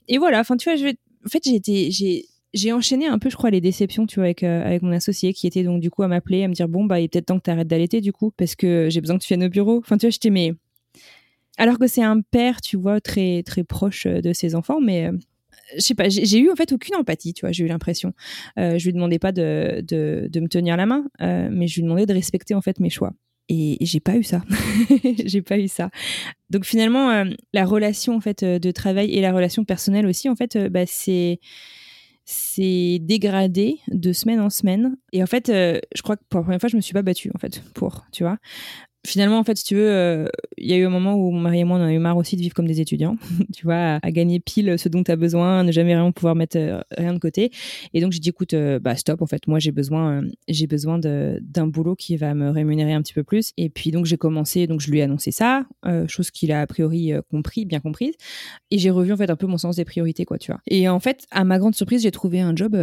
Et 0.07 0.17
voilà, 0.17 0.41
enfin 0.41 0.57
tu 0.57 0.69
vois, 0.69 0.75
je 0.75 0.83
vais... 0.83 0.97
en 1.25 1.29
fait 1.29 1.43
j'ai 1.43 1.55
été, 1.55 1.91
j'ai 1.91 2.25
j'ai 2.53 2.71
enchaîné 2.71 3.07
un 3.07 3.19
peu, 3.19 3.29
je 3.29 3.35
crois, 3.35 3.49
les 3.49 3.61
déceptions, 3.61 4.05
tu 4.05 4.15
vois, 4.15 4.25
avec, 4.25 4.43
euh, 4.43 4.65
avec 4.65 4.81
mon 4.81 4.91
associé 4.91 5.33
qui 5.33 5.47
était 5.47 5.63
donc 5.63 5.81
du 5.81 5.89
coup 5.89 6.03
à 6.03 6.07
m'appeler, 6.07 6.43
à 6.43 6.47
me 6.47 6.53
dire 6.53 6.67
bon 6.67 6.85
bah 6.85 6.99
il 6.99 7.05
est 7.05 7.07
peut-être 7.07 7.27
temps 7.27 7.37
que 7.37 7.43
tu 7.43 7.51
arrêtes 7.51 7.67
d'allaiter 7.67 8.01
du 8.01 8.13
coup 8.13 8.31
parce 8.37 8.55
que 8.55 8.87
j'ai 8.89 9.01
besoin 9.01 9.17
que 9.17 9.23
tu 9.23 9.27
viennes 9.29 9.43
au 9.43 9.49
bureau. 9.49 9.77
Enfin 9.79 9.97
tu 9.97 10.05
vois, 10.05 10.11
j'étais 10.11 10.29
mais 10.29 10.53
alors 11.57 11.79
que 11.79 11.87
c'est 11.87 12.03
un 12.03 12.21
père, 12.21 12.61
tu 12.61 12.77
vois, 12.77 13.01
très 13.01 13.43
très 13.43 13.63
proche 13.63 14.05
euh, 14.05 14.21
de 14.21 14.33
ses 14.33 14.55
enfants, 14.55 14.79
mais 14.81 15.07
euh, 15.07 15.17
je 15.75 15.81
sais 15.81 15.95
pas, 15.95 16.07
j'ai 16.09 16.39
eu 16.39 16.49
en 16.51 16.55
fait 16.55 16.71
aucune 16.71 16.95
empathie, 16.95 17.33
tu 17.33 17.41
vois, 17.41 17.51
j'ai 17.51 17.65
eu 17.65 17.67
l'impression. 17.67 18.13
je 18.55 18.83
lui 18.83 18.93
demandais 18.93 19.19
pas 19.19 19.33
de, 19.33 19.83
de, 19.85 20.29
de, 20.31 20.39
me 20.39 20.47
tenir 20.47 20.77
la 20.77 20.85
main, 20.85 21.05
mais 21.19 21.67
je 21.67 21.75
lui 21.75 21.83
demandais 21.83 22.05
de 22.05 22.13
respecter 22.13 22.53
en 22.53 22.61
fait 22.61 22.79
mes 22.79 22.89
choix. 22.89 23.13
Et 23.49 23.77
j'ai 23.81 23.99
pas 23.99 24.17
eu 24.17 24.23
ça. 24.23 24.43
j'ai 25.25 25.41
pas 25.41 25.57
eu 25.57 25.67
ça. 25.67 25.89
Donc 26.49 26.65
finalement, 26.65 27.09
euh, 27.11 27.25
la 27.53 27.65
relation 27.65 28.15
en 28.15 28.19
fait 28.19 28.43
euh, 28.43 28.59
de 28.59 28.71
travail 28.71 29.13
et 29.13 29.21
la 29.21 29.31
relation 29.31 29.63
personnelle 29.63 30.05
aussi, 30.05 30.27
en 30.27 30.35
fait, 30.35 30.55
euh, 30.57 30.69
bah, 30.69 30.85
c'est 30.85 31.39
c'est 32.27 32.99
dégradé 33.01 33.79
de 33.87 34.13
semaine 34.13 34.39
en 34.39 34.49
semaine. 34.49 34.97
Et 35.13 35.23
en 35.23 35.27
fait, 35.27 35.47
je 35.47 36.01
crois 36.03 36.17
que 36.17 36.23
pour 36.29 36.41
la 36.41 36.43
première 36.43 36.59
fois, 36.59 36.69
je 36.69 36.75
me 36.75 36.81
suis 36.81 36.93
pas 36.93 37.01
battue 37.01 37.31
en 37.33 37.39
fait 37.39 37.63
pour, 37.73 38.05
tu 38.11 38.23
vois 38.23 38.37
finalement, 39.07 39.39
en 39.39 39.43
fait, 39.43 39.57
si 39.57 39.63
tu 39.63 39.75
veux, 39.75 39.89
euh, 39.89 40.27
il 40.57 40.67
y 40.67 40.73
a 40.73 40.77
eu 40.77 40.85
un 40.85 40.89
moment 40.89 41.15
où 41.15 41.31
mon 41.31 41.39
mari 41.39 41.59
et 41.59 41.63
moi, 41.63 41.77
on 41.77 41.81
a 41.81 41.91
eu 41.91 41.97
marre 41.97 42.17
aussi 42.17 42.35
de 42.35 42.41
vivre 42.41 42.53
comme 42.53 42.67
des 42.67 42.81
étudiants, 42.81 43.17
tu 43.55 43.63
vois, 43.63 43.99
à, 44.01 44.11
gagner 44.11 44.39
pile 44.39 44.77
ce 44.77 44.89
dont 44.89 45.03
tu 45.03 45.11
as 45.11 45.15
besoin, 45.15 45.63
ne 45.63 45.71
jamais 45.71 45.93
vraiment 45.93 46.11
pouvoir 46.11 46.35
mettre 46.35 46.57
euh, 46.57 46.81
rien 46.97 47.13
de 47.13 47.19
côté. 47.19 47.51
Et 47.93 48.01
donc, 48.01 48.11
j'ai 48.11 48.19
dit, 48.19 48.29
écoute, 48.29 48.53
euh, 48.53 48.79
bah, 48.79 48.95
stop, 48.95 49.21
en 49.21 49.25
fait, 49.25 49.47
moi, 49.47 49.59
j'ai 49.59 49.71
besoin, 49.71 50.21
j'ai 50.47 50.67
besoin 50.67 50.99
d'un 50.99 51.67
boulot 51.67 51.95
qui 51.95 52.17
va 52.17 52.33
me 52.33 52.49
rémunérer 52.49 52.93
un 52.93 53.01
petit 53.01 53.13
peu 53.13 53.23
plus. 53.23 53.53
Et 53.57 53.69
puis, 53.69 53.91
donc, 53.91 54.05
j'ai 54.05 54.17
commencé, 54.17 54.67
donc, 54.67 54.81
je 54.81 54.91
lui 54.91 54.99
ai 54.99 55.03
annoncé 55.03 55.31
ça, 55.31 55.65
chose 56.07 56.31
qu'il 56.31 56.51
a 56.51 56.61
a 56.61 56.67
priori 56.67 57.13
compris, 57.31 57.65
bien 57.65 57.79
comprise. 57.79 58.13
Et 58.71 58.77
j'ai 58.77 58.89
revu, 58.89 59.13
en 59.13 59.17
fait, 59.17 59.29
un 59.29 59.35
peu 59.35 59.47
mon 59.47 59.57
sens 59.57 59.77
des 59.77 59.85
priorités, 59.85 60.25
quoi, 60.25 60.37
tu 60.37 60.51
vois. 60.51 60.59
Et 60.67 60.89
en 60.89 60.99
fait, 60.99 61.25
à 61.31 61.43
ma 61.43 61.59
grande 61.59 61.75
surprise, 61.75 62.01
j'ai 62.03 62.11
trouvé 62.11 62.41
un 62.41 62.55
job 62.55 62.75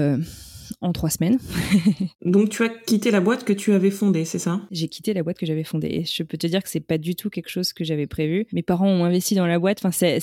en 0.81 0.93
trois 0.93 1.11
semaines. 1.11 1.39
Donc 2.25 2.51
tu 2.51 2.63
as 2.63 2.69
quitté 2.69 3.11
la 3.11 3.21
boîte 3.21 3.45
que 3.45 3.53
tu 3.53 3.73
avais 3.73 3.91
fondée, 3.91 4.25
c'est 4.25 4.39
ça? 4.39 4.61
J'ai 4.71 4.89
quitté 4.89 5.15
la 5.15 5.23
boîte 5.23 5.39
que 5.39 5.47
j'avais 5.47 5.65
fondée. 5.65 6.05
Je 6.15 6.23
peux 6.23 6.39
te 6.39 6.47
dire 6.47 6.63
que 6.63 6.69
c'est 6.69 6.79
pas 6.79 6.99
du 6.99 7.17
tout 7.17 7.29
quelque 7.29 7.49
chose 7.49 7.73
que 7.73 7.83
j'avais 7.83 8.07
prévu. 8.07 8.47
Mes 8.53 8.63
parents 8.63 8.89
ont 8.89 9.05
investi 9.05 9.35
dans 9.35 9.49
la 9.49 9.59
boîte. 9.59 9.85
Enfin, 9.85 9.91
c'est, 9.91 10.21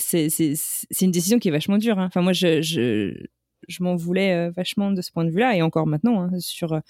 une 1.02 1.10
décision 1.10 1.38
qui 1.38 1.48
est 1.48 1.52
vachement 1.52 1.76
dure. 1.76 1.98
Hein. 1.98 2.06
Enfin, 2.06 2.22
moi, 2.22 2.32
je, 2.32 2.62
je, 2.62 3.12
je 3.68 3.82
m'en 3.82 3.94
voulais 3.94 4.32
euh, 4.32 4.50
vachement 4.50 4.90
de 4.90 5.02
ce 5.02 5.12
point 5.12 5.26
de 5.26 5.30
vue-là. 5.30 5.54
Et 5.54 5.60
encore 5.60 5.86
maintenant, 5.86 6.22
hein, 6.22 6.30
sur, 6.38 6.80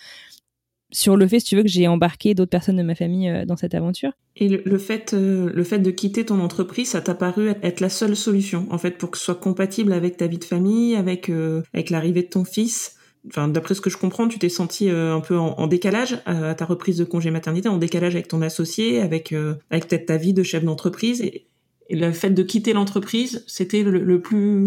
sur 0.93 1.17
le 1.17 1.27
fait, 1.27 1.41
si 1.41 1.47
tu 1.47 1.57
veux, 1.57 1.65
que 1.65 1.69
j'ai 1.69 1.89
embarqué 1.89 2.35
d'autres 2.35 2.51
personnes 2.51 2.77
de 2.77 2.85
ma 2.85 2.95
famille 2.95 3.29
euh, 3.29 3.45
dans 3.45 3.57
cette 3.57 3.75
aventure. 3.75 4.13
Et 4.37 4.49
le, 4.49 4.79
fait, 4.79 5.15
euh, 5.15 5.51
le 5.53 5.65
fait 5.65 5.81
de 5.81 5.91
quitter 5.91 6.25
ton 6.25 6.39
entreprise, 6.39 6.91
ça 6.91 7.01
t'a 7.01 7.17
paru 7.17 7.49
être 7.49 7.81
la 7.81 7.89
seule 7.89 8.15
solution, 8.15 8.69
en 8.71 8.79
fait, 8.79 8.99
pour 8.99 9.11
que 9.11 9.19
ce 9.19 9.25
soit 9.25 9.35
compatible 9.35 9.93
avec 9.93 10.17
ta 10.17 10.29
vie 10.29 10.39
de 10.39 10.45
famille, 10.45 10.95
avec, 10.95 11.29
avec 11.75 11.91
l'arrivée 11.91 12.23
de 12.23 12.29
ton 12.29 12.45
fils? 12.45 12.97
D'après 13.25 13.75
ce 13.75 13.81
que 13.81 13.91
je 13.91 13.97
comprends, 13.97 14.29
tu 14.29 14.39
t'es 14.39 14.49
senti 14.49 14.89
euh, 14.89 15.15
un 15.15 15.21
peu 15.21 15.37
en, 15.39 15.67
décalage 15.67 16.19
euh, 16.29 16.51
à 16.51 16.55
ta 16.55 16.65
reprise 16.65 16.97
de 16.97 17.05
congé 17.05 17.31
maternité, 17.31 17.69
en 17.69 17.79
décalage 17.79 18.15
avec 18.15 18.29
ton 18.29 18.43
associé, 18.43 19.01
avec 19.01 19.33
euh, 19.33 19.55
avec 19.71 19.89
peut-être 19.89 20.07
ta 20.07 20.17
vie 20.17 20.33
de 20.33 20.43
chef 20.43 20.65
d'entreprise 20.65 21.21
et, 21.21 21.47
le 21.91 22.11
fait 22.13 22.31
de 22.31 22.43
quitter 22.43 22.73
l'entreprise, 22.73 23.45
c'était 23.47 23.83
le, 23.83 24.23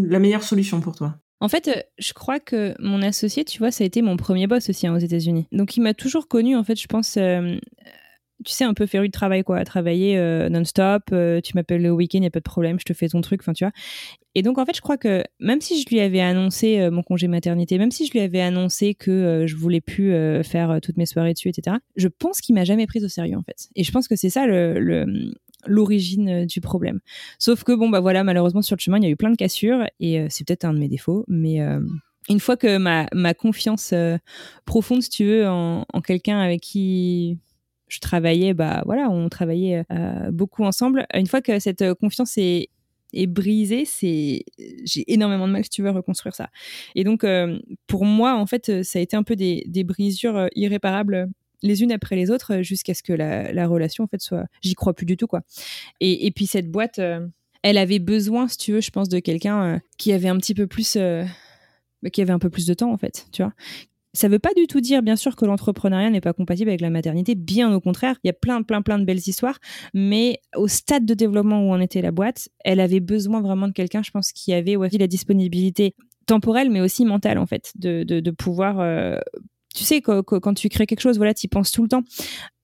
la 0.07 0.19
meilleure 0.19 0.43
solution 0.43 0.79
pour 0.79 0.95
toi? 0.95 1.15
En 1.39 1.47
fait, 1.47 1.87
je 1.97 2.13
crois 2.13 2.39
que 2.39 2.75
mon 2.79 3.01
associé, 3.01 3.43
tu 3.43 3.57
vois, 3.57 3.71
ça 3.71 3.83
a 3.83 3.87
été 3.87 4.03
mon 4.03 4.15
premier 4.15 4.45
boss 4.45 4.69
aussi 4.69 4.85
hein, 4.85 4.93
aux 4.93 4.99
États-Unis. 4.99 5.47
Donc 5.51 5.75
il 5.75 5.81
m'a 5.81 5.95
toujours 5.95 6.27
connu, 6.27 6.55
en 6.55 6.63
fait, 6.63 6.79
je 6.79 6.85
pense 6.85 7.17
tu 8.43 8.53
sais, 8.53 8.65
un 8.65 8.73
peu 8.73 8.85
féru 8.85 9.07
de 9.07 9.11
travail, 9.11 9.43
quoi, 9.43 9.57
à 9.57 9.65
travailler 9.65 10.17
euh, 10.17 10.49
non-stop. 10.49 11.03
Euh, 11.11 11.39
tu 11.41 11.53
m'appelles 11.55 11.81
le 11.81 11.91
week-end, 11.91 12.19
n'y 12.19 12.27
a 12.27 12.31
pas 12.31 12.39
de 12.39 12.43
problème, 12.43 12.79
je 12.79 12.85
te 12.85 12.93
fais 12.93 13.07
ton 13.07 13.21
truc, 13.21 13.41
enfin, 13.41 13.53
tu 13.53 13.63
vois. 13.63 13.71
Et 14.33 14.41
donc, 14.41 14.57
en 14.57 14.65
fait, 14.65 14.75
je 14.75 14.81
crois 14.81 14.97
que 14.97 15.23
même 15.39 15.61
si 15.61 15.81
je 15.81 15.87
lui 15.89 16.01
avais 16.01 16.19
annoncé 16.19 16.79
euh, 16.79 16.91
mon 16.91 17.01
congé 17.01 17.27
maternité, 17.27 17.77
même 17.77 17.91
si 17.91 18.05
je 18.05 18.11
lui 18.11 18.19
avais 18.19 18.41
annoncé 18.41 18.93
que 18.93 19.45
je 19.47 19.55
voulais 19.55 19.79
plus 19.79 20.11
faire 20.43 20.79
toutes 20.81 20.97
mes 20.97 21.05
soirées 21.05 21.33
dessus, 21.33 21.49
etc., 21.49 21.77
je 21.95 22.07
pense 22.09 22.41
qu'il 22.41 22.55
m'a 22.55 22.65
jamais 22.65 22.87
prise 22.87 23.05
au 23.05 23.07
sérieux, 23.07 23.37
en 23.37 23.43
fait. 23.43 23.69
Et 23.75 23.83
je 23.83 23.91
pense 23.91 24.07
que 24.07 24.15
c'est 24.15 24.29
ça 24.29 24.45
l'origine 25.67 26.45
du 26.45 26.61
problème. 26.61 26.99
Sauf 27.39 27.63
que, 27.63 27.71
bon, 27.71 27.89
bah 27.89 28.01
voilà, 28.01 28.23
malheureusement, 28.23 28.61
sur 28.61 28.75
le 28.75 28.81
chemin, 28.81 28.97
il 28.97 29.03
y 29.03 29.07
a 29.07 29.09
eu 29.09 29.15
plein 29.15 29.31
de 29.31 29.37
cassures 29.37 29.85
et 30.01 30.25
c'est 30.29 30.45
peut-être 30.45 30.65
un 30.65 30.73
de 30.73 30.79
mes 30.79 30.89
défauts, 30.89 31.23
mais 31.29 31.59
une 32.27 32.39
fois 32.41 32.57
que 32.57 32.77
ma, 32.77 33.33
confiance 33.33 33.93
profonde, 34.65 35.01
si 35.01 35.09
tu 35.09 35.23
veux, 35.23 35.47
en 35.47 36.01
quelqu'un 36.03 36.39
avec 36.39 36.59
qui 36.61 37.39
je 37.87 37.99
travaillais, 37.99 38.53
bah 38.53 38.83
voilà, 38.85 39.09
on 39.09 39.29
travaillait 39.29 39.83
euh, 39.91 40.31
beaucoup 40.31 40.63
ensemble. 40.63 41.05
Une 41.13 41.27
fois 41.27 41.41
que 41.41 41.59
cette 41.59 41.93
confiance 41.95 42.37
est, 42.37 42.69
brisée, 43.27 43.85
c'est 43.85 44.43
j'ai 44.83 45.13
énormément 45.13 45.47
de 45.47 45.53
mal, 45.53 45.63
si 45.63 45.69
tu 45.69 45.81
veux, 45.81 45.89
reconstruire 45.89 46.35
ça. 46.35 46.49
Et 46.95 47.05
donc, 47.05 47.23
euh, 47.23 47.57
pour 47.87 48.03
moi, 48.03 48.35
en 48.35 48.45
fait, 48.45 48.83
ça 48.83 48.99
a 48.99 49.01
été 49.01 49.15
un 49.15 49.23
peu 49.23 49.37
des, 49.37 49.83
brisures 49.85 50.47
irréparables 50.55 51.29
les 51.61 51.81
unes 51.81 51.93
après 51.93 52.15
les 52.17 52.29
autres 52.29 52.61
jusqu'à 52.61 52.93
ce 52.93 53.01
que 53.01 53.13
la, 53.13 53.53
la, 53.53 53.65
relation 53.65 54.03
en 54.03 54.07
fait 54.07 54.21
soit 54.21 54.45
j'y 54.61 54.75
crois 54.75 54.93
plus 54.93 55.05
du 55.05 55.15
tout 55.17 55.25
quoi 55.25 55.41
et, 55.99 56.29
puis 56.35 56.45
cette 56.45 56.69
boîte 56.69 56.99
euh, 56.99 57.25
elle 57.63 57.77
avait 57.77 57.97
besoin 57.97 58.47
si 58.47 58.57
tu 58.57 58.73
veux 58.73 58.81
je 58.81 58.91
pense 58.91 59.09
de 59.09 59.19
quelqu'un 59.19 59.81
qui 59.97 60.11
avait 60.11 60.27
un 60.27 60.37
petit 60.37 60.53
peu 60.53 60.67
plus 60.67 60.97
qui 62.11 62.21
avait 62.21 62.33
un 62.33 62.39
peu 62.39 62.49
plus 62.49 62.67
de 62.67 62.73
temps 62.73 62.91
en 62.91 62.97
fait 62.97 63.25
tu 63.31 63.41
vois 63.41 63.53
ça 64.15 64.27
ne 64.27 64.33
veut 64.33 64.39
pas 64.39 64.53
du 64.55 64.67
tout 64.67 64.81
dire, 64.81 65.03
bien 65.03 65.15
sûr, 65.15 65.35
que 65.35 65.45
l'entrepreneuriat 65.45 66.09
n'est 66.09 66.21
pas 66.21 66.33
compatible 66.33 66.69
avec 66.69 66.81
la 66.81 66.89
maternité. 66.89 67.35
Bien 67.35 67.73
au 67.73 67.79
contraire, 67.79 68.15
il 68.23 68.27
y 68.27 68.29
a 68.29 68.33
plein, 68.33 68.63
plein, 68.63 68.81
plein 68.81 68.97
de 68.97 69.05
belles 69.05 69.19
histoires. 69.19 69.59
Mais 69.93 70.39
au 70.55 70.67
stade 70.67 71.05
de 71.05 71.13
développement 71.13 71.67
où 71.67 71.71
en 71.71 71.79
était 71.79 72.01
la 72.01 72.11
boîte, 72.11 72.49
elle 72.63 72.79
avait 72.79 73.01
besoin 73.01 73.41
vraiment 73.41 73.67
de 73.67 73.73
quelqu'un, 73.73 74.01
je 74.03 74.11
pense, 74.11 74.31
qui 74.31 74.53
avait 74.53 74.75
aussi 74.75 74.97
la 74.97 75.07
disponibilité 75.07 75.95
temporelle, 76.25 76.69
mais 76.69 76.81
aussi 76.81 77.05
mentale, 77.05 77.37
en 77.37 77.45
fait, 77.45 77.73
de, 77.75 78.31
pouvoir. 78.31 78.79
Euh, 78.79 79.19
tu 79.75 79.83
sais, 79.83 80.01
quand, 80.01 80.53
tu 80.53 80.69
crées 80.69 80.85
quelque 80.85 81.01
chose, 81.01 81.17
voilà, 81.17 81.33
tu 81.33 81.45
y 81.45 81.49
penses 81.49 81.71
tout 81.71 81.83
le 81.83 81.89
temps. 81.89 82.03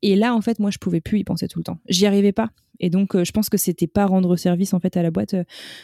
Et 0.02 0.16
là, 0.16 0.34
en 0.34 0.42
fait, 0.42 0.60
moi, 0.60 0.72
je 0.72 0.78
pouvais 0.78 1.02
plus 1.02 1.20
y 1.20 1.24
penser 1.24 1.48
tout 1.48 1.60
le 1.60 1.64
temps. 1.64 1.78
J'y 1.90 2.06
arrivais 2.06 2.32
pas. 2.32 2.50
Et 2.80 2.90
donc, 2.90 3.16
euh, 3.16 3.24
je 3.24 3.32
pense 3.32 3.50
que 3.50 3.58
c'était 3.58 3.88
pas 3.88 4.06
rendre 4.06 4.36
service 4.38 4.74
en 4.74 4.80
fait 4.80 4.98
à 4.98 5.04
la 5.04 5.12
boîte 5.12 5.36
euh, 5.36 5.44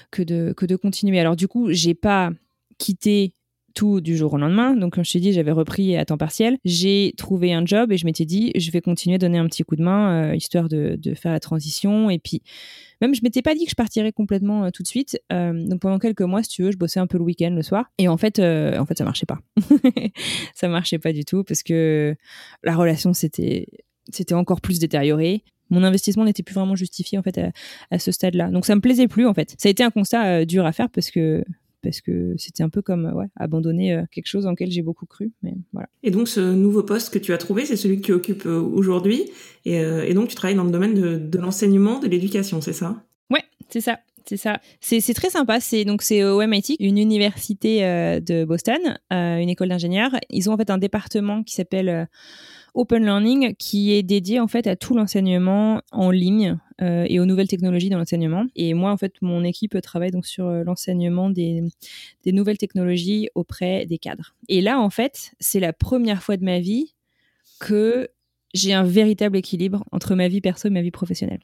que 0.10 0.24
de 0.24 0.54
que 0.58 0.66
de 0.66 0.76
continuer. 0.76 1.20
Alors 1.20 1.36
du 1.36 1.48
coup, 1.48 1.68
j'ai 1.70 1.94
pas 1.94 2.32
quitté 2.80 3.34
tout 3.78 4.02
du 4.02 4.18
jour 4.18 4.34
au 4.34 4.38
lendemain. 4.38 4.74
Donc, 4.74 4.96
comme 4.96 5.06
je 5.06 5.12
t'ai 5.12 5.20
dit, 5.20 5.34
j'avais 5.34 5.52
repris 5.52 5.96
à 5.98 6.04
temps 6.04 6.18
partiel. 6.18 6.58
J'ai 6.66 7.14
trouvé 7.16 7.54
un 7.54 7.64
job 7.64 7.92
et 7.92 7.98
je 7.98 8.08
m'étais 8.08 8.26
dit, 8.26 8.52
je 8.56 8.72
vais 8.72 8.82
continuer 8.82 9.16
à 9.16 9.18
donner 9.20 9.38
un 9.38 9.46
petit 9.46 9.62
coup 9.62 9.76
de 9.76 9.84
main, 9.84 10.32
euh, 10.32 10.36
histoire 10.36 10.68
de, 10.68 10.98
faire 11.14 11.32
la 11.32 11.40
transition. 11.40 12.10
Et 12.10 12.18
puis, 12.18 12.42
même, 13.02 13.14
je 13.14 13.22
m'étais 13.22 13.44
pas 13.44 13.54
dit 13.54 13.66
que 13.66 13.70
je 13.70 13.76
partirais 13.76 14.12
complètement 14.12 14.66
euh, 14.66 14.70
tout 14.72 14.82
de 14.82 14.88
suite. 14.88 15.22
Euh, 15.32 15.54
donc, 15.54 15.80
pendant 15.82 16.00
quelques 16.00 16.22
mois, 16.22 16.42
si 16.42 16.50
tu 16.50 16.64
veux, 16.64 16.72
je 16.72 16.78
bossais 16.78 17.00
un 17.00 17.06
peu 17.06 17.20
le 17.20 17.24
week-end, 17.24 17.52
le 17.52 17.62
soir. 17.62 17.86
Et 18.00 18.08
en 18.08 18.18
fait, 18.18 18.40
en 18.40 18.86
fait, 18.88 18.98
ça 18.98 19.04
marchait 19.04 19.28
pas. 19.28 19.38
ça 20.56 20.68
marchait 20.68 20.98
pas 20.98 21.14
du 21.14 21.24
tout 21.24 21.44
parce 21.44 21.62
que 21.62 22.16
la 22.64 22.76
relation, 22.76 23.14
c'était, 23.14 23.68
c'était 24.12 24.34
encore 24.34 24.60
plus 24.60 24.80
détérioré 24.80 25.44
mon 25.70 25.84
investissement 25.84 26.24
n'était 26.24 26.44
plus 26.44 26.56
vraiment 26.56 26.78
justifié 26.78 27.18
en 27.18 27.24
fait 27.24 27.38
à, 27.38 27.52
à 27.92 28.00
ce 28.00 28.14
stade-là. 28.14 28.50
Donc 28.52 28.66
ça 28.66 28.74
me 28.74 28.80
plaisait 28.80 29.10
plus 29.10 29.28
en 29.28 29.34
fait. 29.34 29.54
Ça 29.58 29.68
a 29.68 29.70
été 29.70 29.84
un 29.84 29.90
constat 29.90 30.46
dur 30.46 30.66
à 30.66 30.72
faire 30.72 30.90
parce 30.90 31.12
que 31.12 31.44
parce 31.82 32.02
que 32.02 32.34
c'était 32.38 32.64
un 32.64 32.70
peu 32.70 32.82
comme 32.82 33.12
ouais, 33.16 33.28
abandonner 33.36 33.94
euh, 33.94 34.04
quelque 34.12 34.28
chose 34.28 34.46
en 34.46 34.52
lequel 34.52 34.72
j'ai 34.72 34.82
beaucoup 34.82 35.06
cru. 35.06 35.32
Mais 35.44 35.54
voilà. 35.74 35.88
Et 36.04 36.12
donc 36.12 36.28
ce 36.28 36.40
nouveau 36.40 36.84
poste 36.84 37.14
que 37.14 37.20
tu 37.20 37.34
as 37.34 37.38
trouvé, 37.38 37.66
c'est 37.66 37.76
celui 37.76 37.98
que 37.98 38.06
tu 38.06 38.14
occupes 38.14 38.46
euh, 38.46 38.60
aujourd'hui, 38.60 39.26
euh, 39.68 40.04
et, 40.04 40.14
donc 40.14 40.30
tu 40.30 40.36
travailles 40.36 40.56
dans 40.56 40.64
le 40.64 40.72
domaine 40.72 40.94
de, 41.30 41.38
l'enseignement, 41.38 42.00
de 42.00 42.08
l'éducation, 42.08 42.62
c'est 42.62 42.74
ça? 42.74 43.04
Ouais, 43.30 43.44
c'est 43.70 43.82
ça. 43.82 44.00
C'est 44.26 44.38
ça. 44.38 44.60
C'est 44.82 45.14
très 45.14 45.30
sympa. 45.30 45.62
C'est 45.62 45.86
donc 45.86 46.02
c'est 46.02 46.22
au 46.26 46.46
MIT, 46.46 46.76
une 46.82 46.98
université 46.98 47.80
de 48.20 48.44
Boston, 48.44 49.00
une 49.10 49.48
école 49.48 49.70
d'ingénieurs. 49.70 50.12
Ils 50.30 50.50
ont 50.50 50.54
en 50.54 50.58
fait 50.58 50.70
un 50.70 50.78
département 50.78 51.44
qui 51.44 51.54
s'appelle 51.54 52.10
Open 52.78 53.04
Learning 53.04 53.56
qui 53.56 53.92
est 53.92 54.04
dédié 54.04 54.40
en 54.40 54.48
fait 54.48 54.68
à 54.68 54.76
tout 54.76 54.94
l'enseignement 54.94 55.82
en 55.92 56.12
ligne 56.12 56.60
euh, 56.80 57.08
et 57.10 57.20
aux 57.20 57.26
nouvelles 57.26 57.48
technologies 57.48 57.90
dans 57.90 57.98
l'enseignement. 57.98 58.46
Et 58.56 58.76
moi, 58.76 58.92
en 58.92 58.98
fait, 58.98 59.14
mon 59.22 59.44
équipe 59.44 59.82
travaille 59.82 60.12
donc 60.12 60.28
sur 60.28 60.46
euh, 60.46 60.64
l'enseignement 60.64 61.32
des, 61.32 61.64
des 62.24 62.32
nouvelles 62.32 62.60
technologies 62.60 63.30
auprès 63.34 63.88
des 63.88 63.98
cadres. 63.98 64.36
Et 64.48 64.62
là, 64.62 64.80
en 64.80 64.92
fait, 64.92 65.32
c'est 65.40 65.60
la 65.60 65.74
première 65.74 66.22
fois 66.22 66.38
de 66.38 66.46
ma 66.46 66.60
vie 66.60 66.94
que 67.60 68.10
j'ai 68.54 68.74
un 68.74 68.84
véritable 68.84 69.38
équilibre 69.38 69.84
entre 69.92 70.14
ma 70.14 70.28
vie 70.28 70.42
perso 70.42 70.68
et 70.68 70.72
ma 70.72 70.84
vie 70.84 70.92
professionnelle. 70.92 71.42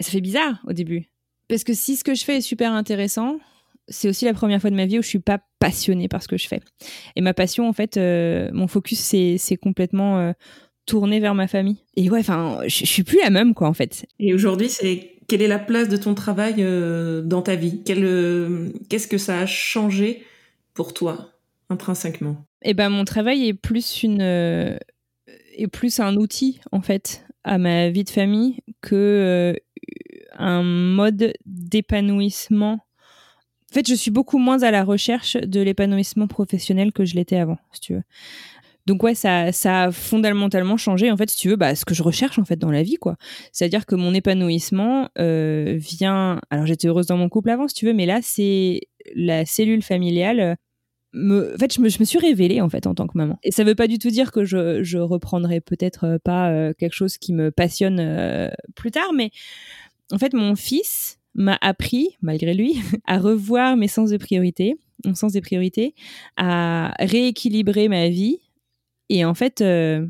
Ça 0.00 0.10
fait 0.10 0.22
bizarre 0.22 0.62
au 0.66 0.72
début. 0.72 1.10
Parce 1.48 1.62
que 1.62 1.74
si 1.74 1.96
ce 1.96 2.04
que 2.04 2.14
je 2.14 2.24
fais 2.24 2.38
est 2.38 2.40
super 2.40 2.72
intéressant, 2.72 3.38
c'est 3.88 4.08
aussi 4.08 4.24
la 4.24 4.34
première 4.34 4.60
fois 4.60 4.70
de 4.70 4.76
ma 4.76 4.86
vie 4.86 4.98
où 4.98 5.02
je 5.02 5.08
suis 5.08 5.18
pas 5.18 5.40
passionnée 5.58 6.08
par 6.08 6.22
ce 6.22 6.28
que 6.28 6.36
je 6.36 6.46
fais. 6.46 6.60
Et 7.16 7.20
ma 7.20 7.34
passion, 7.34 7.68
en 7.68 7.72
fait, 7.72 7.96
euh, 7.96 8.50
mon 8.52 8.68
focus, 8.68 8.98
c'est 8.98 9.56
complètement 9.56 10.18
euh, 10.18 10.32
tourné 10.86 11.20
vers 11.20 11.34
ma 11.34 11.48
famille. 11.48 11.78
Et 11.96 12.10
ouais, 12.10 12.20
enfin, 12.20 12.60
je 12.66 12.84
suis 12.84 13.02
plus 13.02 13.18
la 13.22 13.30
même, 13.30 13.54
quoi, 13.54 13.68
en 13.68 13.74
fait. 13.74 14.06
Et 14.18 14.34
aujourd'hui, 14.34 14.68
c'est 14.68 15.12
quelle 15.26 15.42
est 15.42 15.48
la 15.48 15.58
place 15.58 15.88
de 15.88 15.96
ton 15.96 16.14
travail 16.14 16.56
euh, 16.58 17.22
dans 17.22 17.42
ta 17.42 17.54
vie? 17.54 17.82
Qu'est-ce 17.84 19.08
que 19.08 19.18
ça 19.18 19.40
a 19.40 19.46
changé 19.46 20.22
pour 20.74 20.94
toi, 20.94 21.32
intrinsèquement? 21.70 22.44
Eh 22.62 22.74
ben, 22.74 22.88
mon 22.88 23.04
travail 23.04 23.48
est 23.48 23.54
plus 23.54 24.02
une 24.02 24.20
est 24.20 25.66
plus 25.66 25.98
un 25.98 26.16
outil, 26.16 26.60
en 26.70 26.80
fait, 26.80 27.24
à 27.44 27.58
ma 27.58 27.90
vie 27.90 28.04
de 28.04 28.10
famille 28.10 28.60
que 28.80 29.56
un 30.34 30.62
mode 30.62 31.32
d'épanouissement 31.46 32.74
en 32.74 32.87
fait, 33.78 33.88
je 33.88 33.94
suis 33.94 34.10
beaucoup 34.10 34.38
moins 34.38 34.62
à 34.62 34.70
la 34.70 34.84
recherche 34.84 35.36
de 35.36 35.60
l'épanouissement 35.60 36.26
professionnel 36.26 36.92
que 36.92 37.04
je 37.04 37.14
l'étais 37.14 37.36
avant, 37.36 37.58
si 37.72 37.80
tu 37.80 37.94
veux. 37.94 38.02
Donc 38.86 39.02
ouais, 39.02 39.14
ça, 39.14 39.50
a 39.64 39.92
fondamentalement 39.92 40.78
changé 40.78 41.10
en 41.10 41.16
fait, 41.16 41.28
si 41.28 41.36
tu 41.36 41.50
veux, 41.50 41.56
bah, 41.56 41.74
ce 41.74 41.84
que 41.84 41.94
je 41.94 42.02
recherche 42.02 42.38
en 42.38 42.44
fait 42.44 42.56
dans 42.56 42.70
la 42.70 42.82
vie, 42.82 42.96
quoi. 42.96 43.16
C'est-à-dire 43.52 43.84
que 43.84 43.94
mon 43.94 44.14
épanouissement 44.14 45.10
euh, 45.18 45.76
vient. 45.76 46.40
Alors 46.48 46.64
j'étais 46.64 46.88
heureuse 46.88 47.06
dans 47.06 47.18
mon 47.18 47.28
couple 47.28 47.50
avant, 47.50 47.68
si 47.68 47.74
tu 47.74 47.84
veux, 47.84 47.92
mais 47.92 48.06
là 48.06 48.20
c'est 48.22 48.80
la 49.14 49.44
cellule 49.44 49.82
familiale. 49.82 50.56
Me... 51.12 51.54
En 51.54 51.58
fait, 51.58 51.74
je 51.74 51.80
me, 51.80 51.88
suis 51.88 52.18
révélée 52.18 52.62
en 52.62 52.70
fait 52.70 52.86
en 52.86 52.94
tant 52.94 53.06
que 53.06 53.16
maman. 53.16 53.38
Et 53.42 53.50
ça 53.50 53.62
veut 53.62 53.74
pas 53.74 53.88
du 53.88 53.98
tout 53.98 54.10
dire 54.10 54.32
que 54.32 54.44
je, 54.44 54.82
je 54.82 54.98
reprendrai 54.98 55.60
peut-être 55.60 56.18
pas 56.24 56.50
euh, 56.50 56.72
quelque 56.72 56.94
chose 56.94 57.18
qui 57.18 57.34
me 57.34 57.50
passionne 57.50 57.98
euh, 58.00 58.48
plus 58.74 58.90
tard, 58.90 59.12
mais 59.14 59.30
en 60.12 60.18
fait, 60.18 60.32
mon 60.32 60.56
fils, 60.56 61.17
m'a 61.38 61.56
appris, 61.62 62.16
malgré 62.20 62.52
lui, 62.52 62.76
à 63.06 63.18
revoir 63.18 63.76
mes 63.76 63.88
sens 63.88 64.10
de 64.10 64.16
priorité, 64.18 64.76
mon 65.04 65.14
sens 65.14 65.32
des 65.32 65.40
priorités, 65.40 65.94
à 66.36 66.94
rééquilibrer 66.98 67.88
ma 67.88 68.08
vie 68.08 68.40
et 69.08 69.24
en 69.24 69.34
fait, 69.34 69.60
euh, 69.60 70.06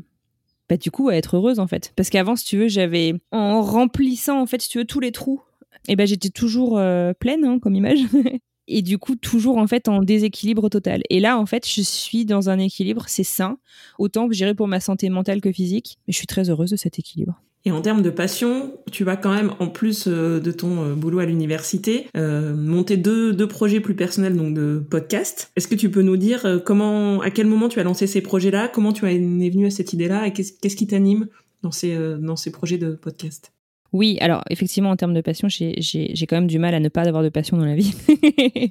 bah, 0.67 0.77
du 0.77 0.91
coup, 0.91 1.09
à 1.09 1.15
être 1.15 1.37
heureuse 1.37 1.59
en 1.59 1.67
fait. 1.67 1.93
Parce 1.95 2.09
qu'avant, 2.09 2.35
si 2.35 2.45
tu 2.45 2.57
veux, 2.57 2.67
j'avais, 2.67 3.13
en 3.31 3.61
remplissant 3.61 4.41
en 4.41 4.45
fait, 4.45 4.61
si 4.61 4.69
tu 4.69 4.79
veux, 4.79 4.85
tous 4.85 4.99
les 4.99 5.11
trous, 5.11 5.41
et 5.87 5.95
ben 5.95 6.05
j'étais 6.05 6.29
toujours 6.29 6.77
euh, 6.77 7.13
pleine 7.13 7.45
hein, 7.45 7.59
comme 7.59 7.75
image. 7.75 7.99
et 8.67 8.81
du 8.81 8.97
coup, 8.97 9.15
toujours 9.15 9.57
en 9.57 9.67
fait 9.67 9.87
en 9.87 10.01
déséquilibre 10.01 10.69
total. 10.69 11.01
Et 11.09 11.19
là, 11.19 11.39
en 11.39 11.45
fait, 11.45 11.67
je 11.67 11.81
suis 11.81 12.25
dans 12.25 12.49
un 12.49 12.59
équilibre, 12.59 13.05
c'est 13.07 13.23
sain, 13.23 13.57
autant 13.97 14.27
que 14.27 14.33
j'irai 14.33 14.53
pour 14.53 14.67
ma 14.67 14.79
santé 14.79 15.09
mentale 15.09 15.41
que 15.41 15.51
physique, 15.51 15.97
mais 16.07 16.11
je 16.11 16.17
suis 16.17 16.27
très 16.27 16.49
heureuse 16.49 16.71
de 16.71 16.75
cet 16.75 16.99
équilibre. 16.99 17.41
Et 17.65 17.71
en 17.71 17.81
termes 17.81 18.01
de 18.01 18.09
passion, 18.09 18.73
tu 18.91 19.03
vas 19.03 19.17
quand 19.17 19.33
même, 19.33 19.53
en 19.59 19.67
plus 19.67 20.05
euh, 20.07 20.39
de 20.39 20.51
ton 20.51 20.83
euh, 20.83 20.93
boulot 20.95 21.19
à 21.19 21.25
l'université, 21.25 22.07
euh, 22.15 22.55
monter 22.55 22.95
deux, 22.95 23.33
deux 23.33 23.47
projets 23.47 23.81
plus 23.81 23.95
personnels, 23.95 24.35
donc 24.35 24.53
de 24.53 24.81
podcast. 24.89 25.51
Est-ce 25.55 25.67
que 25.67 25.75
tu 25.75 25.91
peux 25.91 26.01
nous 26.01 26.17
dire 26.17 26.61
comment, 26.65 27.21
à 27.21 27.31
quel 27.31 27.47
moment 27.47 27.67
tu 27.67 27.79
as 27.79 27.83
lancé 27.83 28.07
ces 28.07 28.21
projets-là, 28.21 28.69
comment 28.69 28.93
tu 28.93 29.05
es 29.05 29.17
venu 29.17 29.65
à 29.65 29.71
cette 29.71 29.91
idée-là? 29.91 30.27
Et 30.27 30.33
qu'est-ce 30.33 30.75
qui 30.75 30.87
t'anime 30.87 31.27
dans 31.61 31.71
ces, 31.71 31.97
dans 32.19 32.37
ces 32.37 32.51
projets 32.51 32.77
de 32.77 32.91
podcast? 32.93 33.51
Oui, 33.91 34.17
alors 34.21 34.43
effectivement, 34.49 34.91
en 34.91 34.95
termes 34.95 35.13
de 35.13 35.21
passion, 35.21 35.47
j'ai 35.49 36.27
quand 36.27 36.35
même 36.35 36.47
du 36.47 36.59
mal 36.59 36.75
à 36.75 36.79
ne 36.79 36.89
pas 36.89 37.07
avoir 37.07 37.23
de 37.23 37.29
passion 37.29 37.57
dans 37.57 37.65
la 37.65 37.75
vie. 37.75 37.93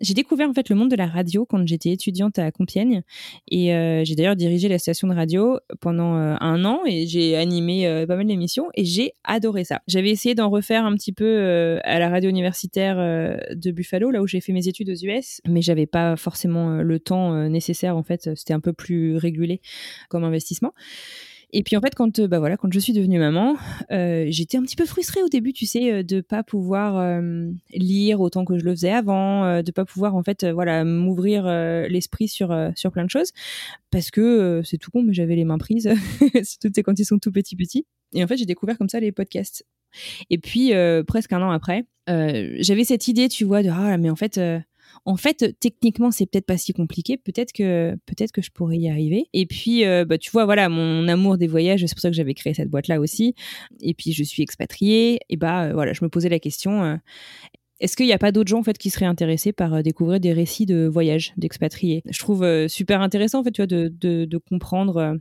j'ai 0.00 0.14
découvert 0.14 0.48
en 0.48 0.54
fait 0.54 0.70
le 0.70 0.76
monde 0.76 0.90
de 0.90 0.96
la 0.96 1.06
radio 1.06 1.44
quand 1.44 1.66
j'étais 1.66 1.90
étudiante 1.90 2.38
à 2.38 2.50
Compiègne 2.50 3.02
et 3.50 3.74
euh, 3.74 4.04
j'ai 4.04 4.14
d'ailleurs 4.14 4.36
dirigé 4.36 4.68
la 4.68 4.78
station 4.78 5.08
de 5.08 5.14
radio 5.14 5.58
pendant 5.80 6.16
euh, 6.16 6.34
un 6.40 6.64
an 6.64 6.80
et 6.86 7.06
j'ai 7.06 7.36
animé 7.36 7.86
euh, 7.86 8.06
pas 8.06 8.16
mal 8.16 8.26
d'émissions 8.26 8.68
et 8.74 8.86
j'ai 8.86 9.12
adoré 9.24 9.64
ça. 9.64 9.82
J'avais 9.86 10.10
essayé 10.10 10.34
d'en 10.34 10.48
refaire 10.48 10.86
un 10.86 10.94
petit 10.94 11.12
peu 11.12 11.78
à 11.84 11.98
la 11.98 12.08
radio 12.08 12.30
universitaire 12.30 12.96
de 12.96 13.70
Buffalo, 13.70 14.10
là 14.10 14.22
où 14.22 14.26
j'ai 14.26 14.40
fait 14.40 14.52
mes 14.52 14.66
études 14.66 14.90
aux 14.90 15.04
US, 15.04 15.40
mais 15.46 15.60
j'avais 15.60 15.86
pas 15.86 16.16
forcément 16.16 16.82
le 16.82 17.00
temps 17.00 17.48
nécessaire 17.48 17.96
en 17.96 18.02
fait. 18.02 18.34
C'était 18.34 18.54
un 18.54 18.60
peu 18.60 18.72
plus 18.72 19.16
régulé 19.16 19.60
comme 20.08 20.24
investissement. 20.24 20.72
Et 21.50 21.62
puis 21.62 21.76
en 21.76 21.80
fait, 21.80 21.94
quand, 21.94 22.18
euh, 22.18 22.28
bah 22.28 22.38
voilà, 22.38 22.56
quand 22.58 22.70
je 22.70 22.78
suis 22.78 22.92
devenue 22.92 23.18
maman, 23.18 23.56
euh, 23.90 24.26
j'étais 24.28 24.58
un 24.58 24.62
petit 24.62 24.76
peu 24.76 24.84
frustrée 24.84 25.22
au 25.22 25.28
début, 25.28 25.54
tu 25.54 25.64
sais, 25.64 25.92
euh, 25.92 26.02
de 26.02 26.20
pas 26.20 26.42
pouvoir 26.42 26.78
lire 27.72 28.20
autant 28.20 28.44
que 28.44 28.58
je 28.58 28.64
le 28.64 28.72
faisais 28.72 28.90
avant, 28.90 29.62
de 29.62 29.70
pas 29.70 29.84
pouvoir 29.84 30.14
en 30.14 30.22
fait, 30.22 30.44
voilà, 30.44 30.84
m'ouvrir 30.84 31.44
l'esprit 31.88 32.28
sur 32.28 32.54
sur 32.74 32.92
plein 32.92 33.04
de 33.04 33.10
choses, 33.10 33.32
parce 33.90 34.10
que 34.10 34.62
c'est 34.64 34.78
tout 34.78 34.90
con, 34.90 35.02
mais 35.02 35.14
j'avais 35.14 35.36
les 35.36 35.44
mains 35.44 35.58
prises, 35.58 35.88
surtout 36.42 36.70
quand 36.82 36.98
ils 36.98 37.04
sont 37.04 37.18
tout 37.18 37.32
petits 37.32 37.56
petits. 37.56 37.86
Et 38.12 38.22
en 38.22 38.26
fait, 38.26 38.36
j'ai 38.36 38.46
découvert 38.46 38.76
comme 38.78 38.88
ça 38.88 39.00
les 39.00 39.12
podcasts. 39.12 39.64
Et 40.30 40.38
puis 40.38 40.72
presque 41.06 41.32
un 41.32 41.42
an 41.42 41.50
après, 41.50 41.86
j'avais 42.06 42.84
cette 42.84 43.08
idée, 43.08 43.28
tu 43.28 43.44
vois, 43.44 43.62
de 43.62 43.70
ah 43.70 43.96
mais 43.96 44.10
en 44.10 44.16
fait 44.16 44.40
en 45.04 45.16
fait, 45.16 45.56
techniquement, 45.60 46.10
c'est 46.10 46.26
peut-être 46.26 46.46
pas 46.46 46.56
si 46.56 46.72
compliqué. 46.72 47.16
Peut-être 47.16 47.52
que, 47.52 47.96
peut-être 48.06 48.32
que 48.32 48.42
je 48.42 48.50
pourrais 48.50 48.78
y 48.78 48.88
arriver. 48.88 49.26
Et 49.32 49.46
puis, 49.46 49.84
euh, 49.84 50.04
bah, 50.04 50.18
tu 50.18 50.30
vois, 50.30 50.44
voilà, 50.44 50.68
mon 50.68 51.08
amour 51.08 51.38
des 51.38 51.46
voyages, 51.46 51.84
c'est 51.84 51.94
pour 51.94 52.00
ça 52.00 52.10
que 52.10 52.16
j'avais 52.16 52.34
créé 52.34 52.54
cette 52.54 52.70
boîte-là 52.70 53.00
aussi. 53.00 53.34
Et 53.80 53.94
puis, 53.94 54.12
je 54.12 54.22
suis 54.22 54.42
expatriée. 54.42 55.20
Et 55.28 55.36
bah, 55.36 55.64
euh, 55.64 55.72
voilà, 55.72 55.92
je 55.92 56.04
me 56.04 56.08
posais 56.08 56.28
la 56.28 56.38
question 56.38 56.84
euh, 56.84 56.96
est-ce 57.80 57.96
qu'il 57.96 58.06
n'y 58.06 58.12
a 58.12 58.18
pas 58.18 58.32
d'autres 58.32 58.48
gens 58.48 58.58
en 58.58 58.62
fait 58.64 58.76
qui 58.76 58.90
seraient 58.90 59.06
intéressés 59.06 59.52
par 59.52 59.74
euh, 59.74 59.82
découvrir 59.82 60.18
des 60.18 60.32
récits 60.32 60.66
de 60.66 60.86
voyage 60.86 61.32
d'expatriés? 61.36 62.02
Je 62.10 62.18
trouve 62.18 62.42
euh, 62.42 62.66
super 62.66 63.00
intéressant 63.00 63.40
en 63.40 63.44
fait, 63.44 63.52
tu 63.52 63.62
vois, 63.62 63.66
de, 63.66 63.88
de, 63.88 64.38
comprendre 64.38 64.96
euh, 64.96 65.14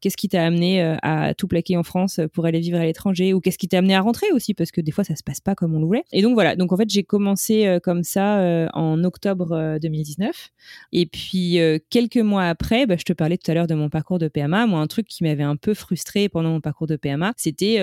qu'est-ce 0.00 0.16
qui 0.16 0.28
t'a 0.28 0.44
amené 0.44 0.82
à 1.02 1.34
tout 1.34 1.48
plaquer 1.48 1.76
en 1.76 1.82
France 1.82 2.20
pour 2.32 2.46
aller 2.46 2.60
vivre 2.60 2.78
à 2.78 2.84
l'étranger 2.84 3.34
ou 3.34 3.40
qu'est-ce 3.40 3.58
qui 3.58 3.68
t'a 3.68 3.78
amené 3.78 3.94
à 3.94 4.00
rentrer 4.00 4.26
aussi 4.32 4.54
parce 4.54 4.70
que 4.70 4.80
des 4.80 4.92
fois 4.92 5.04
ça 5.04 5.16
se 5.16 5.22
passe 5.22 5.40
pas 5.40 5.54
comme 5.54 5.74
on 5.74 5.80
le 5.80 5.86
voulait. 5.86 6.04
Et 6.12 6.22
donc 6.22 6.34
voilà, 6.34 6.54
donc 6.54 6.72
en 6.72 6.76
fait 6.76 6.88
j'ai 6.88 7.02
commencé 7.02 7.78
comme 7.82 8.02
ça 8.02 8.68
en 8.74 9.02
octobre 9.04 9.78
2019 9.80 10.50
et 10.92 11.06
puis 11.06 11.58
quelques 11.90 12.18
mois 12.18 12.44
après, 12.44 12.86
bah, 12.86 12.96
je 12.98 13.04
te 13.04 13.12
parlais 13.12 13.38
tout 13.38 13.50
à 13.50 13.54
l'heure 13.54 13.66
de 13.66 13.74
mon 13.74 13.88
parcours 13.88 14.18
de 14.18 14.28
PMA. 14.28 14.66
Moi 14.66 14.80
un 14.80 14.86
truc 14.86 15.06
qui 15.06 15.24
m'avait 15.24 15.42
un 15.42 15.56
peu 15.56 15.74
frustré 15.74 16.28
pendant 16.28 16.50
mon 16.50 16.60
parcours 16.60 16.86
de 16.86 16.96
PMA, 16.96 17.32
c'était 17.36 17.76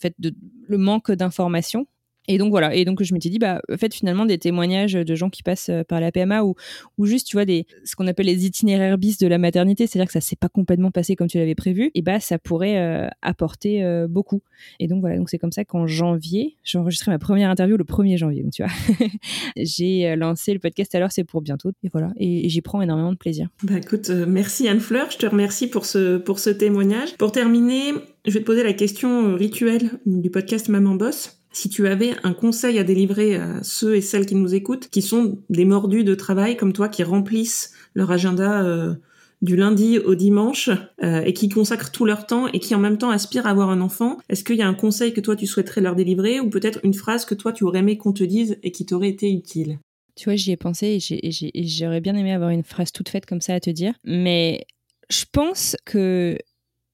fait 0.00 0.14
de, 0.18 0.34
le 0.68 0.78
manque 0.78 1.10
d'informations 1.10 1.86
et 2.26 2.38
donc 2.38 2.50
voilà, 2.50 2.74
et 2.74 2.84
donc 2.84 3.02
je 3.02 3.12
m'étais 3.12 3.28
dit, 3.28 3.38
bah, 3.38 3.60
en 3.70 3.76
fait, 3.76 3.92
finalement, 3.92 4.24
des 4.24 4.38
témoignages 4.38 4.94
de 4.94 5.14
gens 5.14 5.28
qui 5.28 5.42
passent 5.42 5.68
euh, 5.68 5.82
par 5.84 6.00
la 6.00 6.10
PMA 6.10 6.42
ou, 6.42 6.54
ou 6.96 7.04
juste, 7.04 7.26
tu 7.26 7.36
vois, 7.36 7.44
des, 7.44 7.66
ce 7.84 7.96
qu'on 7.96 8.06
appelle 8.06 8.26
les 8.26 8.46
itinéraires 8.46 8.96
bis 8.96 9.18
de 9.18 9.26
la 9.26 9.36
maternité, 9.36 9.86
c'est-à-dire 9.86 10.06
que 10.06 10.12
ça 10.12 10.22
s'est 10.22 10.36
pas 10.36 10.48
complètement 10.48 10.90
passé 10.90 11.16
comme 11.16 11.28
tu 11.28 11.36
l'avais 11.38 11.54
prévu, 11.54 11.90
et 11.94 12.00
bah, 12.00 12.20
ça 12.20 12.38
pourrait 12.38 12.78
euh, 12.78 13.08
apporter 13.20 13.84
euh, 13.84 14.06
beaucoup. 14.08 14.42
Et 14.80 14.88
donc 14.88 15.00
voilà, 15.00 15.18
donc 15.18 15.28
c'est 15.28 15.38
comme 15.38 15.52
ça 15.52 15.64
qu'en 15.64 15.86
janvier, 15.86 16.56
j'ai 16.62 16.78
enregistré 16.78 17.10
ma 17.10 17.18
première 17.18 17.50
interview 17.50 17.76
le 17.76 17.84
1er 17.84 18.16
janvier, 18.16 18.42
donc 18.42 18.52
tu 18.52 18.62
vois, 18.62 18.72
j'ai 19.56 20.16
lancé 20.16 20.54
le 20.54 20.60
podcast 20.60 20.94
alors 20.94 21.12
c'est 21.12 21.24
pour 21.24 21.42
bientôt, 21.42 21.72
et 21.82 21.88
voilà, 21.92 22.12
et, 22.16 22.48
j'y 22.48 22.62
prends 22.62 22.80
énormément 22.80 23.12
de 23.12 23.18
plaisir. 23.18 23.48
Bah 23.62 23.76
écoute, 23.76 24.10
merci 24.10 24.68
Anne 24.68 24.80
Fleur, 24.80 25.10
je 25.10 25.18
te 25.18 25.26
remercie 25.26 25.68
pour 25.68 25.84
ce, 25.84 26.16
pour 26.16 26.38
ce 26.38 26.50
témoignage. 26.50 27.16
Pour 27.18 27.32
terminer, 27.32 27.92
je 28.24 28.32
vais 28.32 28.40
te 28.40 28.44
poser 28.44 28.62
la 28.62 28.72
question 28.72 29.34
rituelle 29.34 29.90
du 30.06 30.30
podcast 30.30 30.68
Maman 30.68 30.94
Boss 30.94 31.43
si 31.54 31.68
tu 31.68 31.86
avais 31.86 32.14
un 32.22 32.34
conseil 32.34 32.78
à 32.78 32.84
délivrer 32.84 33.36
à 33.36 33.62
ceux 33.62 33.96
et 33.96 34.00
celles 34.00 34.26
qui 34.26 34.34
nous 34.34 34.54
écoutent, 34.54 34.88
qui 34.88 35.02
sont 35.02 35.38
des 35.48 35.64
mordus 35.64 36.04
de 36.04 36.14
travail 36.14 36.56
comme 36.56 36.72
toi, 36.72 36.88
qui 36.88 37.02
remplissent 37.02 37.72
leur 37.94 38.10
agenda 38.10 38.62
euh, 38.64 38.94
du 39.40 39.56
lundi 39.56 39.98
au 39.98 40.14
dimanche 40.14 40.70
euh, 41.02 41.22
et 41.22 41.32
qui 41.32 41.48
consacrent 41.48 41.92
tout 41.92 42.04
leur 42.04 42.26
temps 42.26 42.48
et 42.48 42.58
qui 42.58 42.74
en 42.74 42.80
même 42.80 42.98
temps 42.98 43.10
aspirent 43.10 43.46
à 43.46 43.50
avoir 43.50 43.70
un 43.70 43.80
enfant, 43.80 44.18
est-ce 44.28 44.42
qu'il 44.42 44.56
y 44.56 44.62
a 44.62 44.68
un 44.68 44.74
conseil 44.74 45.12
que 45.12 45.20
toi 45.20 45.36
tu 45.36 45.46
souhaiterais 45.46 45.80
leur 45.80 45.94
délivrer 45.94 46.40
ou 46.40 46.50
peut-être 46.50 46.80
une 46.82 46.94
phrase 46.94 47.24
que 47.24 47.34
toi 47.34 47.52
tu 47.52 47.64
aurais 47.64 47.80
aimé 47.80 47.98
qu'on 47.98 48.12
te 48.12 48.24
dise 48.24 48.58
et 48.62 48.72
qui 48.72 48.84
t'aurait 48.84 49.10
été 49.10 49.30
utile? 49.30 49.78
Tu 50.16 50.24
vois, 50.24 50.36
j'y 50.36 50.52
ai 50.52 50.56
pensé 50.56 50.98
et 51.10 51.66
j'aurais 51.66 52.00
bien 52.00 52.14
aimé 52.14 52.32
avoir 52.32 52.50
une 52.50 52.62
phrase 52.62 52.92
toute 52.92 53.08
faite 53.08 53.26
comme 53.26 53.40
ça 53.40 53.54
à 53.54 53.60
te 53.60 53.70
dire, 53.70 53.94
mais 54.04 54.64
je 55.10 55.24
pense 55.30 55.76
que 55.84 56.38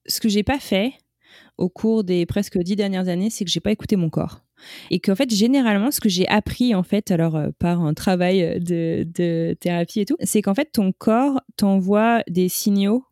ce 0.07 0.19
que 0.19 0.27
j'ai 0.27 0.43
pas 0.43 0.59
fait 0.59 0.93
au 1.57 1.69
cours 1.69 2.03
des 2.03 2.25
presque 2.25 2.57
dix 2.57 2.75
dernières 2.75 3.07
années, 3.07 3.29
c'est 3.29 3.45
que 3.45 3.51
j'ai 3.51 3.59
pas 3.59 3.71
écouté 3.71 3.95
mon 3.95 4.09
corps 4.09 4.41
et 4.89 4.99
qu'en 4.99 5.15
fait 5.15 5.33
généralement 5.33 5.91
ce 5.91 5.99
que 5.99 6.09
j'ai 6.09 6.27
appris 6.27 6.75
en 6.75 6.83
fait 6.83 7.11
alors 7.11 7.35
euh, 7.35 7.49
par 7.59 7.81
un 7.81 7.93
travail 7.93 8.59
de, 8.59 9.07
de 9.13 9.55
thérapie 9.59 10.01
et 10.01 10.05
tout 10.05 10.17
c'est 10.21 10.41
qu'en 10.41 10.53
fait 10.53 10.71
ton 10.71 10.91
corps 10.91 11.41
t'envoie 11.57 12.23
des 12.29 12.49
signaux 12.49 13.05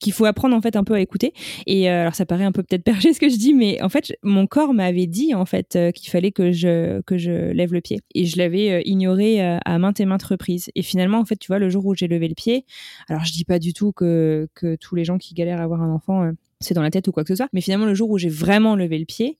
qu'il 0.00 0.12
faut 0.12 0.26
apprendre 0.26 0.54
en 0.54 0.60
fait 0.60 0.76
un 0.76 0.84
peu 0.84 0.92
à 0.94 1.00
écouter. 1.00 1.32
Et 1.66 1.88
euh, 1.88 2.02
alors 2.02 2.14
ça 2.14 2.26
paraît 2.26 2.44
un 2.44 2.52
peu 2.52 2.62
peut-être 2.62 2.84
perché 2.84 3.14
ce 3.14 3.20
que 3.20 3.28
je 3.28 3.36
dis 3.36 3.54
mais 3.54 3.80
en 3.80 3.88
fait 3.88 4.12
mon 4.22 4.46
corps 4.46 4.74
m'avait 4.74 5.06
dit 5.06 5.34
en 5.34 5.46
fait 5.46 5.76
euh, 5.76 5.92
qu'il 5.92 6.10
fallait 6.10 6.32
que 6.32 6.52
je 6.52 7.00
que 7.02 7.16
je 7.16 7.52
lève 7.52 7.72
le 7.72 7.80
pied. 7.80 8.00
Et 8.14 8.26
je 8.26 8.36
l'avais 8.36 8.82
ignoré 8.84 9.40
à 9.40 9.78
maintes 9.78 10.00
et 10.00 10.04
maintes 10.04 10.24
reprises. 10.24 10.70
Et 10.74 10.82
finalement 10.82 11.18
en 11.18 11.24
fait 11.24 11.36
tu 11.36 11.46
vois 11.46 11.58
le 11.58 11.70
jour 11.70 11.86
où 11.86 11.94
j'ai 11.94 12.08
levé 12.08 12.28
le 12.28 12.34
pied 12.34 12.66
alors 13.08 13.24
je 13.24 13.32
dis 13.32 13.44
pas 13.44 13.58
du 13.58 13.72
tout 13.72 13.92
que 13.92 14.48
que 14.54 14.76
tous 14.76 14.94
les 14.94 15.04
gens 15.04 15.16
qui 15.16 15.34
galèrent 15.34 15.60
à 15.60 15.64
avoir 15.64 15.82
un 15.82 15.90
enfant 15.90 16.30
c'est 16.60 16.74
dans 16.74 16.82
la 16.82 16.90
tête 16.90 17.08
ou 17.08 17.12
quoi 17.12 17.24
que 17.24 17.28
ce 17.28 17.36
soit 17.36 17.48
mais 17.52 17.60
finalement 17.60 17.86
le 17.86 17.94
jour 17.94 18.10
où 18.10 18.18
j'ai 18.18 18.28
vraiment 18.28 18.76
levé 18.76 18.98
le 18.98 19.06
pied 19.06 19.38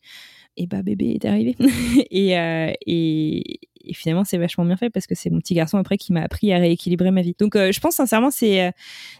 et 0.56 0.66
bah 0.66 0.82
bébé 0.82 1.12
est 1.12 1.24
arrivé. 1.24 1.56
Euh, 2.14 2.72
et, 2.86 3.60
et, 3.84 3.92
finalement, 3.92 4.24
c'est 4.24 4.38
vachement 4.38 4.64
bien 4.64 4.76
fait 4.76 4.88
parce 4.88 5.06
que 5.06 5.14
c'est 5.14 5.30
mon 5.30 5.38
petit 5.40 5.54
garçon 5.54 5.78
après 5.78 5.98
qui 5.98 6.12
m'a 6.12 6.22
appris 6.22 6.52
à 6.52 6.58
rééquilibrer 6.58 7.10
ma 7.10 7.22
vie. 7.22 7.34
Donc, 7.38 7.56
euh, 7.56 7.70
je 7.72 7.80
pense 7.80 7.96
sincèrement, 7.96 8.30
c'est 8.30 8.64
euh, 8.64 8.70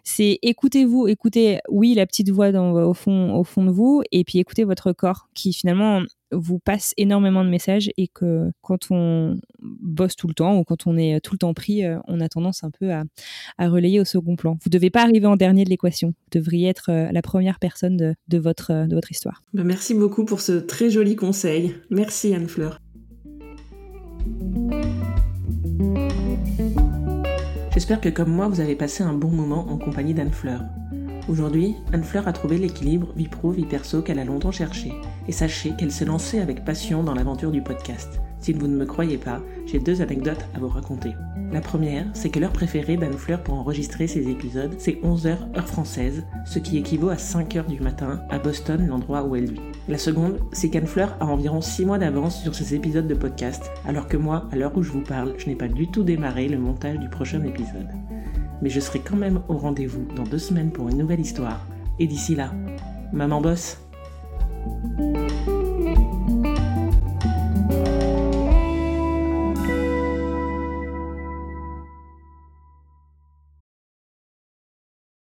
c'est 0.05 0.38
écoutez-vous, 0.42 1.07
écoutez, 1.09 1.59
oui, 1.68 1.94
la 1.94 2.07
petite 2.07 2.31
voix 2.31 2.53
dans, 2.53 2.73
au 2.73 2.94
fond 2.94 3.35
au 3.35 3.44
fond 3.44 3.64
de 3.64 3.70
vous, 3.70 4.03
et 4.12 4.25
puis 4.25 4.38
écoutez 4.38 4.65
votre 4.65 4.92
corps 4.92 5.29
qui 5.35 5.52
finalement 5.52 6.02
vous 6.35 6.58
passe 6.58 6.94
énormément 6.96 7.44
de 7.44 7.50
messages 7.50 7.90
et 7.96 8.08
que 8.08 8.50
quand 8.62 8.90
on 8.90 9.38
bosse 9.60 10.16
tout 10.16 10.28
le 10.28 10.35
temps 10.35 10.58
ou 10.58 10.64
quand 10.64 10.87
on 10.87 10.96
est 10.96 11.20
tout 11.20 11.35
le 11.35 11.38
temps 11.38 11.54
pris, 11.54 11.82
on 12.06 12.20
a 12.20 12.28
tendance 12.28 12.64
un 12.64 12.70
peu 12.70 12.92
à, 12.92 13.04
relayer 13.58 14.00
au 14.00 14.04
second 14.04 14.37
plan. 14.37 14.52
Vous 14.52 14.68
ne 14.68 14.72
devez 14.72 14.90
pas 14.90 15.02
arriver 15.02 15.26
en 15.26 15.37
dernier 15.37 15.64
de 15.64 15.70
l'équation. 15.70 16.08
Vous 16.08 16.38
devriez 16.38 16.68
être 16.68 16.90
la 16.90 17.22
première 17.22 17.58
personne 17.58 17.96
de, 17.96 18.38
votre, 18.38 18.87
de 18.87 18.94
votre 18.94 19.10
histoire. 19.10 19.42
Bah, 19.52 19.64
merci 19.64 19.94
beaucoup 19.94 20.24
pour 20.24 20.40
ce 20.40 20.52
très 20.52 20.90
joli 20.90 21.16
conseil. 21.16 21.74
Merci 21.90 22.35
Anne-Fleur. 22.35 22.78
J'espère 27.74 28.00
que 28.00 28.08
comme 28.08 28.30
moi, 28.30 28.46
vous 28.48 28.60
avez 28.60 28.76
passé 28.76 29.02
un 29.02 29.14
bon 29.14 29.30
moment 29.30 29.68
en 29.68 29.78
compagnie 29.78 30.14
d'Anne 30.14 30.30
Fleur. 30.30 30.62
Aujourd'hui, 31.28 31.74
Anne 31.92 32.04
Fleur 32.04 32.28
a 32.28 32.32
trouvé 32.32 32.56
l'équilibre 32.56 33.12
vie 33.16 33.28
pro, 33.28 33.50
vie 33.50 33.64
perso 33.64 34.00
qu'elle 34.00 34.20
a 34.20 34.24
longtemps 34.24 34.52
cherché. 34.52 34.92
Et 35.27 35.33
sachez 35.33 35.72
qu'elle 35.77 35.92
s'est 35.92 36.04
lancée 36.04 36.40
avec 36.40 36.64
passion 36.64 37.02
dans 37.02 37.14
l'aventure 37.14 37.50
du 37.50 37.62
podcast. 37.62 38.20
Si 38.44 38.52
vous 38.52 38.66
ne 38.66 38.77
me 38.77 38.85
croyez 38.85 39.16
pas, 39.16 39.40
j'ai 39.64 39.79
deux 39.79 40.02
anecdotes 40.02 40.44
à 40.54 40.58
vous 40.58 40.68
raconter. 40.68 41.12
La 41.50 41.62
première, 41.62 42.04
c'est 42.12 42.29
que 42.29 42.38
l'heure 42.38 42.52
préférée 42.52 42.98
d'Anne 42.98 43.16
Fleur 43.16 43.42
pour 43.42 43.54
enregistrer 43.54 44.06
ses 44.06 44.29
épisodes, 44.29 44.75
c'est 44.77 45.00
11h 45.02 45.56
heure 45.56 45.66
française, 45.66 46.25
ce 46.44 46.58
qui 46.58 46.77
équivaut 46.77 47.08
à 47.08 47.14
5h 47.14 47.66
du 47.66 47.81
matin 47.81 48.20
à 48.29 48.38
Boston, 48.38 48.87
l'endroit 48.87 49.25
où 49.25 49.35
elle 49.35 49.50
vit. 49.50 49.60
La 49.88 49.96
seconde, 49.96 50.40
c'est 50.52 50.68
qu'Anne 50.68 50.87
Fleur 50.87 51.16
a 51.20 51.27
environ 51.27 51.62
6 51.62 51.87
mois 51.87 51.98
d'avance 51.98 52.42
sur 52.42 52.54
ses 52.54 52.75
épisodes 52.75 53.08
de 53.08 53.14
podcast, 53.14 53.70
alors 53.87 54.08
que 54.08 54.18
moi, 54.18 54.46
à 54.52 54.56
l'heure 54.56 54.77
où 54.77 54.83
je 54.83 54.92
vous 54.92 55.00
parle, 55.00 55.35
je 55.38 55.46
n'ai 55.46 55.56
pas 55.56 55.68
du 55.68 55.87
tout 55.88 56.02
démarré 56.02 56.48
le 56.48 56.58
montage 56.58 56.98
du 56.98 57.08
prochain 57.08 57.42
épisode. 57.44 57.88
Mais 58.60 58.68
je 58.68 58.81
serai 58.81 58.98
quand 58.98 59.16
même 59.16 59.40
au 59.48 59.56
rendez-vous 59.56 60.06
dans 60.16 60.25
deux 60.25 60.38
semaines 60.38 60.70
pour 60.70 60.90
une 60.90 60.98
nouvelle 60.98 61.20
histoire. 61.20 61.64
Et 61.98 62.06
d'ici 62.06 62.35
là, 62.35 62.52
maman 63.12 63.40
bosse 63.40 63.79
Música 64.65 65.54